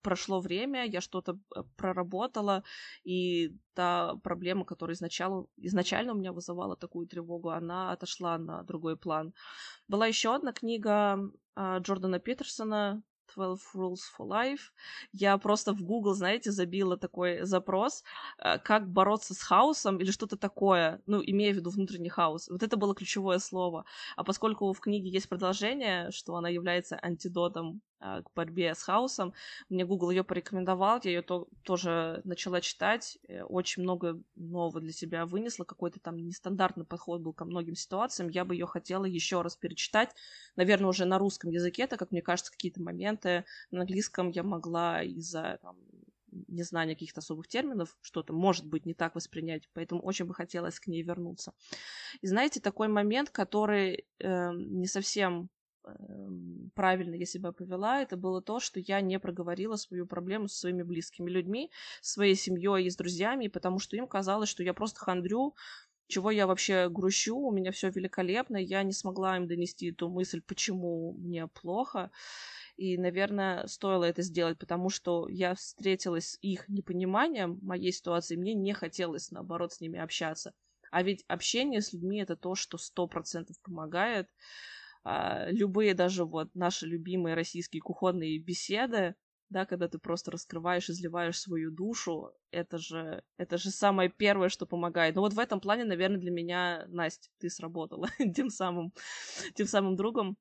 прошло 0.01 0.39
время, 0.39 0.85
я 0.85 1.01
что-то 1.01 1.39
э, 1.55 1.63
проработала, 1.77 2.63
и 3.03 3.55
та 3.73 4.15
проблема, 4.23 4.65
которая 4.65 4.95
изначально, 4.95 5.45
изначально 5.57 6.13
у 6.13 6.17
меня 6.17 6.31
вызывала 6.31 6.75
такую 6.75 7.07
тревогу, 7.07 7.49
она 7.49 7.91
отошла 7.91 8.37
на 8.37 8.63
другой 8.63 8.97
план. 8.97 9.33
Была 9.87 10.07
еще 10.07 10.35
одна 10.35 10.53
книга 10.53 11.19
а, 11.55 11.79
Джордана 11.79 12.19
Питерсона 12.19 13.03
12 13.35 13.75
Rules 13.75 13.99
for 14.17 14.27
Life. 14.27 14.71
Я 15.11 15.37
просто 15.37 15.73
в 15.73 15.81
Google, 15.81 16.13
знаете, 16.13 16.51
забила 16.51 16.97
такой 16.97 17.45
запрос, 17.45 18.03
э, 18.37 18.59
как 18.59 18.89
бороться 18.89 19.33
с 19.33 19.41
хаосом 19.41 19.97
или 19.97 20.11
что-то 20.11 20.37
такое, 20.37 21.01
ну, 21.05 21.21
имея 21.23 21.53
в 21.53 21.57
виду 21.57 21.69
внутренний 21.69 22.09
хаос. 22.09 22.47
Вот 22.49 22.63
это 22.63 22.77
было 22.77 22.95
ключевое 22.95 23.39
слово. 23.39 23.85
А 24.15 24.23
поскольку 24.23 24.71
в 24.73 24.79
книге 24.79 25.09
есть 25.09 25.29
продолжение, 25.29 26.11
что 26.11 26.35
она 26.35 26.49
является 26.49 26.99
антидотом 27.01 27.81
к 27.99 28.31
борьбе 28.35 28.73
с 28.73 28.83
хаосом. 28.83 29.33
Мне 29.69 29.85
Google 29.85 30.11
ее 30.11 30.23
порекомендовал, 30.23 30.99
я 31.03 31.11
ее 31.11 31.21
то, 31.21 31.47
тоже 31.63 32.21
начала 32.23 32.61
читать, 32.61 33.17
э, 33.27 33.43
очень 33.43 33.83
много 33.83 34.21
нового 34.35 34.79
для 34.79 34.93
себя 34.93 35.25
вынесла, 35.25 35.65
какой-то 35.65 35.99
там 35.99 36.17
нестандартный 36.17 36.85
подход 36.85 37.21
был 37.21 37.33
ко 37.33 37.45
многим 37.45 37.75
ситуациям, 37.75 38.29
я 38.29 38.45
бы 38.45 38.55
ее 38.55 38.65
хотела 38.65 39.05
еще 39.05 39.41
раз 39.41 39.55
перечитать, 39.55 40.15
наверное, 40.55 40.89
уже 40.89 41.05
на 41.05 41.19
русском 41.19 41.51
языке, 41.51 41.87
так 41.87 41.99
как 41.99 42.11
мне 42.11 42.21
кажется, 42.21 42.51
какие-то 42.51 42.81
моменты 42.81 43.45
на 43.71 43.81
английском 43.81 44.29
я 44.29 44.43
могла 44.43 45.03
из-за 45.03 45.59
там, 45.61 45.77
незнания 46.47 46.93
каких-то 46.93 47.19
особых 47.19 47.47
терминов, 47.47 47.97
что-то 48.01 48.33
может 48.33 48.65
быть 48.65 48.85
не 48.85 48.93
так 48.93 49.15
воспринять, 49.15 49.67
поэтому 49.73 50.01
очень 50.01 50.25
бы 50.25 50.33
хотелось 50.33 50.79
к 50.79 50.87
ней 50.87 51.01
вернуться. 51.01 51.53
И 52.21 52.27
знаете, 52.27 52.59
такой 52.59 52.87
момент, 52.87 53.29
который 53.29 54.05
э, 54.19 54.51
не 54.53 54.87
совсем 54.87 55.49
правильно 56.75 57.15
я 57.15 57.25
себя 57.25 57.51
повела, 57.51 58.01
это 58.01 58.17
было 58.17 58.41
то, 58.41 58.59
что 58.59 58.79
я 58.79 59.01
не 59.01 59.19
проговорила 59.19 59.75
свою 59.75 60.05
проблему 60.05 60.47
со 60.47 60.59
своими 60.59 60.83
близкими 60.83 61.29
людьми, 61.29 61.71
своей 62.01 62.35
семьей 62.35 62.85
и 62.85 62.89
с 62.89 62.95
друзьями, 62.95 63.47
потому 63.47 63.79
что 63.79 63.95
им 63.95 64.07
казалось, 64.07 64.49
что 64.49 64.63
я 64.63 64.73
просто 64.73 64.99
хандрю, 64.99 65.55
чего 66.07 66.31
я 66.31 66.47
вообще 66.47 66.89
грущу, 66.89 67.37
у 67.37 67.51
меня 67.51 67.71
все 67.71 67.89
великолепно, 67.91 68.57
я 68.57 68.81
не 68.83 68.93
смогла 68.93 69.37
им 69.37 69.47
донести 69.47 69.91
эту 69.91 70.09
мысль, 70.09 70.41
почему 70.41 71.13
мне 71.13 71.47
плохо. 71.47 72.09
И, 72.77 72.97
наверное, 72.97 73.67
стоило 73.67 74.05
это 74.05 74.21
сделать, 74.21 74.57
потому 74.57 74.89
что 74.89 75.27
я 75.29 75.53
встретилась 75.53 76.31
с 76.31 76.39
их 76.41 76.67
непониманием 76.67 77.59
моей 77.61 77.91
ситуации, 77.91 78.37
мне 78.37 78.53
не 78.53 78.73
хотелось, 78.73 79.31
наоборот, 79.31 79.73
с 79.73 79.81
ними 79.81 79.99
общаться. 79.99 80.53
А 80.91 81.03
ведь 81.03 81.23
общение 81.27 81.81
с 81.81 81.93
людьми 81.93 82.19
это 82.21 82.35
то, 82.35 82.55
что 82.55 82.77
сто 82.77 83.05
процентов 83.07 83.59
помогает 83.61 84.27
любые 85.03 85.93
даже 85.93 86.25
вот 86.25 86.53
наши 86.55 86.85
любимые 86.85 87.35
российские 87.35 87.81
кухонные 87.81 88.39
беседы, 88.39 89.15
да, 89.49 89.65
когда 89.65 89.87
ты 89.87 89.97
просто 89.97 90.31
раскрываешь, 90.31 90.89
изливаешь 90.89 91.39
свою 91.39 91.71
душу, 91.71 92.31
это 92.51 92.77
же, 92.77 93.23
это 93.37 93.57
же 93.57 93.71
самое 93.71 94.09
первое, 94.09 94.49
что 94.49 94.65
помогает. 94.65 95.15
Но 95.15 95.21
вот 95.21 95.33
в 95.33 95.39
этом 95.39 95.59
плане, 95.59 95.85
наверное, 95.85 96.19
для 96.19 96.31
меня, 96.31 96.85
Настя, 96.87 97.29
ты 97.39 97.49
сработала 97.49 98.07
тем 98.35 98.49
самым, 98.49 98.93
тем 99.55 99.65
самым 99.65 99.95
другом, 99.95 100.37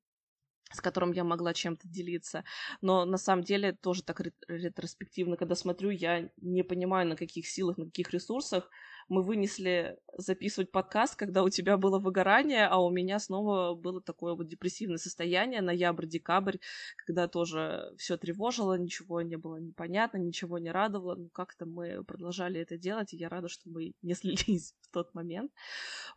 с 0.71 0.81
которым 0.81 1.11
я 1.11 1.23
могла 1.23 1.53
чем-то 1.53 1.87
делиться. 1.87 2.43
Но 2.81 3.05
на 3.05 3.17
самом 3.17 3.43
деле 3.43 3.73
тоже 3.73 4.03
так 4.03 4.21
ретроспективно, 4.47 5.37
когда 5.37 5.55
смотрю, 5.55 5.89
я 5.89 6.29
не 6.37 6.63
понимаю, 6.63 7.07
на 7.07 7.15
каких 7.15 7.47
силах, 7.47 7.77
на 7.77 7.85
каких 7.85 8.11
ресурсах 8.11 8.69
мы 9.09 9.23
вынесли 9.23 9.97
записывать 10.17 10.71
подкаст, 10.71 11.15
когда 11.15 11.43
у 11.43 11.49
тебя 11.49 11.77
было 11.77 11.99
выгорание, 11.99 12.67
а 12.67 12.77
у 12.77 12.89
меня 12.89 13.19
снова 13.19 13.75
было 13.75 14.01
такое 14.01 14.35
вот 14.35 14.47
депрессивное 14.47 14.97
состояние, 14.97 15.61
ноябрь-декабрь, 15.61 16.57
когда 17.05 17.27
тоже 17.27 17.93
все 17.97 18.17
тревожило, 18.17 18.77
ничего 18.77 19.21
не 19.21 19.35
было 19.35 19.57
непонятно, 19.57 20.17
ничего 20.17 20.59
не 20.59 20.71
радовало. 20.71 21.15
Ну, 21.15 21.29
как-то 21.29 21.65
мы 21.65 22.03
продолжали 22.03 22.61
это 22.61 22.77
делать, 22.77 23.13
и 23.13 23.17
я 23.17 23.29
рада, 23.29 23.49
что 23.49 23.69
мы 23.69 23.93
не 24.01 24.13
слились 24.15 24.75
в 24.81 24.93
тот 24.93 25.13
момент. 25.13 25.51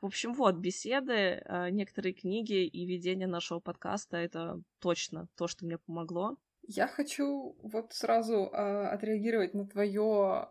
В 0.00 0.06
общем, 0.06 0.34
вот, 0.34 0.56
беседы, 0.56 1.42
а, 1.46 1.70
некоторые 1.70 2.12
книги 2.12 2.66
и 2.66 2.86
ведение 2.86 3.26
нашего 3.26 3.60
подкаста— 3.60 4.16
это 4.18 4.60
точно 4.80 5.28
то, 5.36 5.48
что 5.48 5.64
мне 5.64 5.78
помогло. 5.78 6.36
Я 6.68 6.86
хочу 6.86 7.56
вот 7.62 7.92
сразу 7.92 8.48
э, 8.52 8.86
отреагировать 8.86 9.52
на 9.52 9.66
твое 9.66 10.48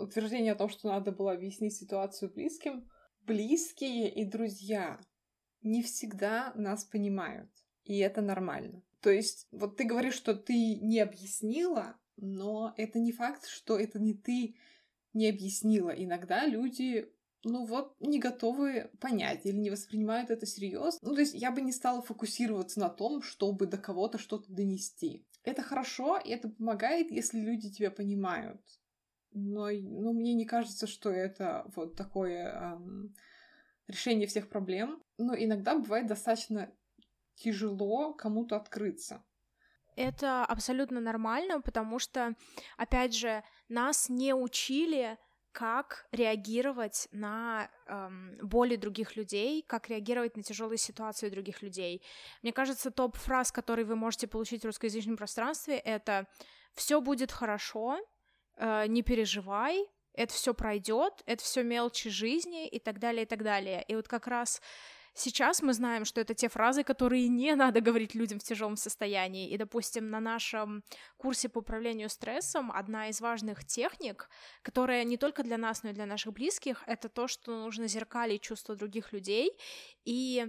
утверждение 0.00 0.52
о 0.52 0.56
том, 0.56 0.68
что 0.68 0.88
надо 0.88 1.12
было 1.12 1.32
объяснить 1.32 1.76
ситуацию 1.76 2.32
близким, 2.32 2.88
близкие 3.22 4.12
и 4.12 4.24
друзья 4.24 5.00
не 5.62 5.82
всегда 5.82 6.52
нас 6.54 6.84
понимают, 6.84 7.50
и 7.84 7.98
это 7.98 8.22
нормально. 8.22 8.82
То 9.00 9.10
есть, 9.10 9.46
вот 9.50 9.76
ты 9.76 9.84
говоришь, 9.84 10.14
что 10.14 10.34
ты 10.34 10.76
не 10.76 11.00
объяснила, 11.00 11.96
но 12.16 12.74
это 12.76 12.98
не 12.98 13.12
факт, 13.12 13.46
что 13.46 13.78
это 13.78 13.98
не 13.98 14.14
ты 14.14 14.56
не 15.12 15.28
объяснила. 15.28 15.90
Иногда 15.90 16.46
люди 16.46 17.10
ну 17.42 17.64
вот, 17.64 17.96
не 18.00 18.18
готовы 18.18 18.90
понять 19.00 19.46
или 19.46 19.56
не 19.56 19.70
воспринимают 19.70 20.30
это 20.30 20.46
серьезно. 20.46 20.98
Ну, 21.02 21.14
то 21.14 21.20
есть 21.20 21.34
я 21.34 21.50
бы 21.50 21.60
не 21.62 21.72
стала 21.72 22.02
фокусироваться 22.02 22.80
на 22.80 22.90
том, 22.90 23.22
чтобы 23.22 23.66
до 23.66 23.78
кого-то 23.78 24.18
что-то 24.18 24.52
донести. 24.52 25.24
Это 25.42 25.62
хорошо, 25.62 26.18
и 26.18 26.30
это 26.30 26.50
помогает, 26.50 27.10
если 27.10 27.40
люди 27.40 27.70
тебя 27.70 27.90
понимают 27.90 28.60
но 29.32 29.70
ну, 29.70 30.12
мне 30.12 30.34
не 30.34 30.44
кажется, 30.44 30.86
что 30.86 31.10
это 31.10 31.64
вот 31.76 31.96
такое 31.96 32.52
эм, 32.52 33.14
решение 33.86 34.26
всех 34.26 34.48
проблем. 34.48 35.02
Но 35.18 35.34
иногда 35.34 35.78
бывает 35.78 36.06
достаточно 36.06 36.70
тяжело 37.34 38.14
кому-то 38.14 38.56
открыться. 38.56 39.22
Это 39.96 40.44
абсолютно 40.44 41.00
нормально, 41.00 41.60
потому 41.60 41.98
что, 41.98 42.34
опять 42.76 43.14
же, 43.14 43.42
нас 43.68 44.08
не 44.08 44.34
учили 44.34 45.18
как 45.52 46.06
реагировать 46.12 47.08
на 47.10 47.68
эм, 47.86 48.38
боли 48.40 48.76
других 48.76 49.16
людей, 49.16 49.62
как 49.66 49.88
реагировать 49.88 50.36
на 50.36 50.44
тяжелые 50.44 50.78
ситуации 50.78 51.28
других 51.28 51.60
людей. 51.60 52.02
Мне 52.42 52.52
кажется, 52.52 52.92
топ 52.92 53.16
фраз, 53.16 53.50
которые 53.50 53.84
вы 53.84 53.96
можете 53.96 54.28
получить 54.28 54.62
в 54.62 54.66
русскоязычном 54.66 55.16
пространстве, 55.16 55.76
это 55.76 56.28
все 56.74 57.00
будет 57.00 57.32
хорошо, 57.32 57.98
не 58.60 59.02
переживай, 59.02 59.86
это 60.14 60.34
все 60.34 60.54
пройдет, 60.54 61.22
это 61.26 61.42
все 61.42 61.62
мелочи 61.62 62.10
жизни 62.10 62.68
и 62.68 62.78
так 62.78 62.98
далее, 62.98 63.22
и 63.22 63.26
так 63.26 63.42
далее. 63.42 63.84
И 63.88 63.94
вот 63.94 64.08
как 64.08 64.26
раз 64.26 64.60
Сейчас 65.12 65.60
мы 65.60 65.72
знаем, 65.72 66.04
что 66.04 66.20
это 66.20 66.34
те 66.34 66.48
фразы, 66.48 66.84
которые 66.84 67.28
не 67.28 67.54
надо 67.56 67.80
говорить 67.80 68.14
людям 68.14 68.38
в 68.38 68.44
тяжелом 68.44 68.76
состоянии. 68.76 69.50
И, 69.50 69.56
допустим, 69.56 70.08
на 70.08 70.20
нашем 70.20 70.84
курсе 71.16 71.48
по 71.48 71.58
управлению 71.58 72.08
стрессом 72.08 72.70
одна 72.70 73.08
из 73.08 73.20
важных 73.20 73.64
техник, 73.64 74.28
которая 74.62 75.04
не 75.04 75.16
только 75.16 75.42
для 75.42 75.58
нас, 75.58 75.82
но 75.82 75.90
и 75.90 75.92
для 75.92 76.06
наших 76.06 76.32
близких, 76.32 76.84
это 76.86 77.08
то, 77.08 77.26
что 77.28 77.50
нужно 77.50 77.88
зеркалить 77.88 78.42
чувства 78.42 78.76
других 78.76 79.12
людей. 79.12 79.50
И, 80.04 80.46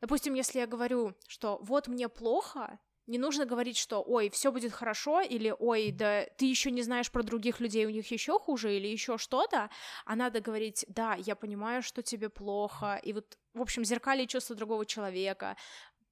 допустим, 0.00 0.34
если 0.34 0.58
я 0.58 0.66
говорю, 0.66 1.14
что 1.28 1.58
вот 1.62 1.86
мне 1.86 2.08
плохо, 2.08 2.78
не 3.06 3.18
нужно 3.18 3.44
говорить, 3.44 3.76
что 3.76 4.02
ой, 4.02 4.30
все 4.30 4.52
будет 4.52 4.72
хорошо, 4.72 5.20
или 5.20 5.54
ой, 5.58 5.90
да 5.90 6.26
ты 6.36 6.46
еще 6.46 6.70
не 6.70 6.82
знаешь 6.82 7.10
про 7.10 7.22
других 7.22 7.60
людей, 7.60 7.86
у 7.86 7.90
них 7.90 8.10
еще 8.10 8.38
хуже, 8.38 8.76
или 8.76 8.86
еще 8.86 9.18
что-то, 9.18 9.70
а 10.04 10.16
надо 10.16 10.40
говорить, 10.40 10.84
да, 10.88 11.14
я 11.14 11.34
понимаю, 11.34 11.82
что 11.82 12.02
тебе 12.02 12.28
плохо, 12.28 13.00
и 13.02 13.12
вот, 13.12 13.38
в 13.54 13.60
общем, 13.60 13.84
зеркали 13.84 14.26
чувства 14.26 14.56
другого 14.56 14.86
человека, 14.86 15.56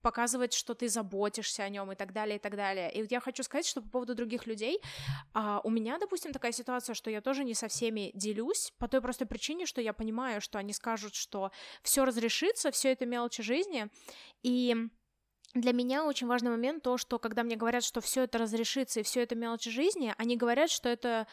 показывать, 0.03 0.53
что 0.53 0.75
ты 0.75 0.89
заботишься 0.89 1.65
о 1.65 1.69
нем 1.69 1.93
и 1.93 1.95
так 1.95 2.13
далее, 2.13 2.37
и 2.37 2.39
так 2.39 2.57
далее. 2.57 2.93
И 2.93 3.03
вот 3.03 3.11
я 3.11 3.21
хочу 3.21 3.43
сказать, 3.43 3.67
что 3.67 3.83
по 3.83 3.89
поводу 3.89 4.15
других 4.15 4.47
людей, 4.47 4.81
а, 5.35 5.61
у 5.65 5.71
меня, 5.71 5.99
допустим, 5.99 6.33
такая 6.33 6.53
ситуация, 6.53 6.95
что 6.95 7.11
я 7.11 7.21
тоже 7.21 7.45
не 7.45 7.55
со 7.55 7.69
всеми 7.69 8.11
делюсь, 8.15 8.73
по 8.79 8.89
той 8.89 9.01
простой 9.01 9.27
причине, 9.27 9.67
что 9.67 9.81
я 9.81 9.93
понимаю, 9.93 10.41
что 10.41 10.59
они 10.59 10.73
скажут, 10.73 11.15
что 11.15 11.51
все 11.83 12.05
разрешится, 12.05 12.71
все 12.71 12.93
это 12.93 13.07
мелочи 13.07 13.43
жизни, 13.43 13.89
и 14.43 14.89
для 15.61 15.73
меня 15.73 16.05
очень 16.05 16.27
важный 16.27 16.51
момент 16.51 16.83
то, 16.83 16.99
что 16.99 17.19
когда 17.19 17.43
мне 17.43 17.57
говорят, 17.57 17.85
что 17.85 18.01
все 18.01 18.23
это 18.25 18.39
разрешится 18.39 19.01
и 19.01 19.03
все 19.03 19.23
это 19.23 19.35
мелочи 19.35 19.71
жизни, 19.71 20.15
они 20.17 20.37
говорят, 20.37 20.71
что 20.71 20.89
это 20.89 21.27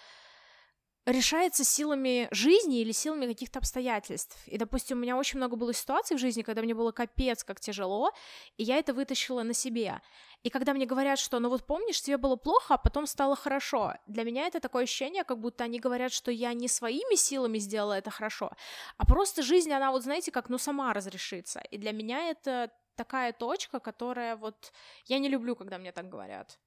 решается 1.05 1.63
силами 1.63 2.28
жизни 2.32 2.82
или 2.82 2.91
силами 2.91 3.28
каких-то 3.28 3.59
обстоятельств. 3.59 4.38
И, 4.47 4.57
допустим, 4.57 4.97
у 4.97 5.01
меня 5.01 5.17
очень 5.17 5.38
много 5.38 5.55
было 5.55 5.73
ситуаций 5.73 6.17
в 6.17 6.19
жизни, 6.19 6.41
когда 6.41 6.61
мне 6.61 6.73
было 6.73 6.91
капец 6.91 7.43
как 7.43 7.59
тяжело, 7.59 8.11
и 8.57 8.63
я 8.63 8.78
это 8.78 8.93
вытащила 8.93 9.43
на 9.43 9.53
себе. 9.53 10.01
И 10.41 10.49
когда 10.49 10.73
мне 10.73 10.86
говорят, 10.86 11.19
что, 11.19 11.39
ну 11.39 11.49
вот 11.49 11.65
помнишь, 11.65 12.01
тебе 12.01 12.17
было 12.17 12.36
плохо, 12.36 12.76
а 12.76 12.78
потом 12.78 13.05
стало 13.07 13.36
хорошо, 13.36 13.93
для 14.07 14.23
меня 14.23 14.47
это 14.47 14.59
такое 14.59 14.84
ощущение, 14.84 15.23
как 15.23 15.39
будто 15.39 15.63
они 15.63 15.80
говорят, 15.80 16.11
что 16.11 16.32
я 16.32 16.53
не 16.53 16.67
своими 16.67 17.15
силами 17.15 17.59
сделала 17.59 17.93
это 17.93 18.09
хорошо, 18.09 18.51
а 18.97 19.05
просто 19.05 19.43
жизнь, 19.43 19.71
она 19.71 19.91
вот, 19.91 20.03
знаете, 20.03 20.32
как, 20.32 20.49
ну, 20.49 20.57
сама 20.57 20.93
разрешится. 20.93 21.61
И 21.71 21.78
для 21.78 21.91
меня 21.91 22.30
это 22.30 22.71
такая 22.95 23.33
точка, 23.33 23.79
которая 23.79 24.35
вот... 24.35 24.71
Я 25.05 25.19
не 25.19 25.29
люблю, 25.29 25.55
когда 25.55 25.77
мне 25.77 25.91
так 25.91 26.09
говорят. 26.09 26.59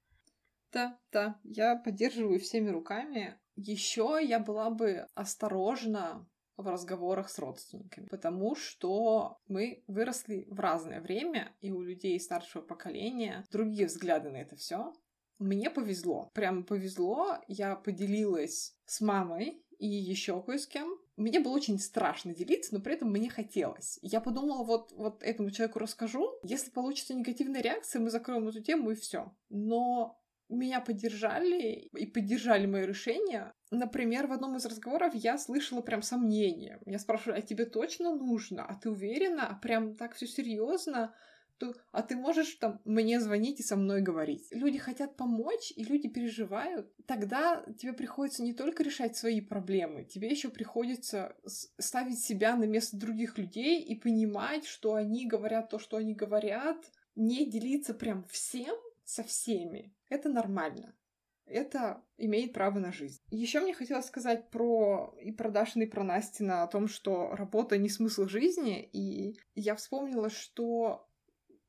Да, 0.71 0.99
да, 1.11 1.39
я 1.43 1.75
поддерживаю 1.75 2.39
всеми 2.39 2.69
руками. 2.69 3.39
Еще 3.55 4.19
я 4.21 4.39
была 4.39 4.69
бы 4.69 5.07
осторожна 5.15 6.27
в 6.57 6.67
разговорах 6.67 7.29
с 7.29 7.39
родственниками, 7.39 8.07
потому 8.07 8.55
что 8.55 9.37
мы 9.47 9.83
выросли 9.87 10.45
в 10.49 10.59
разное 10.59 11.01
время, 11.01 11.55
и 11.61 11.71
у 11.71 11.81
людей 11.81 12.19
старшего 12.19 12.61
поколения 12.61 13.45
другие 13.51 13.87
взгляды 13.87 14.29
на 14.29 14.37
это 14.37 14.57
все. 14.57 14.93
Мне 15.39 15.69
повезло, 15.69 16.29
прямо 16.33 16.63
повезло. 16.63 17.37
Я 17.47 17.75
поделилась 17.75 18.75
с 18.85 18.99
мамой 18.99 19.63
и 19.77 19.87
еще 19.87 20.43
кое 20.43 20.57
с 20.57 20.67
кем 20.67 20.99
мне 21.19 21.39
было 21.39 21.53
очень 21.53 21.79
страшно 21.79 22.33
делиться, 22.33 22.73
но 22.73 22.81
при 22.81 22.93
этом 22.93 23.11
мне 23.11 23.29
хотелось. 23.29 23.99
Я 24.01 24.21
подумала, 24.21 24.63
вот, 24.63 24.91
вот 24.93 25.21
этому 25.21 25.51
человеку 25.51 25.79
расскажу. 25.79 26.31
Если 26.43 26.71
получится 26.71 27.13
негативная 27.13 27.61
реакция, 27.61 27.99
мы 27.99 28.09
закроем 28.09 28.47
эту 28.47 28.61
тему 28.61 28.91
и 28.91 28.95
все. 28.95 29.31
Но 29.49 30.17
меня 30.49 30.79
поддержали 30.79 31.89
и 31.95 32.05
поддержали 32.05 32.65
мое 32.65 32.85
решение. 32.85 33.51
Например, 33.69 34.27
в 34.27 34.31
одном 34.31 34.55
из 34.55 34.65
разговоров 34.65 35.13
я 35.13 35.37
слышала 35.37 35.81
прям 35.81 36.01
сомнения. 36.01 36.79
Меня 36.85 36.99
спрашивали, 36.99 37.39
а 37.39 37.41
тебе 37.41 37.65
точно 37.65 38.15
нужно? 38.15 38.65
А 38.65 38.75
ты 38.75 38.89
уверена? 38.89 39.47
А 39.47 39.55
прям 39.55 39.95
так 39.95 40.15
все 40.15 40.25
серьезно? 40.25 41.13
То, 41.59 41.75
а 41.91 42.01
ты 42.01 42.15
можешь 42.15 42.55
там 42.55 42.81
мне 42.85 43.19
звонить 43.19 43.59
и 43.59 43.63
со 43.63 43.75
мной 43.75 44.01
говорить. 44.01 44.47
Люди 44.51 44.77
хотят 44.77 45.17
помочь, 45.17 45.71
и 45.75 45.83
люди 45.83 46.07
переживают. 46.07 46.91
Тогда 47.05 47.63
тебе 47.77 47.93
приходится 47.93 48.43
не 48.43 48.53
только 48.53 48.83
решать 48.83 49.15
свои 49.15 49.41
проблемы, 49.41 50.05
тебе 50.05 50.29
еще 50.29 50.49
приходится 50.49 51.35
ставить 51.45 52.19
себя 52.19 52.55
на 52.55 52.63
место 52.63 52.97
других 52.97 53.37
людей 53.37 53.81
и 53.81 53.95
понимать, 53.95 54.65
что 54.65 54.95
они 54.95 55.27
говорят 55.27 55.69
то, 55.69 55.79
что 55.79 55.97
они 55.97 56.13
говорят, 56.13 56.77
не 57.15 57.45
делиться 57.45 57.93
прям 57.93 58.23
всем 58.23 58.75
со 59.03 59.23
всеми. 59.23 59.93
Это 60.09 60.29
нормально 60.29 60.95
это 61.49 62.01
имеет 62.17 62.53
право 62.53 62.79
на 62.79 62.91
жизнь. 62.91 63.21
Еще 63.31 63.59
мне 63.59 63.73
хотелось 63.73 64.05
сказать 64.05 64.49
про 64.49 65.15
и 65.21 65.31
про 65.31 65.49
Дашина, 65.49 65.83
и 65.83 65.87
про 65.87 66.03
Настина 66.03 66.63
о 66.63 66.67
том, 66.67 66.87
что 66.87 67.31
работа 67.31 67.77
не 67.77 67.89
смысл 67.89 68.25
жизни, 68.25 68.87
и 68.93 69.37
я 69.55 69.75
вспомнила, 69.75 70.29
что 70.29 71.08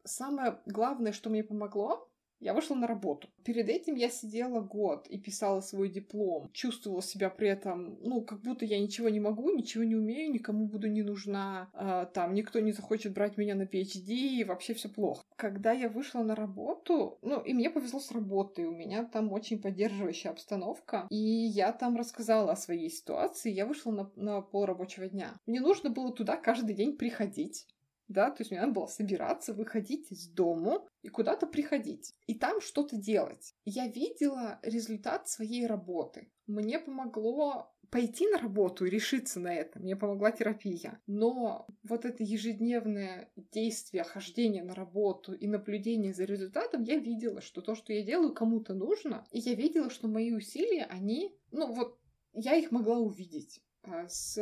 самое 0.05 0.61
главное, 0.67 1.13
что 1.13 1.31
мне 1.31 1.45
помогло, 1.45 2.11
я 2.41 2.55
вышла 2.55 2.75
на 2.75 2.87
работу. 2.87 3.29
Перед 3.45 3.69
этим 3.69 3.95
я 3.97 4.09
сидела 4.09 4.61
год 4.61 5.07
и 5.09 5.19
писала 5.19 5.61
свой 5.61 5.91
диплом. 5.91 6.51
Чувствовала 6.55 7.03
себя 7.03 7.29
при 7.29 7.49
этом, 7.49 7.99
ну, 8.01 8.23
как 8.23 8.41
будто 8.41 8.65
я 8.65 8.81
ничего 8.81 9.11
не 9.11 9.21
могу, 9.21 9.51
ничего 9.51 9.85
не 9.85 9.95
умею, 9.95 10.33
никому 10.33 10.67
буду 10.67 10.89
не 10.89 11.03
нужна, 11.03 11.71
э, 11.75 12.07
там, 12.15 12.33
никто 12.33 12.59
не 12.61 12.73
захочет 12.73 13.13
брать 13.13 13.37
меня 13.37 13.55
на 13.55 13.65
PhD, 13.65 14.09
и 14.09 14.45
вообще 14.45 14.73
все 14.73 14.89
плохо. 14.89 15.23
Когда 15.37 15.73
я 15.73 15.91
вышла 15.91 16.23
на 16.23 16.35
работу, 16.35 17.19
ну, 17.21 17.43
и 17.43 17.53
мне 17.53 17.69
повезло 17.69 18.01
с 18.01 18.11
работой, 18.11 18.65
у 18.65 18.73
меня 18.73 19.05
там 19.05 19.31
очень 19.33 19.61
поддерживающая 19.61 20.31
обстановка, 20.31 21.07
и 21.11 21.17
я 21.17 21.73
там 21.73 21.97
рассказала 21.97 22.53
о 22.53 22.57
своей 22.57 22.89
ситуации, 22.89 23.53
я 23.53 23.67
вышла 23.67 23.91
на, 23.93 24.11
на 24.17 24.41
полрабочего 24.41 25.09
дня. 25.09 25.35
Мне 25.47 25.61
нужно 25.61 25.91
было 25.91 26.11
туда 26.11 26.39
каждый 26.39 26.75
день 26.75 26.97
приходить 26.97 27.67
да, 28.11 28.31
то 28.31 28.41
есть 28.41 28.51
мне 28.51 28.61
надо 28.61 28.73
было 28.73 28.87
собираться, 28.87 29.55
выходить 29.55 30.11
из 30.11 30.27
дому 30.27 30.89
и 31.03 31.09
куда-то 31.09 31.47
приходить, 31.47 32.13
и 32.27 32.35
там 32.35 32.61
что-то 32.61 32.97
делать. 32.97 33.55
Я 33.65 33.87
видела 33.87 34.59
результат 34.63 35.29
своей 35.29 35.67
работы. 35.67 36.29
Мне 36.47 36.81
помогло 36.81 37.73
пойти 37.91 38.27
на 38.29 38.39
работу 38.39 38.85
и 38.85 38.91
решиться 38.91 39.39
на 39.39 39.55
это. 39.55 39.79
Мне 39.79 39.97
помогла 39.97 40.33
терапия. 40.33 41.01
Но 41.07 41.69
вот 41.83 42.05
это 42.05 42.23
ежедневное 42.23 43.31
действие, 43.53 44.05
хождение 44.05 44.65
на 44.65 44.75
работу 44.75 45.33
и 45.33 45.47
наблюдение 45.47 46.13
за 46.13 46.25
результатом, 46.25 46.83
я 46.83 46.97
видела, 46.97 47.41
что 47.41 47.61
то, 47.61 47.75
что 47.75 47.93
я 47.93 48.03
делаю, 48.03 48.33
кому-то 48.33 48.75
нужно. 48.75 49.25
И 49.31 49.39
я 49.39 49.55
видела, 49.55 49.91
что 49.91 50.09
мои 50.09 50.33
усилия, 50.33 50.85
они, 50.85 51.37
ну 51.53 51.73
вот, 51.73 51.99
я 52.33 52.57
их 52.57 52.71
могла 52.71 52.99
увидеть. 52.99 53.61
А 53.83 54.09
с 54.09 54.37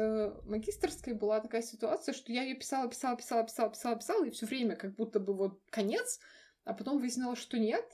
магистрской 0.44 1.14
была 1.14 1.40
такая 1.40 1.62
ситуация, 1.62 2.12
что 2.12 2.32
я 2.32 2.42
ее 2.42 2.56
писала, 2.56 2.88
писала, 2.88 3.16
писала, 3.16 3.44
писала, 3.44 3.70
писала, 3.70 3.96
писала, 3.96 4.24
и 4.24 4.30
все 4.30 4.46
время 4.46 4.76
как 4.76 4.94
будто 4.96 5.20
бы 5.20 5.34
вот 5.34 5.60
конец, 5.70 6.18
а 6.64 6.74
потом 6.74 6.98
выяснилось, 6.98 7.38
что 7.38 7.58
нет. 7.58 7.84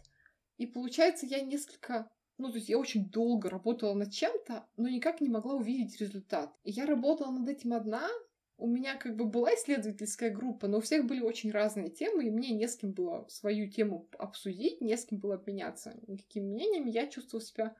И 0.56 0.66
получается, 0.66 1.26
я 1.26 1.40
несколько 1.40 2.10
ну, 2.36 2.50
то 2.50 2.56
есть 2.56 2.68
я 2.68 2.78
очень 2.78 3.10
долго 3.10 3.48
работала 3.48 3.94
над 3.94 4.10
чем-то, 4.10 4.66
но 4.76 4.88
никак 4.88 5.20
не 5.20 5.28
могла 5.28 5.54
увидеть 5.54 6.00
результат. 6.00 6.52
И 6.64 6.72
я 6.72 6.84
работала 6.84 7.30
над 7.30 7.48
этим 7.48 7.72
одна, 7.72 8.08
у 8.56 8.66
меня 8.66 8.96
как 8.96 9.16
бы 9.16 9.24
была 9.24 9.54
исследовательская 9.54 10.30
группа, 10.30 10.68
но 10.68 10.78
у 10.78 10.80
всех 10.80 11.06
были 11.06 11.20
очень 11.20 11.50
разные 11.50 11.90
темы, 11.90 12.26
и 12.26 12.30
мне 12.30 12.50
не 12.50 12.66
с 12.66 12.76
кем 12.76 12.92
было 12.92 13.26
свою 13.28 13.68
тему 13.70 14.08
обсудить, 14.18 14.80
не 14.80 14.96
с 14.96 15.04
кем 15.04 15.18
было 15.18 15.34
обменяться 15.34 15.94
никакими 16.06 16.46
мнениями. 16.46 16.90
Я 16.90 17.06
чувствовала 17.06 17.44
себя 17.44 17.76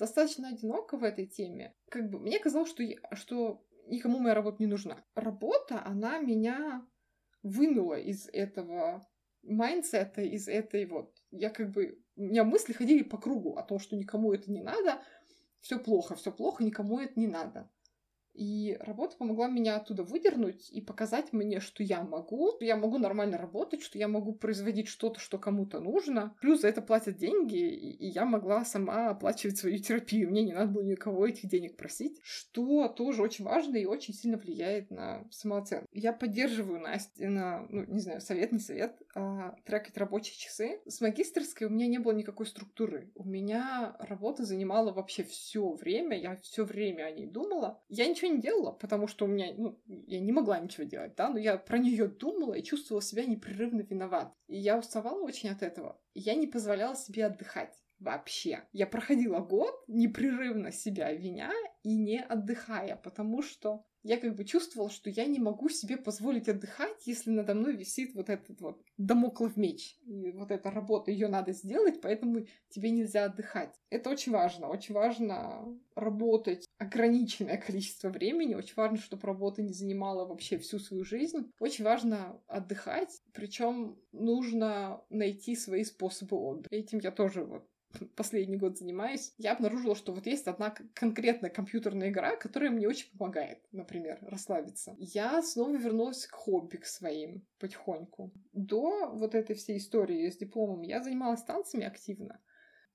достаточно 0.00 0.48
одиноко 0.48 0.96
в 0.96 1.04
этой 1.04 1.26
теме. 1.26 1.76
Как 1.90 2.10
бы 2.10 2.18
мне 2.18 2.38
казалось, 2.40 2.70
что, 2.70 2.82
я, 2.82 2.96
что 3.12 3.62
никому 3.86 4.18
моя 4.18 4.34
работа 4.34 4.56
не 4.58 4.66
нужна. 4.66 5.04
Работа, 5.14 5.84
она 5.84 6.18
меня 6.18 6.84
вынула 7.42 7.94
из 7.94 8.28
этого 8.32 9.06
mindset 9.42 10.04
а, 10.04 10.22
из 10.22 10.48
этой 10.48 10.86
вот... 10.86 11.14
Я 11.30 11.50
как 11.50 11.70
бы... 11.70 12.02
У 12.16 12.22
меня 12.22 12.44
мысли 12.44 12.72
ходили 12.72 13.02
по 13.02 13.18
кругу 13.18 13.56
о 13.56 13.62
том, 13.62 13.78
что 13.78 13.96
никому 13.96 14.32
это 14.32 14.50
не 14.50 14.60
надо, 14.60 15.02
все 15.60 15.78
плохо, 15.78 16.16
все 16.16 16.32
плохо, 16.32 16.64
никому 16.64 16.98
это 16.98 17.12
не 17.20 17.28
надо. 17.28 17.70
И 18.40 18.78
работа 18.80 19.16
помогла 19.18 19.48
меня 19.48 19.76
оттуда 19.76 20.02
выдернуть 20.02 20.70
и 20.70 20.80
показать 20.80 21.34
мне, 21.34 21.60
что 21.60 21.82
я 21.82 22.02
могу, 22.02 22.52
что 22.56 22.64
я 22.64 22.74
могу 22.74 22.96
нормально 22.96 23.36
работать, 23.36 23.82
что 23.82 23.98
я 23.98 24.08
могу 24.08 24.32
производить 24.32 24.88
что-то, 24.88 25.20
что 25.20 25.36
кому-то 25.36 25.78
нужно. 25.78 26.34
Плюс 26.40 26.62
за 26.62 26.68
это 26.68 26.80
платят 26.80 27.18
деньги, 27.18 27.58
и, 27.58 28.06
я 28.06 28.24
могла 28.24 28.64
сама 28.64 29.10
оплачивать 29.10 29.58
свою 29.58 29.76
терапию. 29.76 30.30
Мне 30.30 30.42
не 30.42 30.54
надо 30.54 30.72
было 30.72 30.82
никого 30.82 31.26
этих 31.26 31.50
денег 31.50 31.76
просить, 31.76 32.18
что 32.22 32.88
тоже 32.88 33.20
очень 33.20 33.44
важно 33.44 33.76
и 33.76 33.84
очень 33.84 34.14
сильно 34.14 34.38
влияет 34.38 34.90
на 34.90 35.22
самооценку. 35.30 35.86
Я 35.92 36.14
поддерживаю 36.14 36.80
Настю 36.80 37.28
на, 37.28 37.66
ну, 37.68 37.84
не 37.84 38.00
знаю, 38.00 38.22
совет, 38.22 38.52
не 38.52 38.58
совет, 38.58 39.02
а, 39.14 39.54
трекать 39.66 39.98
рабочие 39.98 40.38
часы. 40.38 40.80
С 40.86 41.02
магистрской 41.02 41.66
у 41.66 41.70
меня 41.70 41.86
не 41.86 41.98
было 41.98 42.12
никакой 42.12 42.46
структуры. 42.46 43.12
У 43.14 43.24
меня 43.24 43.96
работа 43.98 44.46
занимала 44.46 44.94
вообще 44.94 45.24
все 45.24 45.72
время, 45.72 46.18
я 46.18 46.36
все 46.36 46.64
время 46.64 47.02
о 47.02 47.10
ней 47.10 47.26
думала. 47.26 47.82
Я 47.90 48.06
ничего 48.06 48.29
не 48.30 48.40
делала, 48.40 48.72
потому 48.72 49.06
что 49.06 49.24
у 49.24 49.28
меня, 49.28 49.52
ну, 49.56 49.80
я 49.86 50.20
не 50.20 50.32
могла 50.32 50.58
ничего 50.58 50.84
делать, 50.84 51.14
да, 51.16 51.28
но 51.28 51.38
я 51.38 51.56
про 51.56 51.78
нее 51.78 52.08
думала 52.08 52.54
и 52.54 52.62
чувствовала 52.62 53.02
себя 53.02 53.24
непрерывно 53.24 53.82
виноват. 53.82 54.32
И 54.48 54.56
я 54.56 54.78
уставала 54.78 55.22
очень 55.22 55.50
от 55.50 55.62
этого. 55.62 56.00
Я 56.14 56.34
не 56.34 56.46
позволяла 56.46 56.96
себе 56.96 57.26
отдыхать 57.26 57.74
вообще. 57.98 58.64
Я 58.72 58.86
проходила 58.86 59.40
год 59.40 59.74
непрерывно 59.86 60.72
себя 60.72 61.12
виня 61.12 61.52
и 61.82 61.94
не 61.94 62.20
отдыхая, 62.20 62.96
потому 62.96 63.42
что 63.42 63.84
я 64.02 64.16
как 64.16 64.34
бы 64.34 64.44
чувствовала, 64.44 64.90
что 64.90 65.10
я 65.10 65.26
не 65.26 65.38
могу 65.38 65.68
себе 65.68 65.98
позволить 65.98 66.48
отдыхать, 66.48 67.06
если 67.06 67.30
надо 67.30 67.54
мной 67.54 67.76
висит 67.76 68.14
вот 68.14 68.30
этот 68.30 68.60
вот 68.60 68.82
домоклов 68.96 69.58
меч. 69.58 69.98
И 70.06 70.30
вот 70.30 70.50
эта 70.50 70.70
работа, 70.70 71.10
ее 71.10 71.28
надо 71.28 71.52
сделать, 71.52 72.00
поэтому 72.00 72.46
тебе 72.70 72.90
нельзя 72.90 73.24
отдыхать. 73.24 73.78
Это 73.90 74.08
очень 74.08 74.32
важно. 74.32 74.68
Очень 74.68 74.94
важно 74.94 75.78
работать 75.94 76.64
ограниченное 76.80 77.58
количество 77.58 78.08
времени. 78.08 78.54
Очень 78.54 78.74
важно, 78.74 78.96
чтобы 78.96 79.26
работа 79.26 79.60
не 79.60 79.74
занимала 79.74 80.24
вообще 80.24 80.56
всю 80.56 80.78
свою 80.78 81.04
жизнь. 81.04 81.52
Очень 81.58 81.84
важно 81.84 82.40
отдыхать. 82.46 83.20
Причем 83.34 83.98
нужно 84.12 85.04
найти 85.10 85.54
свои 85.56 85.84
способы 85.84 86.38
отдыха. 86.38 86.74
Этим 86.74 86.98
я 87.00 87.10
тоже 87.10 87.44
вот 87.44 87.68
последний 88.16 88.56
год 88.56 88.78
занимаюсь, 88.78 89.34
я 89.36 89.52
обнаружила, 89.52 89.94
что 89.94 90.12
вот 90.12 90.24
есть 90.24 90.46
одна 90.46 90.74
конкретная 90.94 91.50
компьютерная 91.50 92.08
игра, 92.08 92.36
которая 92.36 92.70
мне 92.70 92.88
очень 92.88 93.10
помогает, 93.10 93.58
например, 93.72 94.18
расслабиться. 94.22 94.96
Я 94.98 95.42
снова 95.42 95.76
вернулась 95.76 96.26
к 96.26 96.34
хобби 96.34 96.78
к 96.78 96.86
своим 96.86 97.46
потихоньку. 97.58 98.32
До 98.54 99.10
вот 99.10 99.34
этой 99.34 99.54
всей 99.54 99.76
истории 99.76 100.30
с 100.30 100.38
дипломом 100.38 100.80
я 100.80 101.02
занималась 101.02 101.42
танцами 101.42 101.84
активно. 101.84 102.40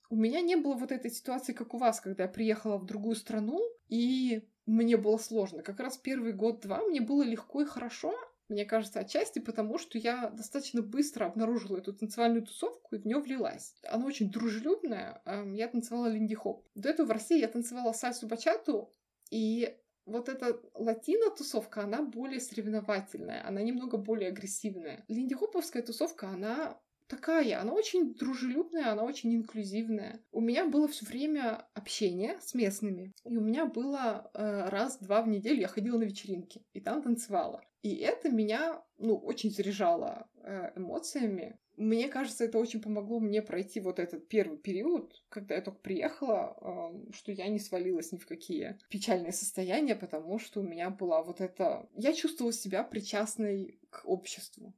У 0.09 0.15
меня 0.15 0.41
не 0.41 0.55
было 0.55 0.75
вот 0.75 0.91
этой 0.91 1.11
ситуации, 1.11 1.53
как 1.53 1.73
у 1.73 1.77
вас, 1.77 1.99
когда 1.99 2.23
я 2.23 2.29
приехала 2.29 2.77
в 2.77 2.85
другую 2.85 3.15
страну, 3.15 3.59
и 3.87 4.47
мне 4.65 4.97
было 4.97 5.17
сложно. 5.17 5.63
Как 5.63 5.79
раз 5.79 5.97
первый 5.97 6.33
год-два 6.33 6.83
мне 6.83 7.01
было 7.01 7.23
легко 7.23 7.61
и 7.61 7.65
хорошо, 7.65 8.13
мне 8.47 8.63
кажется, 8.63 8.99
отчасти 8.99 9.39
потому, 9.39 9.79
что 9.79 9.97
я 9.97 10.29
достаточно 10.29 10.83
быстро 10.83 11.25
обнаружила 11.25 11.77
эту 11.77 11.93
танцевальную 11.93 12.43
тусовку 12.43 12.95
и 12.95 12.99
в 12.99 13.05
нее 13.05 13.19
влилась. 13.19 13.73
Она 13.87 14.05
очень 14.05 14.29
дружелюбная. 14.29 15.21
Я 15.53 15.67
танцевала 15.67 16.07
линди-хоп. 16.07 16.63
До 16.75 16.89
этого 16.89 17.07
в 17.07 17.11
России 17.11 17.39
я 17.39 17.47
танцевала 17.47 17.91
сальсу 17.91 18.27
бачату, 18.27 18.91
и 19.31 19.75
вот 20.05 20.29
эта 20.29 20.61
латино-тусовка, 20.75 21.81
она 21.81 22.03
более 22.03 22.39
соревновательная, 22.39 23.43
она 23.47 23.63
немного 23.63 23.97
более 23.97 24.29
агрессивная. 24.29 25.03
Линди-хоповская 25.07 25.81
тусовка, 25.81 26.29
она 26.29 26.79
такая, 27.07 27.59
она 27.61 27.73
очень 27.73 28.15
дружелюбная, 28.15 28.91
она 28.91 29.03
очень 29.03 29.35
инклюзивная. 29.35 30.23
У 30.31 30.41
меня 30.41 30.65
было 30.65 30.87
все 30.87 31.05
время 31.05 31.67
общение 31.73 32.39
с 32.41 32.53
местными, 32.53 33.13
и 33.23 33.37
у 33.37 33.41
меня 33.41 33.65
было 33.65 34.29
э, 34.33 34.69
раз-два 34.69 35.21
в 35.21 35.27
неделю 35.27 35.61
я 35.61 35.67
ходила 35.67 35.97
на 35.97 36.03
вечеринки 36.03 36.63
и 36.73 36.79
там 36.79 37.01
танцевала. 37.01 37.63
И 37.81 37.97
это 37.97 38.29
меня, 38.29 38.83
ну, 38.97 39.15
очень 39.15 39.51
заряжало 39.51 40.27
э, 40.41 40.71
эмоциями. 40.75 41.59
Мне 41.77 42.07
кажется, 42.07 42.45
это 42.45 42.57
очень 42.57 42.81
помогло 42.81 43.19
мне 43.19 43.41
пройти 43.41 43.79
вот 43.79 43.99
этот 43.99 44.27
первый 44.27 44.57
период, 44.57 45.21
когда 45.29 45.55
я 45.55 45.61
только 45.61 45.79
приехала, 45.81 46.57
э, 46.59 47.11
что 47.13 47.31
я 47.31 47.47
не 47.47 47.59
свалилась 47.59 48.11
ни 48.11 48.17
в 48.17 48.25
какие 48.25 48.79
печальные 48.89 49.33
состояния, 49.33 49.95
потому 49.95 50.39
что 50.39 50.61
у 50.61 50.63
меня 50.63 50.89
была 50.89 51.21
вот 51.21 51.41
эта... 51.41 51.87
Я 51.93 52.13
чувствовала 52.13 52.53
себя 52.53 52.83
причастной 52.83 53.79
к 53.91 54.01
обществу. 54.05 54.73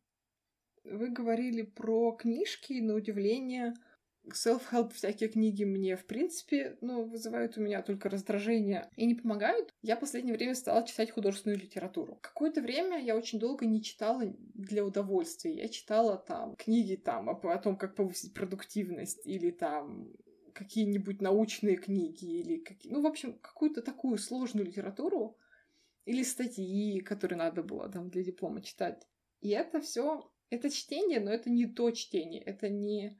Вы 0.89 1.09
говорили 1.09 1.63
про 1.63 2.13
книжки, 2.13 2.73
на 2.79 2.95
удивление, 2.95 3.73
self-help 4.33 4.93
всякие 4.93 5.29
книги 5.29 5.63
мне, 5.63 5.95
в 5.95 6.05
принципе, 6.05 6.77
ну, 6.81 7.05
вызывают 7.05 7.57
у 7.57 7.61
меня 7.61 7.81
только 7.81 8.09
раздражение 8.09 8.89
и 8.95 9.05
не 9.05 9.15
помогают. 9.15 9.73
Я 9.81 9.95
в 9.95 9.99
последнее 9.99 10.35
время 10.35 10.55
стала 10.55 10.85
читать 10.85 11.11
художественную 11.11 11.59
литературу. 11.59 12.17
Какое-то 12.21 12.61
время 12.61 12.99
я 13.01 13.15
очень 13.15 13.39
долго 13.39 13.65
не 13.65 13.81
читала 13.81 14.23
для 14.53 14.85
удовольствия. 14.85 15.53
Я 15.53 15.67
читала 15.69 16.17
там 16.17 16.55
книги 16.55 16.95
там 16.95 17.29
о 17.29 17.57
том, 17.57 17.77
как 17.77 17.95
повысить 17.95 18.33
продуктивность 18.33 19.25
или 19.25 19.51
там 19.51 20.11
какие-нибудь 20.53 21.21
научные 21.21 21.77
книги 21.77 22.39
или 22.39 22.57
какие... 22.57 22.91
Ну, 22.91 23.01
в 23.01 23.05
общем, 23.05 23.37
какую-то 23.39 23.81
такую 23.81 24.17
сложную 24.17 24.65
литературу 24.65 25.37
или 26.05 26.23
статьи, 26.23 26.99
которые 27.01 27.37
надо 27.37 27.61
было 27.61 27.89
там 27.89 28.09
для 28.09 28.23
диплома 28.23 28.61
читать. 28.61 29.07
И 29.41 29.49
это 29.49 29.81
все 29.81 30.31
это 30.49 30.69
чтение, 30.69 31.19
но 31.19 31.31
это 31.31 31.49
не 31.49 31.65
то 31.65 31.91
чтение, 31.91 32.41
это 32.41 32.69
не 32.69 33.17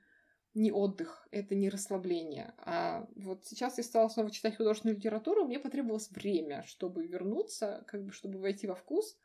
не 0.54 0.72
отдых, 0.72 1.28
это 1.30 1.54
не 1.54 1.70
расслабление. 1.70 2.56
А 2.58 3.08
вот 3.16 3.46
сейчас 3.46 3.78
я 3.78 3.84
стала 3.84 4.08
снова 4.10 4.32
читать 4.32 4.58
художественную 4.58 4.98
литературу, 4.98 5.46
мне 5.46 5.60
потребовалось 5.60 6.10
время, 6.10 6.64
чтобы 6.66 7.06
вернуться, 7.06 7.84
как 7.86 8.04
бы 8.04 8.12
чтобы 8.12 8.40
войти 8.40 8.66
во 8.66 8.74
вкус, 8.74 9.20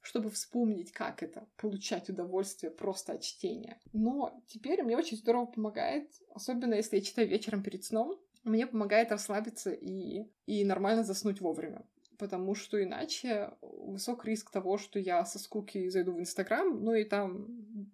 чтобы 0.00 0.28
вспомнить, 0.30 0.90
как 0.90 1.22
это, 1.22 1.46
получать 1.56 2.08
удовольствие 2.08 2.72
просто 2.72 3.12
от 3.12 3.22
чтения. 3.22 3.78
Но 3.92 4.42
теперь 4.48 4.82
мне 4.82 4.96
очень 4.96 5.18
здорово 5.18 5.46
помогает, 5.46 6.10
особенно 6.34 6.74
если 6.74 6.96
я 6.96 7.02
читаю 7.02 7.28
вечером 7.28 7.62
перед 7.62 7.84
сном, 7.84 8.18
мне 8.42 8.66
помогает 8.66 9.12
расслабиться 9.12 9.70
и, 9.70 10.26
и 10.46 10.64
нормально 10.64 11.04
заснуть 11.04 11.40
вовремя. 11.40 11.86
Потому 12.20 12.54
что 12.54 12.82
иначе 12.82 13.50
высок 13.62 14.26
риск 14.26 14.50
того, 14.50 14.76
что 14.76 14.98
я 14.98 15.24
со 15.24 15.38
скуки 15.38 15.88
зайду 15.88 16.12
в 16.12 16.20
Инстаграм, 16.20 16.84
ну 16.84 16.94
и 16.94 17.04
там 17.04 17.48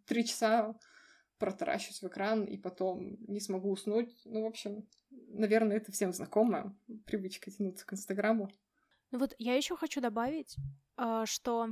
три 0.05 0.24
часа 0.24 0.74
протаращусь 1.39 2.03
в 2.03 2.09
экран 2.09 2.45
и 2.45 2.59
потом 2.59 3.16
не 3.29 3.39
смогу 3.39 3.70
уснуть. 3.70 4.12
Ну, 4.24 4.43
в 4.43 4.47
общем, 4.47 4.89
наверное, 5.11 5.77
это 5.77 5.93
всем 5.93 6.12
знакомо, 6.12 6.77
привычка 7.05 7.53
тянуться 7.53 7.87
к 7.87 7.93
Инстаграму. 7.93 8.51
Ну 9.12 9.20
вот 9.20 9.35
я 9.39 9.55
еще 9.55 9.77
хочу 9.77 10.01
добавить, 10.01 10.57
а, 10.97 11.24
что 11.24 11.68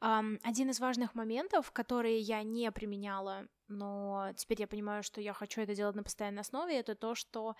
один 0.00 0.70
из 0.70 0.80
важных 0.80 1.14
моментов, 1.14 1.72
которые 1.72 2.20
я 2.20 2.42
не 2.42 2.70
применяла, 2.72 3.46
но 3.68 4.32
теперь 4.34 4.60
я 4.60 4.66
понимаю, 4.66 5.02
что 5.02 5.20
я 5.20 5.34
хочу 5.34 5.60
это 5.60 5.74
делать 5.74 5.94
на 5.94 6.02
постоянной 6.02 6.40
основе, 6.40 6.78
это 6.78 6.94
то, 6.94 7.14
что 7.14 7.54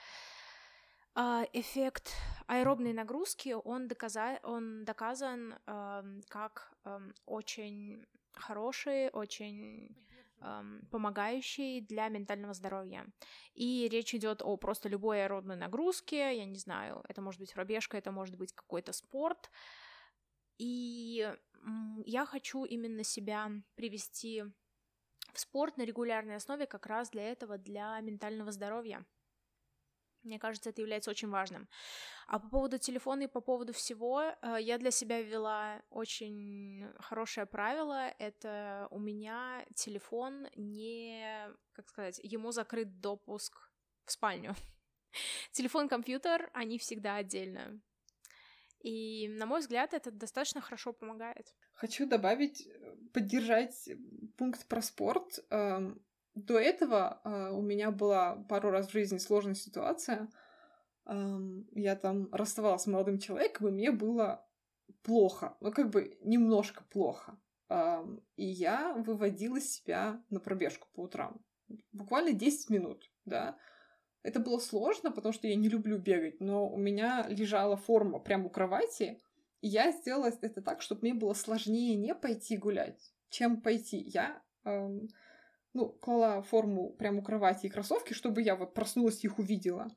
эффект 1.15 2.13
аэробной 2.47 2.93
нагрузки, 2.93 3.53
он, 3.53 3.89
доказа... 3.89 4.41
он 4.43 4.85
доказан 4.85 5.55
как 6.29 6.73
очень 7.27 8.07
хороший, 8.33 9.11
очень 9.11 9.97
помогающий 10.91 11.83
для 11.83 12.09
ментального 12.09 12.55
здоровья. 12.55 13.07
И 13.53 13.89
речь 13.91 14.15
идет 14.15 14.41
о 14.43 14.57
просто 14.57 14.89
любой 14.89 15.25
аэробной 15.25 15.57
нагрузке, 15.57 16.37
я 16.37 16.45
не 16.47 16.57
знаю, 16.57 17.05
это 17.09 17.21
может 17.21 17.41
быть 17.41 17.53
пробежка, 17.53 17.99
это 17.99 18.11
может 18.11 18.37
быть 18.37 18.55
какой-то 18.55 18.93
спорт. 18.93 19.51
И 20.57 21.31
я 22.07 22.25
хочу 22.25 22.65
именно 22.65 23.05
себя 23.05 23.51
привести 23.75 24.45
в 25.33 25.41
спорт 25.41 25.77
на 25.77 25.83
регулярной 25.83 26.37
основе 26.37 26.67
как 26.67 26.87
раз 26.87 27.11
для 27.11 27.25
этого, 27.25 27.59
для 27.59 28.01
ментального 28.01 28.51
здоровья. 28.51 29.05
Мне 30.23 30.39
кажется, 30.39 30.71
это 30.71 30.81
является 30.81 31.11
очень 31.11 31.29
важным. 31.29 31.68
А 32.27 32.39
по 32.39 32.49
поводу 32.49 32.79
телефона 32.79 33.23
и 33.23 33.27
по 33.27 33.41
поводу 33.41 33.73
всего, 33.73 34.23
э, 34.23 34.57
я 34.61 34.79
для 34.79 34.91
себя 34.91 35.21
ввела 35.21 35.83
очень 35.91 36.87
хорошее 36.99 37.47
правило. 37.47 38.09
Это 38.18 38.87
у 38.91 38.99
меня 38.99 39.64
телефон 39.75 40.47
не, 40.57 41.49
как 41.73 41.89
сказать, 41.89 42.21
ему 42.23 42.53
закрыт 42.53 43.01
допуск 43.01 43.71
в 44.05 44.12
спальню. 44.12 44.55
Телефон, 45.53 45.89
компьютер, 45.89 46.51
они 46.55 46.79
всегда 46.79 47.16
отдельно. 47.16 47.81
И, 48.83 49.29
на 49.29 49.47
мой 49.47 49.61
взгляд, 49.61 49.93
это 49.93 50.11
достаточно 50.11 50.61
хорошо 50.61 50.93
помогает. 50.93 51.55
Хочу 51.73 52.07
добавить, 52.07 52.66
э, 52.66 52.97
поддержать 53.12 53.89
пункт 54.37 54.66
про 54.68 54.83
спорт. 54.83 55.39
До 56.47 56.59
этого 56.59 57.20
э, 57.24 57.51
у 57.53 57.61
меня 57.61 57.91
была 57.91 58.36
пару 58.49 58.70
раз 58.70 58.88
в 58.88 58.93
жизни 58.93 59.18
сложная 59.18 59.55
ситуация. 59.55 60.28
Эм, 61.07 61.68
я 61.72 61.97
там 61.97 62.28
расставалась 62.32 62.82
с 62.82 62.86
молодым 62.86 63.18
человеком, 63.18 63.68
и 63.68 63.72
мне 63.72 63.91
было 63.91 64.47
плохо. 65.03 65.57
Ну, 65.61 65.72
как 65.72 65.91
бы 65.91 66.18
немножко 66.22 66.84
плохо. 66.91 67.38
Эм, 67.68 68.22
и 68.36 68.45
я 68.45 68.95
выводила 68.95 69.61
себя 69.61 70.22
на 70.30 70.41
пробежку 70.41 70.88
по 70.95 71.03
утрам. 71.03 71.41
Буквально 71.93 72.32
10 72.32 72.70
минут, 72.70 73.11
да. 73.24 73.59
Это 74.22 74.41
было 74.41 74.59
сложно, 74.59 75.11
потому 75.11 75.32
что 75.32 75.47
я 75.47 75.57
не 75.57 75.68
люблю 75.68 75.99
бегать, 75.99 76.41
но 76.41 76.68
у 76.68 76.76
меня 76.76 77.26
лежала 77.28 77.76
форма 77.76 78.18
прямо 78.18 78.47
у 78.47 78.51
кровати, 78.51 79.20
я 79.62 79.93
сделала 79.93 80.30
это 80.41 80.62
так, 80.62 80.82
чтобы 80.82 81.03
мне 81.03 81.14
было 81.14 81.34
сложнее 81.34 81.95
не 81.97 82.14
пойти 82.14 82.57
гулять, 82.57 83.12
чем 83.28 83.61
пойти. 83.61 83.99
Я 83.99 84.43
эм, 84.64 85.09
ну, 85.73 85.89
клала 85.89 86.43
форму 86.43 86.91
прямо 86.91 87.21
у 87.21 87.23
кровати 87.23 87.66
и 87.66 87.71
кроссовки, 87.71 88.12
чтобы 88.12 88.43
я 88.43 88.57
вот 88.57 88.75
проснулась 88.75 89.23
и 89.23 89.27
их 89.27 89.39
увидела. 89.39 89.89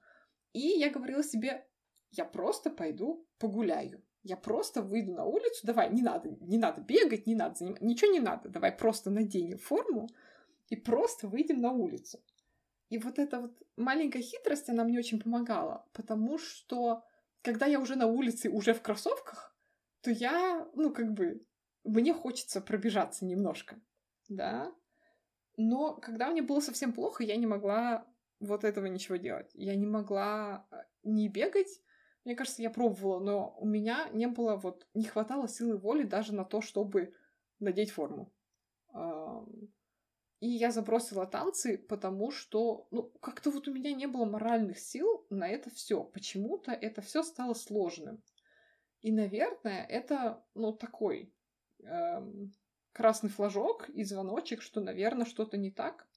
И 0.53 0.59
я 0.59 0.89
говорила 0.89 1.23
себе, 1.23 1.67
я 2.11 2.25
просто 2.25 2.69
пойду 2.69 3.27
погуляю. 3.39 4.03
Я 4.21 4.37
просто 4.37 4.81
выйду 4.81 5.13
на 5.13 5.25
улицу, 5.25 5.67
давай, 5.67 5.91
не 5.91 6.01
надо, 6.01 6.29
не 6.39 6.57
надо 6.57 6.81
бегать, 6.81 7.27
не 7.27 7.35
надо 7.35 7.55
заниматься, 7.55 7.85
ничего 7.85 8.11
не 8.11 8.21
надо, 8.21 8.47
давай 8.47 8.71
просто 8.71 9.09
наденем 9.09 9.57
форму 9.57 10.07
и 10.69 10.77
просто 10.77 11.27
выйдем 11.27 11.59
на 11.59 11.71
улицу. 11.71 12.23
И 12.87 12.97
вот 12.99 13.19
эта 13.19 13.41
вот 13.41 13.61
маленькая 13.75 14.21
хитрость, 14.21 14.69
она 14.69 14.85
мне 14.85 14.99
очень 14.99 15.19
помогала, 15.19 15.85
потому 15.91 16.37
что 16.37 17.03
когда 17.41 17.65
я 17.65 17.79
уже 17.79 17.95
на 17.95 18.07
улице, 18.07 18.49
уже 18.49 18.73
в 18.73 18.81
кроссовках, 18.81 19.57
то 20.01 20.11
я, 20.11 20.69
ну, 20.73 20.93
как 20.93 21.13
бы, 21.13 21.45
мне 21.83 22.13
хочется 22.13 22.61
пробежаться 22.61 23.25
немножко, 23.25 23.81
да. 24.29 24.71
Но 25.57 25.95
когда 25.95 26.29
мне 26.29 26.41
было 26.41 26.59
совсем 26.59 26.93
плохо, 26.93 27.23
я 27.23 27.35
не 27.35 27.45
могла 27.45 28.05
вот 28.39 28.63
этого 28.63 28.87
ничего 28.87 29.17
делать. 29.17 29.51
Я 29.53 29.75
не 29.75 29.85
могла 29.85 30.65
э, 30.71 30.75
не 31.03 31.29
бегать. 31.29 31.81
Мне 32.25 32.35
кажется, 32.35 32.61
я 32.61 32.69
пробовала, 32.69 33.19
но 33.19 33.55
у 33.59 33.65
меня 33.65 34.09
не 34.13 34.27
было 34.27 34.55
вот, 34.55 34.87
не 34.93 35.05
хватало 35.05 35.47
силы 35.47 35.77
воли 35.77 36.03
даже 36.03 36.33
на 36.33 36.45
то, 36.45 36.61
чтобы 36.61 37.13
надеть 37.59 37.91
форму. 37.91 38.31
И 40.39 40.49
я 40.49 40.71
забросила 40.71 41.25
танцы, 41.25 41.77
потому 41.77 42.29
что, 42.29 42.87
ну, 42.91 43.03
как-то 43.21 43.49
вот 43.49 43.67
у 43.69 43.73
меня 43.73 43.93
не 43.93 44.07
было 44.07 44.25
моральных 44.25 44.77
сил 44.77 45.25
на 45.29 45.47
это 45.47 45.69
все. 45.69 46.03
Почему-то 46.03 46.71
это 46.73 47.01
все 47.01 47.23
стало 47.23 47.53
сложным. 47.53 48.21
И, 48.99 49.11
наверное, 49.11 49.85
это, 49.85 50.45
ну, 50.53 50.73
такой 50.73 51.33
эм, 51.79 52.53
красный 52.93 53.29
флажок 53.29 53.89
и 53.89 54.03
звоночек, 54.03 54.61
что, 54.61 54.79
наверное, 54.79 55.25
что-то 55.25 55.57
не 55.57 55.71
так, 55.71 56.07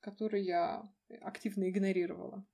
который 0.00 0.42
я 0.42 0.90
активно 1.20 1.68
игнорировала. 1.70 2.44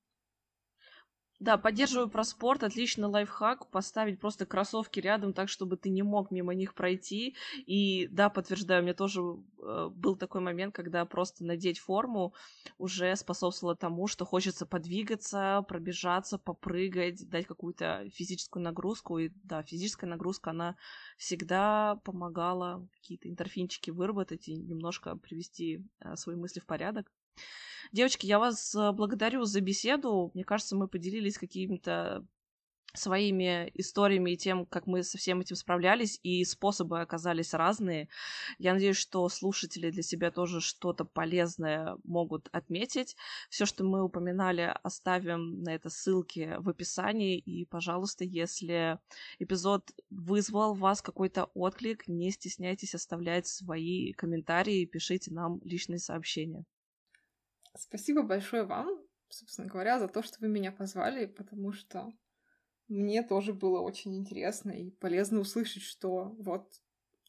Да, 1.40 1.56
поддерживаю 1.56 2.08
про 2.10 2.24
спорт. 2.24 2.64
Отличный 2.64 3.06
лайфхак. 3.06 3.70
Поставить 3.70 4.18
просто 4.18 4.44
кроссовки 4.44 4.98
рядом 4.98 5.32
так, 5.32 5.48
чтобы 5.48 5.76
ты 5.76 5.88
не 5.88 6.02
мог 6.02 6.32
мимо 6.32 6.52
них 6.52 6.74
пройти. 6.74 7.36
И 7.64 8.08
да, 8.08 8.28
подтверждаю, 8.28 8.82
у 8.82 8.84
меня 8.84 8.94
тоже 8.94 9.20
э, 9.20 9.88
был 9.94 10.16
такой 10.16 10.40
момент, 10.40 10.74
когда 10.74 11.04
просто 11.04 11.44
надеть 11.44 11.78
форму 11.78 12.34
уже 12.76 13.14
способствовало 13.14 13.76
тому, 13.76 14.08
что 14.08 14.24
хочется 14.24 14.66
подвигаться, 14.66 15.64
пробежаться, 15.68 16.38
попрыгать, 16.38 17.28
дать 17.28 17.46
какую-то 17.46 18.08
физическую 18.12 18.64
нагрузку. 18.64 19.18
И 19.18 19.30
да, 19.44 19.62
физическая 19.62 20.10
нагрузка, 20.10 20.50
она 20.50 20.74
всегда 21.18 22.00
помогала 22.04 22.84
какие-то 22.94 23.28
интерфинчики 23.28 23.92
выработать 23.92 24.48
и 24.48 24.56
немножко 24.56 25.16
привести 25.16 25.84
э, 26.00 26.16
свои 26.16 26.34
мысли 26.34 26.58
в 26.58 26.66
порядок. 26.66 27.12
Девочки, 27.92 28.26
я 28.26 28.38
вас 28.38 28.74
э, 28.74 28.92
благодарю 28.92 29.44
за 29.44 29.60
беседу. 29.60 30.30
Мне 30.34 30.44
кажется, 30.44 30.76
мы 30.76 30.88
поделились 30.88 31.38
какими-то 31.38 32.26
своими 32.94 33.70
историями 33.74 34.32
и 34.32 34.36
тем, 34.36 34.66
как 34.66 34.86
мы 34.86 35.02
со 35.02 35.18
всем 35.18 35.40
этим 35.40 35.56
справлялись, 35.56 36.18
и 36.22 36.44
способы 36.44 37.00
оказались 37.00 37.54
разные. 37.54 38.08
Я 38.58 38.72
надеюсь, 38.72 38.96
что 38.96 39.28
слушатели 39.28 39.90
для 39.90 40.02
себя 40.02 40.30
тоже 40.30 40.60
что-то 40.60 41.04
полезное 41.04 41.96
могут 42.04 42.48
отметить. 42.52 43.16
Все, 43.50 43.66
что 43.66 43.84
мы 43.84 44.02
упоминали, 44.02 44.74
оставим 44.82 45.62
на 45.62 45.74
это 45.74 45.90
ссылки 45.90 46.56
в 46.58 46.68
описании. 46.68 47.38
И, 47.38 47.66
пожалуйста, 47.66 48.24
если 48.24 48.98
эпизод 49.38 49.90
вызвал 50.10 50.74
вас 50.74 51.02
какой-то 51.02 51.44
отклик, 51.54 52.08
не 52.08 52.30
стесняйтесь 52.30 52.94
оставлять 52.94 53.46
свои 53.46 54.12
комментарии, 54.12 54.86
пишите 54.86 55.32
нам 55.32 55.60
личные 55.62 55.98
сообщения. 55.98 56.64
Спасибо 57.78 58.22
большое 58.22 58.64
вам, 58.64 58.88
собственно 59.28 59.68
говоря, 59.68 59.98
за 59.98 60.08
то, 60.08 60.22
что 60.22 60.38
вы 60.40 60.48
меня 60.48 60.72
позвали, 60.72 61.26
потому 61.26 61.72
что 61.72 62.12
мне 62.88 63.22
тоже 63.22 63.52
было 63.52 63.80
очень 63.80 64.16
интересно 64.16 64.70
и 64.70 64.90
полезно 64.90 65.40
услышать, 65.40 65.82
что 65.82 66.34
вот, 66.38 66.70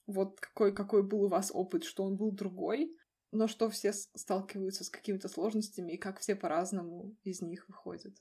вот 0.07 0.39
какой, 0.39 0.73
какой 0.73 1.03
был 1.03 1.23
у 1.23 1.27
вас 1.27 1.51
опыт, 1.53 1.83
что 1.83 2.03
он 2.03 2.15
был 2.15 2.31
другой, 2.31 2.95
но 3.31 3.47
что 3.47 3.69
все 3.69 3.93
сталкиваются 3.93 4.83
с 4.83 4.89
какими-то 4.89 5.27
сложностями 5.27 5.93
и 5.93 5.97
как 5.97 6.19
все 6.19 6.35
по-разному 6.35 7.15
из 7.23 7.41
них 7.41 7.67
выходят. 7.67 8.15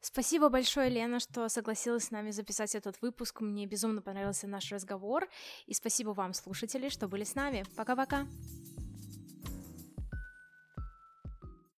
Спасибо 0.00 0.48
большое, 0.48 0.88
Лена, 0.88 1.20
что 1.20 1.48
согласилась 1.48 2.04
с 2.04 2.10
нами 2.10 2.30
записать 2.30 2.74
этот 2.74 3.00
выпуск. 3.02 3.40
Мне 3.40 3.66
безумно 3.66 4.02
понравился 4.02 4.48
наш 4.48 4.70
разговор. 4.72 5.28
И 5.66 5.74
спасибо 5.74 6.10
вам, 6.10 6.34
слушатели, 6.34 6.88
что 6.88 7.08
были 7.08 7.24
с 7.24 7.34
нами. 7.34 7.64
Пока-пока. 7.76 8.26